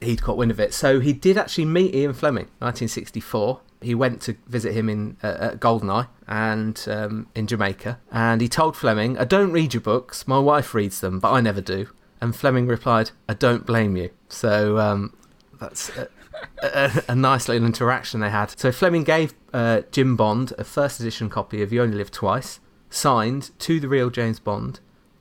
he'd 0.00 0.22
caught 0.22 0.36
wind 0.38 0.50
of 0.50 0.58
it. 0.58 0.72
So 0.74 0.98
he 1.00 1.12
did 1.12 1.36
actually 1.36 1.66
meet 1.66 1.94
Ian 1.94 2.14
Fleming, 2.14 2.46
1964. 2.60 3.60
He 3.84 3.94
went 3.94 4.20
to 4.22 4.36
visit 4.46 4.74
him 4.74 4.88
in 4.88 5.16
uh, 5.22 5.36
at 5.52 5.60
Goldeneye 5.60 6.08
and 6.26 6.82
um, 6.88 7.28
in 7.34 7.46
Jamaica, 7.46 8.00
and 8.10 8.40
he 8.40 8.48
told 8.48 8.76
Fleming, 8.76 9.18
"I 9.18 9.24
don't 9.24 9.52
read 9.52 9.74
your 9.74 9.80
books. 9.80 10.26
My 10.26 10.38
wife 10.38 10.74
reads 10.74 11.00
them, 11.00 11.20
but 11.20 11.32
I 11.32 11.40
never 11.40 11.60
do." 11.60 11.88
And 12.20 12.34
Fleming 12.34 12.66
replied, 12.66 13.10
"I 13.28 13.34
don't 13.34 13.66
blame 13.66 13.96
you." 13.96 14.10
So 14.28 14.78
um, 14.78 15.16
that's 15.60 15.90
a, 15.96 16.08
a, 16.62 17.02
a 17.08 17.14
nice 17.14 17.48
little 17.48 17.66
interaction 17.66 18.20
they 18.20 18.30
had. 18.30 18.58
So 18.58 18.72
Fleming 18.72 19.04
gave 19.04 19.34
uh, 19.52 19.82
Jim 19.90 20.16
Bond 20.16 20.52
a 20.58 20.64
first 20.64 21.00
edition 21.00 21.28
copy 21.30 21.62
of 21.62 21.72
You 21.72 21.82
Only 21.82 21.96
Live 21.96 22.10
Twice, 22.10 22.60
signed 22.90 23.50
to 23.60 23.80
the 23.80 23.88
real 23.88 24.10
James 24.10 24.40
Bond 24.40 24.80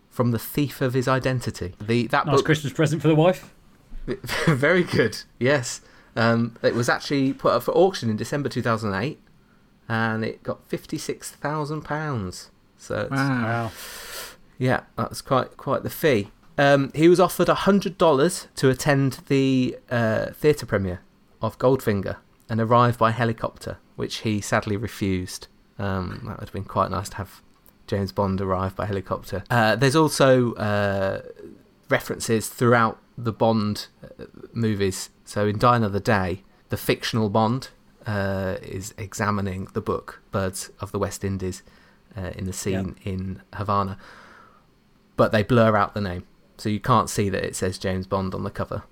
from 0.10 0.32
the 0.32 0.40
thief 0.40 0.80
of 0.80 0.94
his 0.94 1.08
identity. 1.08 1.74
The 1.82 2.08
that 2.08 2.26
Nice 2.28 2.36
book 2.36 2.46
Christmas 2.46 2.72
present 2.72 3.02
for 3.02 3.08
the 3.08 3.16
wife. 3.16 3.54
very 4.48 4.84
good. 4.84 5.18
Yes, 5.40 5.82
um, 6.16 6.56
it 6.62 6.76
was 6.76 6.90
actually 6.90 7.34
put 7.34 7.54
up 7.54 7.64
for 7.64 7.72
auction 7.72 8.10
in 8.10 8.18
December 8.18 8.50
2008, 8.50 9.20
and 9.90 10.24
it 10.24 10.44
got 10.44 10.66
fifty 10.68 10.98
six 10.98 11.32
thousand 11.32 11.82
pounds. 11.84 12.50
So 12.78 13.02
it's, 13.02 13.12
Wow. 13.12 13.72
yeah, 14.58 14.82
that 14.98 15.10
was 15.10 15.22
quite 15.22 15.58
quite 15.58 15.84
the 15.84 15.90
fee. 15.90 16.32
Um, 16.58 16.92
he 16.94 17.10
was 17.10 17.20
offered 17.20 17.48
hundred 17.50 17.98
dollars 17.98 18.48
to 18.58 18.70
attend 18.70 19.20
the 19.28 19.78
uh, 19.90 20.28
theatre 20.34 20.66
premiere 20.66 21.02
of 21.42 21.58
Goldfinger 21.58 22.18
and 22.50 22.60
arrive 22.62 22.98
by 22.98 23.12
helicopter, 23.12 23.78
which 23.96 24.18
he 24.18 24.40
sadly 24.42 24.78
refused. 24.78 25.48
Um, 25.80 26.22
that 26.26 26.40
would 26.40 26.50
have 26.50 26.54
been 26.54 26.64
quite 26.66 26.92
nice 26.92 27.10
to 27.10 27.16
have 27.18 27.42
James 27.88 28.12
Bond 28.12 28.40
arrive 28.40 28.76
by 28.76 28.86
helicopter. 28.86 29.44
Uh, 29.50 29.76
there's 29.76 29.96
also 29.96 30.54
uh, 30.54 31.22
references 31.90 32.48
throughout 32.48 33.00
the 33.18 33.32
Bond 33.32 33.88
uh, 34.04 34.26
movies. 34.54 35.10
So 35.26 35.48
in 35.48 35.58
Die 35.58 35.76
Another 35.76 36.00
Day, 36.00 36.44
the 36.70 36.78
fictional 36.78 37.30
Bond 37.30 37.70
uh, 38.06 38.58
is 38.62 38.94
examining 38.98 39.68
the 39.74 39.82
book 39.82 40.22
Birds 40.32 40.72
of 40.80 40.92
the 40.92 41.00
West 41.00 41.24
Indies 41.24 41.64
uh, 42.18 42.32
in 42.36 42.46
the 42.46 42.54
scene 42.54 42.96
in 43.04 43.42
Havana, 43.54 43.98
but 45.16 45.32
they 45.32 45.44
blur 45.44 45.76
out 45.78 45.94
the 45.94 46.02
name, 46.02 46.26
so 46.58 46.70
you 46.70 46.80
can't 46.80 47.10
see 47.10 47.30
that 47.30 47.44
it 47.44 47.56
says 47.56 47.78
James 47.78 48.08
Bond 48.08 48.34
on 48.36 48.44
the 48.44 48.50
cover. 48.52 48.84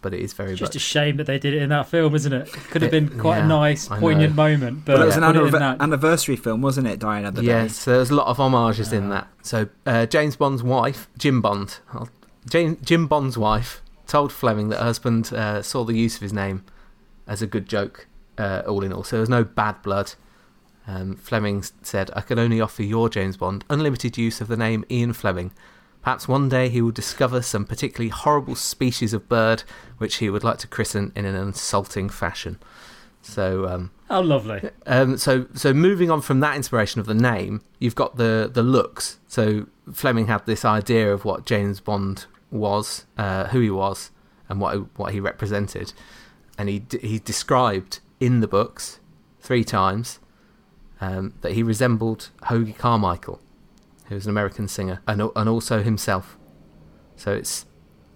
But 0.00 0.14
it 0.14 0.20
is 0.20 0.32
very 0.32 0.52
It's 0.52 0.60
just 0.60 0.76
a 0.76 0.78
shame 0.78 1.16
that 1.16 1.26
they 1.26 1.40
did 1.40 1.54
it 1.54 1.62
in 1.62 1.70
that 1.70 1.88
film, 1.88 2.14
isn't 2.14 2.32
it? 2.32 2.52
Could 2.52 2.82
have 2.82 2.92
been 2.92 3.18
quite 3.18 3.38
yeah, 3.38 3.44
a 3.46 3.48
nice, 3.48 3.88
poignant 3.88 4.36
moment. 4.36 4.84
But 4.84 4.94
Well, 4.94 5.02
it 5.02 5.06
was 5.06 5.16
an 5.16 5.24
put 5.24 5.44
it 5.44 5.50
that- 5.52 5.80
anniversary 5.80 6.36
film, 6.36 6.62
wasn't 6.62 6.86
it, 6.86 7.00
Die 7.00 7.18
Another 7.18 7.40
Day? 7.40 7.48
Yes, 7.48 7.76
so 7.76 7.92
there's 7.92 8.10
a 8.10 8.14
lot 8.14 8.28
of 8.28 8.36
homages 8.36 8.92
in 8.92 9.08
that. 9.08 9.26
So 9.42 9.68
uh, 9.84 10.06
James 10.06 10.36
Bond's 10.36 10.62
wife, 10.62 11.08
Jim 11.18 11.40
Bond, 11.40 11.78
I'll- 11.92 12.08
Jane, 12.48 12.76
Jim 12.84 13.06
Bond's 13.06 13.38
wife, 13.38 13.82
told 14.06 14.32
Fleming 14.32 14.68
that 14.68 14.78
her 14.78 14.84
husband 14.84 15.32
uh, 15.32 15.62
saw 15.62 15.84
the 15.84 15.96
use 15.96 16.16
of 16.16 16.22
his 16.22 16.32
name 16.32 16.64
as 17.26 17.40
a 17.40 17.46
good 17.46 17.68
joke, 17.68 18.06
uh, 18.38 18.62
all 18.66 18.82
in 18.82 18.92
all. 18.92 19.04
So 19.04 19.16
there 19.16 19.20
was 19.20 19.28
no 19.28 19.44
bad 19.44 19.80
blood. 19.82 20.14
Um, 20.86 21.14
Fleming 21.16 21.62
said, 21.82 22.10
"I 22.16 22.20
can 22.22 22.38
only 22.38 22.60
offer 22.60 22.82
your 22.82 23.08
James 23.08 23.36
Bond 23.36 23.64
unlimited 23.70 24.18
use 24.18 24.40
of 24.40 24.48
the 24.48 24.56
name 24.56 24.84
Ian 24.90 25.12
Fleming. 25.12 25.52
Perhaps 26.02 26.26
one 26.26 26.48
day 26.48 26.68
he 26.68 26.82
will 26.82 26.90
discover 26.90 27.42
some 27.42 27.64
particularly 27.64 28.08
horrible 28.08 28.56
species 28.56 29.14
of 29.14 29.28
bird 29.28 29.62
which 29.98 30.16
he 30.16 30.28
would 30.28 30.42
like 30.42 30.58
to 30.58 30.66
christen 30.66 31.12
in 31.14 31.24
an 31.24 31.36
insulting 31.36 32.08
fashion." 32.08 32.58
So. 33.22 33.68
Um, 33.68 33.90
Oh, 34.10 34.20
lovely. 34.20 34.68
um, 34.86 35.16
so 35.16 35.46
so 35.54 35.72
moving 35.72 36.10
on 36.10 36.20
from 36.20 36.40
that 36.40 36.56
inspiration 36.56 37.00
of 37.00 37.06
the 37.06 37.14
name, 37.14 37.62
you've 37.78 37.94
got 37.94 38.16
the 38.16 38.50
the 38.52 38.62
looks. 38.64 39.18
So 39.28 39.68
Fleming 39.92 40.26
had 40.26 40.46
this 40.46 40.64
idea 40.64 41.12
of 41.12 41.24
what 41.24 41.44
James 41.44 41.80
Bond 41.80 42.26
was, 42.50 43.06
uh, 43.16 43.48
who 43.48 43.60
he 43.60 43.70
was, 43.70 44.10
and 44.48 44.60
what 44.60 44.98
what 44.98 45.12
he 45.12 45.20
represented, 45.20 45.92
and 46.58 46.68
he 46.68 46.84
he 47.00 47.18
described 47.18 48.00
in 48.20 48.40
the 48.40 48.48
books 48.48 49.00
three 49.40 49.64
times 49.64 50.20
um, 51.00 51.34
that 51.40 51.52
he 51.52 51.62
resembled 51.62 52.30
Hoagy 52.44 52.76
Carmichael, 52.76 53.40
who 54.06 54.14
was 54.14 54.26
an 54.26 54.30
American 54.30 54.68
singer, 54.68 55.00
and 55.06 55.22
and 55.34 55.48
also 55.48 55.82
himself. 55.82 56.38
So 57.16 57.32
it's 57.32 57.66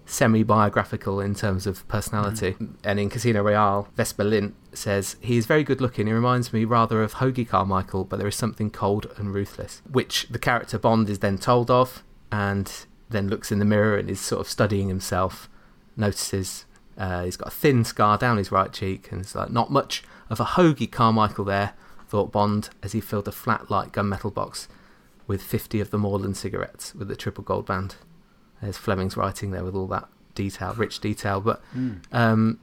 semi-biographical 0.07 1.21
in 1.21 1.35
terms 1.35 1.67
of 1.67 1.87
personality. 1.89 2.57
And 2.85 2.99
in 2.99 3.11
Casino 3.11 3.43
Royale, 3.43 3.89
Vesper 3.97 4.25
Lynd 4.25 4.55
says 4.73 5.17
he 5.21 5.37
is 5.37 5.47
very 5.47 5.65
good 5.65 5.81
looking. 5.81 6.07
He 6.07 6.13
reminds 6.13 6.53
me 6.53 6.65
rather 6.65 7.03
of 7.03 7.15
Hoagy 7.15 7.47
Carmichael, 7.47 8.05
but 8.05 8.19
there 8.19 8.29
is 8.29 8.37
something 8.37 8.71
cold 8.71 9.13
and 9.17 9.35
ruthless, 9.35 9.83
which 9.91 10.29
the 10.29 10.39
character 10.39 10.79
Bond 10.79 11.11
is 11.11 11.19
then 11.19 11.39
told 11.39 11.71
of, 11.71 12.05
and 12.31 12.73
then 13.11 13.29
looks 13.29 13.53
in 13.53 13.59
the 13.59 13.65
mirror 13.65 13.97
and 13.97 14.09
is 14.09 14.21
sort 14.21 14.41
of 14.41 14.49
studying 14.49 14.89
himself. 14.89 15.49
Notices 15.97 16.67
uh, 16.97 17.25
he's 17.25 17.37
got 17.37 17.49
a 17.49 17.57
thin 17.57 17.85
scar 17.85 18.17
down 18.17 18.37
his 18.37 18.53
right 18.53 18.73
cheek, 18.73 19.11
and 19.11 19.21
it's 19.21 19.35
like 19.35 19.51
not 19.51 19.71
much 19.71 20.05
of 20.31 20.41
a 20.41 20.45
Hoagy 20.45 20.91
Carmichael 20.91 21.45
there. 21.45 21.75
Thought 22.09 22.31
Bond 22.31 22.71
as 22.83 22.93
he 22.93 23.01
filled 23.01 23.27
a 23.27 23.33
flat 23.33 23.69
light 23.69 23.91
gunmetal 23.91 24.33
box 24.33 24.69
with 25.27 25.43
50 25.43 25.81
of 25.81 25.91
the 25.91 25.99
Morland 25.99 26.37
cigarettes 26.37 26.95
with 26.95 27.09
the 27.09 27.17
triple 27.17 27.43
gold 27.43 27.67
band. 27.67 27.97
There's 28.63 28.77
Fleming's 28.77 29.17
writing 29.17 29.51
there 29.51 29.65
with 29.65 29.75
all 29.75 29.87
that 29.89 30.09
detail, 30.35 30.75
rich 30.75 31.01
detail. 31.01 31.41
But 31.41 31.63
um, 32.13 32.59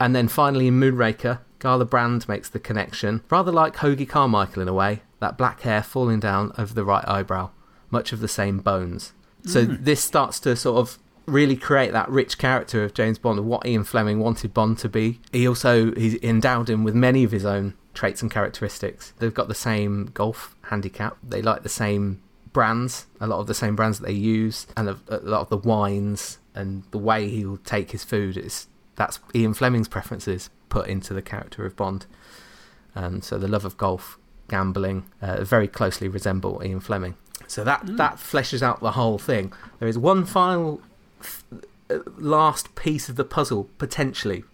and 0.00 0.14
then 0.14 0.28
finally 0.28 0.68
in 0.68 0.80
Moonraker, 0.80 1.38
Gala 1.58 1.84
Brand 1.84 2.28
makes 2.28 2.48
the 2.48 2.58
connection, 2.58 3.22
rather 3.30 3.52
like 3.52 3.76
Hoagy 3.76 4.08
Carmichael 4.08 4.62
in 4.62 4.68
a 4.68 4.74
way, 4.74 5.02
that 5.20 5.38
black 5.38 5.60
hair 5.60 5.82
falling 5.82 6.18
down 6.18 6.52
over 6.58 6.74
the 6.74 6.84
right 6.84 7.06
eyebrow, 7.06 7.50
much 7.90 8.12
of 8.12 8.20
the 8.20 8.28
same 8.28 8.58
bones. 8.58 9.12
So 9.44 9.64
this 9.64 10.02
starts 10.02 10.38
to 10.40 10.54
sort 10.54 10.78
of 10.78 10.98
really 11.26 11.56
create 11.56 11.92
that 11.92 12.08
rich 12.08 12.38
character 12.38 12.84
of 12.84 12.94
James 12.94 13.18
Bond, 13.18 13.38
of 13.38 13.44
what 13.44 13.66
Ian 13.66 13.84
Fleming 13.84 14.18
wanted 14.18 14.54
Bond 14.54 14.78
to 14.78 14.88
be. 14.88 15.20
He 15.32 15.46
also 15.46 15.92
he 15.94 16.18
endowed 16.22 16.70
him 16.70 16.84
with 16.84 16.94
many 16.94 17.24
of 17.24 17.32
his 17.32 17.44
own 17.44 17.74
traits 17.94 18.22
and 18.22 18.30
characteristics. 18.30 19.12
They've 19.18 19.34
got 19.34 19.48
the 19.48 19.54
same 19.54 20.10
golf 20.14 20.56
handicap. 20.62 21.16
They 21.22 21.42
like 21.42 21.62
the 21.62 21.68
same 21.68 22.22
brands, 22.52 23.06
a 23.20 23.26
lot 23.26 23.40
of 23.40 23.46
the 23.46 23.54
same 23.54 23.76
brands 23.76 23.98
that 23.98 24.06
they 24.06 24.12
use, 24.12 24.66
and 24.76 24.88
a, 24.88 24.98
a 25.08 25.18
lot 25.18 25.40
of 25.40 25.48
the 25.48 25.56
wines 25.56 26.38
and 26.54 26.84
the 26.90 26.98
way 26.98 27.28
he'll 27.28 27.56
take 27.58 27.92
his 27.92 28.04
food 28.04 28.36
is 28.36 28.66
that's 28.96 29.20
Ian 29.34 29.54
Fleming's 29.54 29.88
preferences 29.88 30.50
put 30.68 30.86
into 30.86 31.14
the 31.14 31.22
character 31.22 31.64
of 31.64 31.76
Bond. 31.76 32.06
And 32.94 33.24
so 33.24 33.38
the 33.38 33.48
love 33.48 33.64
of 33.64 33.76
golf, 33.76 34.18
gambling, 34.48 35.06
uh, 35.20 35.44
very 35.44 35.66
closely 35.68 36.08
resemble 36.08 36.62
Ian 36.64 36.80
Fleming. 36.80 37.14
So 37.46 37.64
that 37.64 37.82
that 37.96 38.16
fleshes 38.16 38.62
out 38.62 38.80
the 38.80 38.92
whole 38.92 39.18
thing. 39.18 39.52
There 39.78 39.88
is 39.88 39.98
one 39.98 40.24
final 40.24 40.80
uh, 41.90 41.98
last 42.18 42.74
piece 42.74 43.08
of 43.08 43.16
the 43.16 43.24
puzzle 43.24 43.68
potentially. 43.78 44.44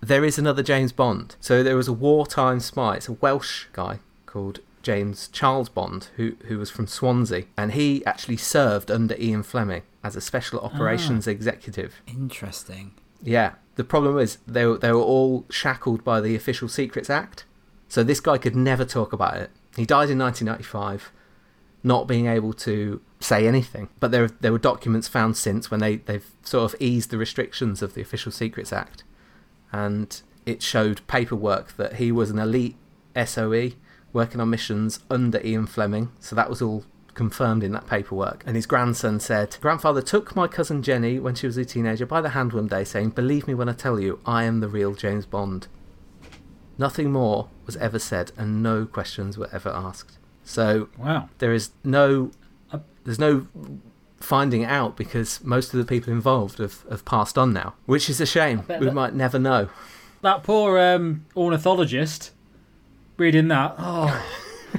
There 0.00 0.24
is 0.24 0.38
another 0.38 0.62
James 0.62 0.92
Bond. 0.92 1.36
So 1.40 1.62
there 1.62 1.76
was 1.76 1.88
a 1.88 1.92
wartime 1.92 2.60
spy. 2.60 2.96
It's 2.96 3.08
a 3.08 3.12
Welsh 3.12 3.66
guy 3.72 4.00
called 4.26 4.60
James 4.86 5.26
Charles 5.32 5.68
Bond, 5.68 6.10
who 6.14 6.36
who 6.46 6.58
was 6.58 6.70
from 6.70 6.86
Swansea, 6.86 7.46
and 7.58 7.72
he 7.72 8.06
actually 8.06 8.36
served 8.36 8.88
under 8.88 9.16
Ian 9.18 9.42
Fleming 9.42 9.82
as 10.04 10.14
a 10.14 10.20
special 10.20 10.60
ah. 10.62 10.66
operations 10.66 11.26
executive. 11.26 12.00
Interesting. 12.06 12.92
Yeah. 13.20 13.54
The 13.74 13.82
problem 13.82 14.16
is 14.16 14.38
they 14.46 14.64
were, 14.64 14.78
they 14.78 14.92
were 14.92 15.00
all 15.00 15.44
shackled 15.50 16.04
by 16.04 16.20
the 16.20 16.36
Official 16.36 16.68
Secrets 16.68 17.10
Act, 17.10 17.44
so 17.88 18.04
this 18.04 18.20
guy 18.20 18.38
could 18.38 18.54
never 18.54 18.84
talk 18.84 19.12
about 19.12 19.36
it. 19.38 19.50
He 19.76 19.86
died 19.86 20.08
in 20.08 20.20
1995, 20.20 21.10
not 21.82 22.06
being 22.06 22.26
able 22.28 22.52
to 22.52 23.00
say 23.18 23.48
anything. 23.48 23.88
But 23.98 24.12
there 24.12 24.28
there 24.28 24.52
were 24.52 24.70
documents 24.72 25.08
found 25.08 25.36
since 25.36 25.68
when 25.68 25.80
they 25.80 25.96
they've 25.96 26.30
sort 26.44 26.72
of 26.72 26.80
eased 26.80 27.10
the 27.10 27.18
restrictions 27.18 27.82
of 27.82 27.94
the 27.94 28.02
Official 28.02 28.30
Secrets 28.30 28.72
Act, 28.72 29.02
and 29.72 30.22
it 30.46 30.62
showed 30.62 31.04
paperwork 31.08 31.76
that 31.76 31.94
he 31.94 32.12
was 32.12 32.30
an 32.30 32.38
elite 32.38 32.76
SOE 33.16 33.72
working 34.16 34.40
on 34.40 34.48
missions 34.50 35.00
under 35.10 35.40
Ian 35.44 35.66
Fleming. 35.66 36.10
So 36.20 36.34
that 36.34 36.48
was 36.50 36.60
all 36.62 36.84
confirmed 37.14 37.62
in 37.62 37.72
that 37.72 37.86
paperwork. 37.86 38.42
And 38.46 38.56
his 38.56 38.66
grandson 38.66 39.20
said, 39.20 39.56
Grandfather 39.60 40.00
took 40.02 40.34
my 40.34 40.48
cousin 40.48 40.82
Jenny 40.82 41.18
when 41.20 41.34
she 41.34 41.46
was 41.46 41.56
a 41.58 41.64
teenager 41.64 42.06
by 42.06 42.20
the 42.22 42.30
hand 42.30 42.52
one 42.54 42.66
day, 42.66 42.82
saying, 42.82 43.10
Believe 43.10 43.46
me 43.46 43.54
when 43.54 43.68
I 43.68 43.72
tell 43.74 44.00
you, 44.00 44.18
I 44.26 44.44
am 44.44 44.60
the 44.60 44.68
real 44.68 44.94
James 44.94 45.26
Bond. 45.26 45.68
Nothing 46.78 47.12
more 47.12 47.48
was 47.66 47.76
ever 47.76 47.98
said, 47.98 48.32
and 48.36 48.62
no 48.62 48.84
questions 48.86 49.38
were 49.38 49.48
ever 49.52 49.70
asked. 49.70 50.18
So 50.44 50.88
Wow. 50.98 51.28
there 51.38 51.52
is 51.52 51.70
no, 51.84 52.30
there's 53.04 53.18
no 53.18 53.46
finding 54.20 54.64
out 54.64 54.96
because 54.96 55.42
most 55.44 55.72
of 55.74 55.78
the 55.78 55.84
people 55.86 56.12
involved 56.12 56.58
have, 56.58 56.84
have 56.90 57.04
passed 57.04 57.36
on 57.36 57.52
now, 57.52 57.74
which 57.86 58.08
is 58.08 58.20
a 58.20 58.26
shame. 58.26 58.62
We 58.68 58.86
that- 58.86 58.94
might 58.94 59.14
never 59.14 59.38
know. 59.38 59.68
That 60.22 60.42
poor 60.42 60.78
um, 60.78 61.26
ornithologist 61.36 62.32
reading 63.16 63.48
that. 63.48 63.74
Oh, 63.78 64.24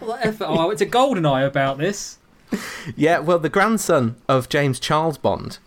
oh 0.02 0.06
what 0.06 0.26
effort. 0.26 0.46
Oh, 0.46 0.56
I 0.56 0.66
went 0.66 0.80
to 0.80 0.86
Goldeneye 0.86 1.46
about 1.46 1.78
this. 1.78 2.18
Yeah, 2.96 3.20
well, 3.20 3.40
the 3.40 3.50
grandson 3.50 4.16
of 4.30 4.48
James 4.50 4.80
Charles 4.80 5.18
Bond 5.18 5.60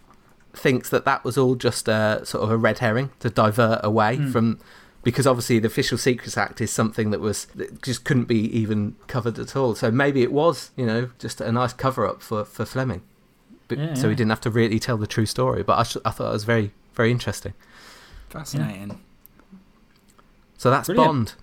thinks 0.53 0.89
that 0.91 1.05
that 1.05 1.25
was 1.25 1.37
all 1.39 1.55
just 1.55 1.89
a 1.89 2.23
sort 2.25 2.43
of 2.43 2.51
a 2.51 2.57
red 2.57 2.79
herring 2.79 3.11
to 3.21 3.31
divert 3.31 3.81
away 3.85 4.17
hmm. 4.17 4.31
from, 4.31 4.59
because 5.03 5.27
obviously 5.27 5.59
the 5.59 5.67
Official 5.67 5.99
Secrets 5.99 6.37
Act 6.37 6.61
is 6.61 6.71
something 6.71 7.11
that 7.11 7.21
was 7.21 7.45
that 7.47 7.83
just 7.83 8.05
couldn't 8.05 8.25
be 8.25 8.45
even 8.57 8.97
covered 9.07 9.39
at 9.39 9.55
all. 9.55 9.75
So 9.75 9.91
maybe 9.91 10.23
it 10.23 10.33
was, 10.33 10.71
you 10.77 10.87
know, 10.87 11.11
just 11.19 11.41
a 11.41 11.53
nice 11.53 11.73
cover 11.73 12.07
up 12.07 12.23
for 12.23 12.45
for 12.45 12.65
Fleming, 12.65 13.03
but, 13.69 13.79
Yeah, 13.79 13.95
so 13.95 14.09
he 14.09 14.15
didn't 14.15 14.31
have 14.31 14.41
to 14.43 14.51
really 14.51 14.79
tell 14.79 14.97
the 14.97 15.07
true 15.07 15.27
story. 15.27 15.63
But 15.63 15.79
I, 15.79 15.83
sh- 15.83 15.97
I 16.05 16.11
thought 16.11 16.31
it 16.31 16.33
was 16.33 16.45
very 16.45 16.73
very 16.95 17.11
interesting. 17.11 17.55
Fascinating. 18.31 19.01
So 20.57 20.71
that's 20.71 20.89
Brilliant. 20.89 21.09
Bond. 21.09 21.35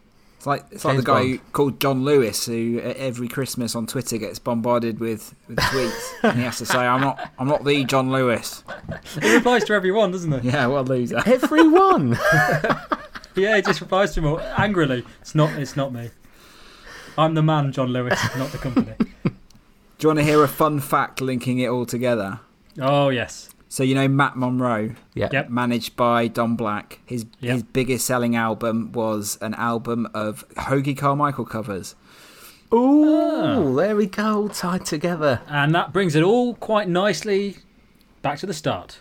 It's 0.47 0.63
like 0.63 0.71
it's 0.71 0.85
like 0.85 0.97
the 0.97 1.03
guy 1.03 1.21
Bond. 1.23 1.53
called 1.53 1.79
John 1.81 2.05
Lewis, 2.05 2.45
who 2.45 2.79
uh, 2.79 2.93
every 2.95 3.27
Christmas 3.27 3.75
on 3.75 3.85
Twitter 3.85 4.17
gets 4.17 4.39
bombarded 4.39 4.99
with, 4.99 5.35
with 5.47 5.57
tweets, 5.57 6.13
and 6.23 6.37
he 6.37 6.43
has 6.43 6.57
to 6.59 6.65
say, 6.65 6.79
"I'm 6.79 7.01
not, 7.01 7.31
I'm 7.37 7.47
not 7.47 7.65
the 7.65 7.83
John 7.83 8.11
Lewis." 8.11 8.63
He 9.21 9.35
replies 9.35 9.65
to 9.65 9.73
everyone, 9.73 10.11
doesn't 10.11 10.41
he? 10.41 10.49
Yeah, 10.49 10.67
what 10.67 10.87
a 10.87 10.89
loser. 10.89 11.21
Everyone. 11.25 12.17
Yeah, 13.37 13.55
he 13.55 13.61
just 13.61 13.81
replies 13.81 14.15
to 14.15 14.19
him 14.19 14.25
all 14.25 14.39
angrily. 14.57 15.05
It's 15.21 15.35
not. 15.35 15.51
It's 15.59 15.75
not 15.75 15.93
me. 15.93 16.09
I'm 17.19 17.35
the 17.35 17.43
man, 17.43 17.71
John 17.71 17.89
Lewis, 17.89 18.19
not 18.35 18.51
the 18.51 18.57
company. 18.57 18.93
Do 19.23 19.31
you 20.01 20.09
want 20.09 20.17
to 20.17 20.25
hear 20.25 20.43
a 20.43 20.47
fun 20.47 20.79
fact 20.79 21.21
linking 21.21 21.59
it 21.59 21.67
all 21.67 21.85
together? 21.85 22.39
Oh 22.81 23.09
yes. 23.09 23.49
So 23.69 23.83
you 23.83 23.95
know 23.95 24.07
Matt 24.07 24.35
Monro, 24.37 24.95
yeah. 25.13 25.29
Yep. 25.31 25.49
managed 25.49 25.95
by 25.95 26.27
Don 26.27 26.55
Black. 26.55 26.99
His 27.05 27.25
Yep. 27.41 27.53
his 27.53 27.63
biggest 27.63 28.05
selling 28.05 28.35
album 28.35 28.91
was 28.93 29.37
an 29.41 29.53
album 29.55 30.07
of 30.13 30.47
Hoagy 30.55 30.97
Carmichael 30.97 31.45
covers. 31.45 31.95
Ooh, 32.73 33.05
ah. 33.15 33.75
there 33.75 33.95
we 33.95 34.07
go, 34.07 34.41
all 34.43 34.49
tied 34.49 34.85
together. 34.85 35.41
And 35.47 35.73
that 35.75 35.93
brings 35.93 36.15
it 36.15 36.23
all 36.23 36.53
quite 36.55 36.87
nicely 36.89 37.57
back 38.21 38.39
to 38.39 38.45
the 38.45 38.53
start 38.53 38.99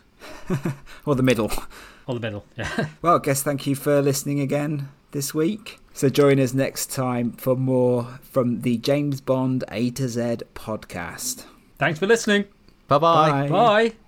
Or 1.06 1.14
the 1.14 1.22
middle. 1.22 1.50
or 2.06 2.14
the 2.14 2.20
middle. 2.20 2.44
Yeah. 2.56 2.86
Well, 3.02 3.16
I 3.16 3.18
guess 3.20 3.42
thank 3.42 3.66
you 3.66 3.74
for 3.74 4.00
listening 4.02 4.40
again 4.40 4.88
this 5.12 5.32
week. 5.34 5.80
So 5.92 6.08
join 6.08 6.38
us 6.38 6.52
next 6.54 6.90
time 6.92 7.32
for 7.32 7.56
more 7.56 8.18
from 8.22 8.60
the 8.60 8.76
James 8.78 9.20
Bond 9.20 9.64
A 9.70 9.90
to 9.92 10.08
Z 10.08 10.20
podcast. 10.54 11.44
Thanks 11.78 11.98
for 11.98 12.06
listening. 12.06 12.44
Bye-bye. 12.88 13.48
Bye. 13.48 13.88
The 13.88 14.05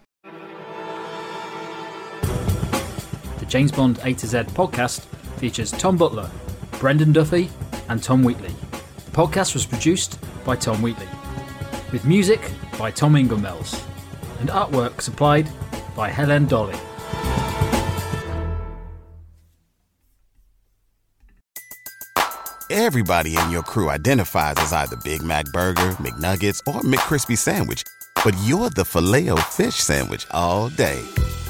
James 3.49 3.73
Bond 3.73 3.99
A 4.05 4.13
to 4.13 4.27
Z 4.27 4.39
podcast 4.55 5.01
features 5.39 5.71
Tom 5.73 5.97
Butler, 5.97 6.31
Brendan 6.79 7.13
Duffy, 7.13 7.51
and 7.89 8.03
Tom 8.03 8.23
Wheatley. 8.23 8.55
The 9.07 9.11
podcast 9.11 9.55
was 9.55 9.65
produced 9.65 10.19
by 10.45 10.55
Tom 10.55 10.83
Wheatley, 10.83 11.09
with 11.91 12.05
music 12.05 12.41
by 12.79 12.91
Tom 12.91 13.15
Inglemells, 13.15 13.83
and 14.41 14.51
artwork 14.51 15.01
supplied 15.01 15.51
by 15.97 16.11
Helen 16.11 16.47
Dolly. 16.47 16.79
Everybody 22.71 23.35
in 23.37 23.51
your 23.51 23.63
crew 23.63 23.89
identifies 23.89 24.57
as 24.59 24.75
either 24.75 24.97
Big 24.97 25.23
Mac 25.23 25.47
Burger, 25.47 25.93
McNuggets, 25.93 26.61
or 26.67 26.83
McCrispy 26.83 27.37
Sandwich. 27.37 27.83
But 28.23 28.37
you're 28.45 28.69
the 28.71 28.85
Filet-O-Fish 28.85 29.75
Sandwich 29.77 30.27
all 30.33 30.69
day. 30.69 31.03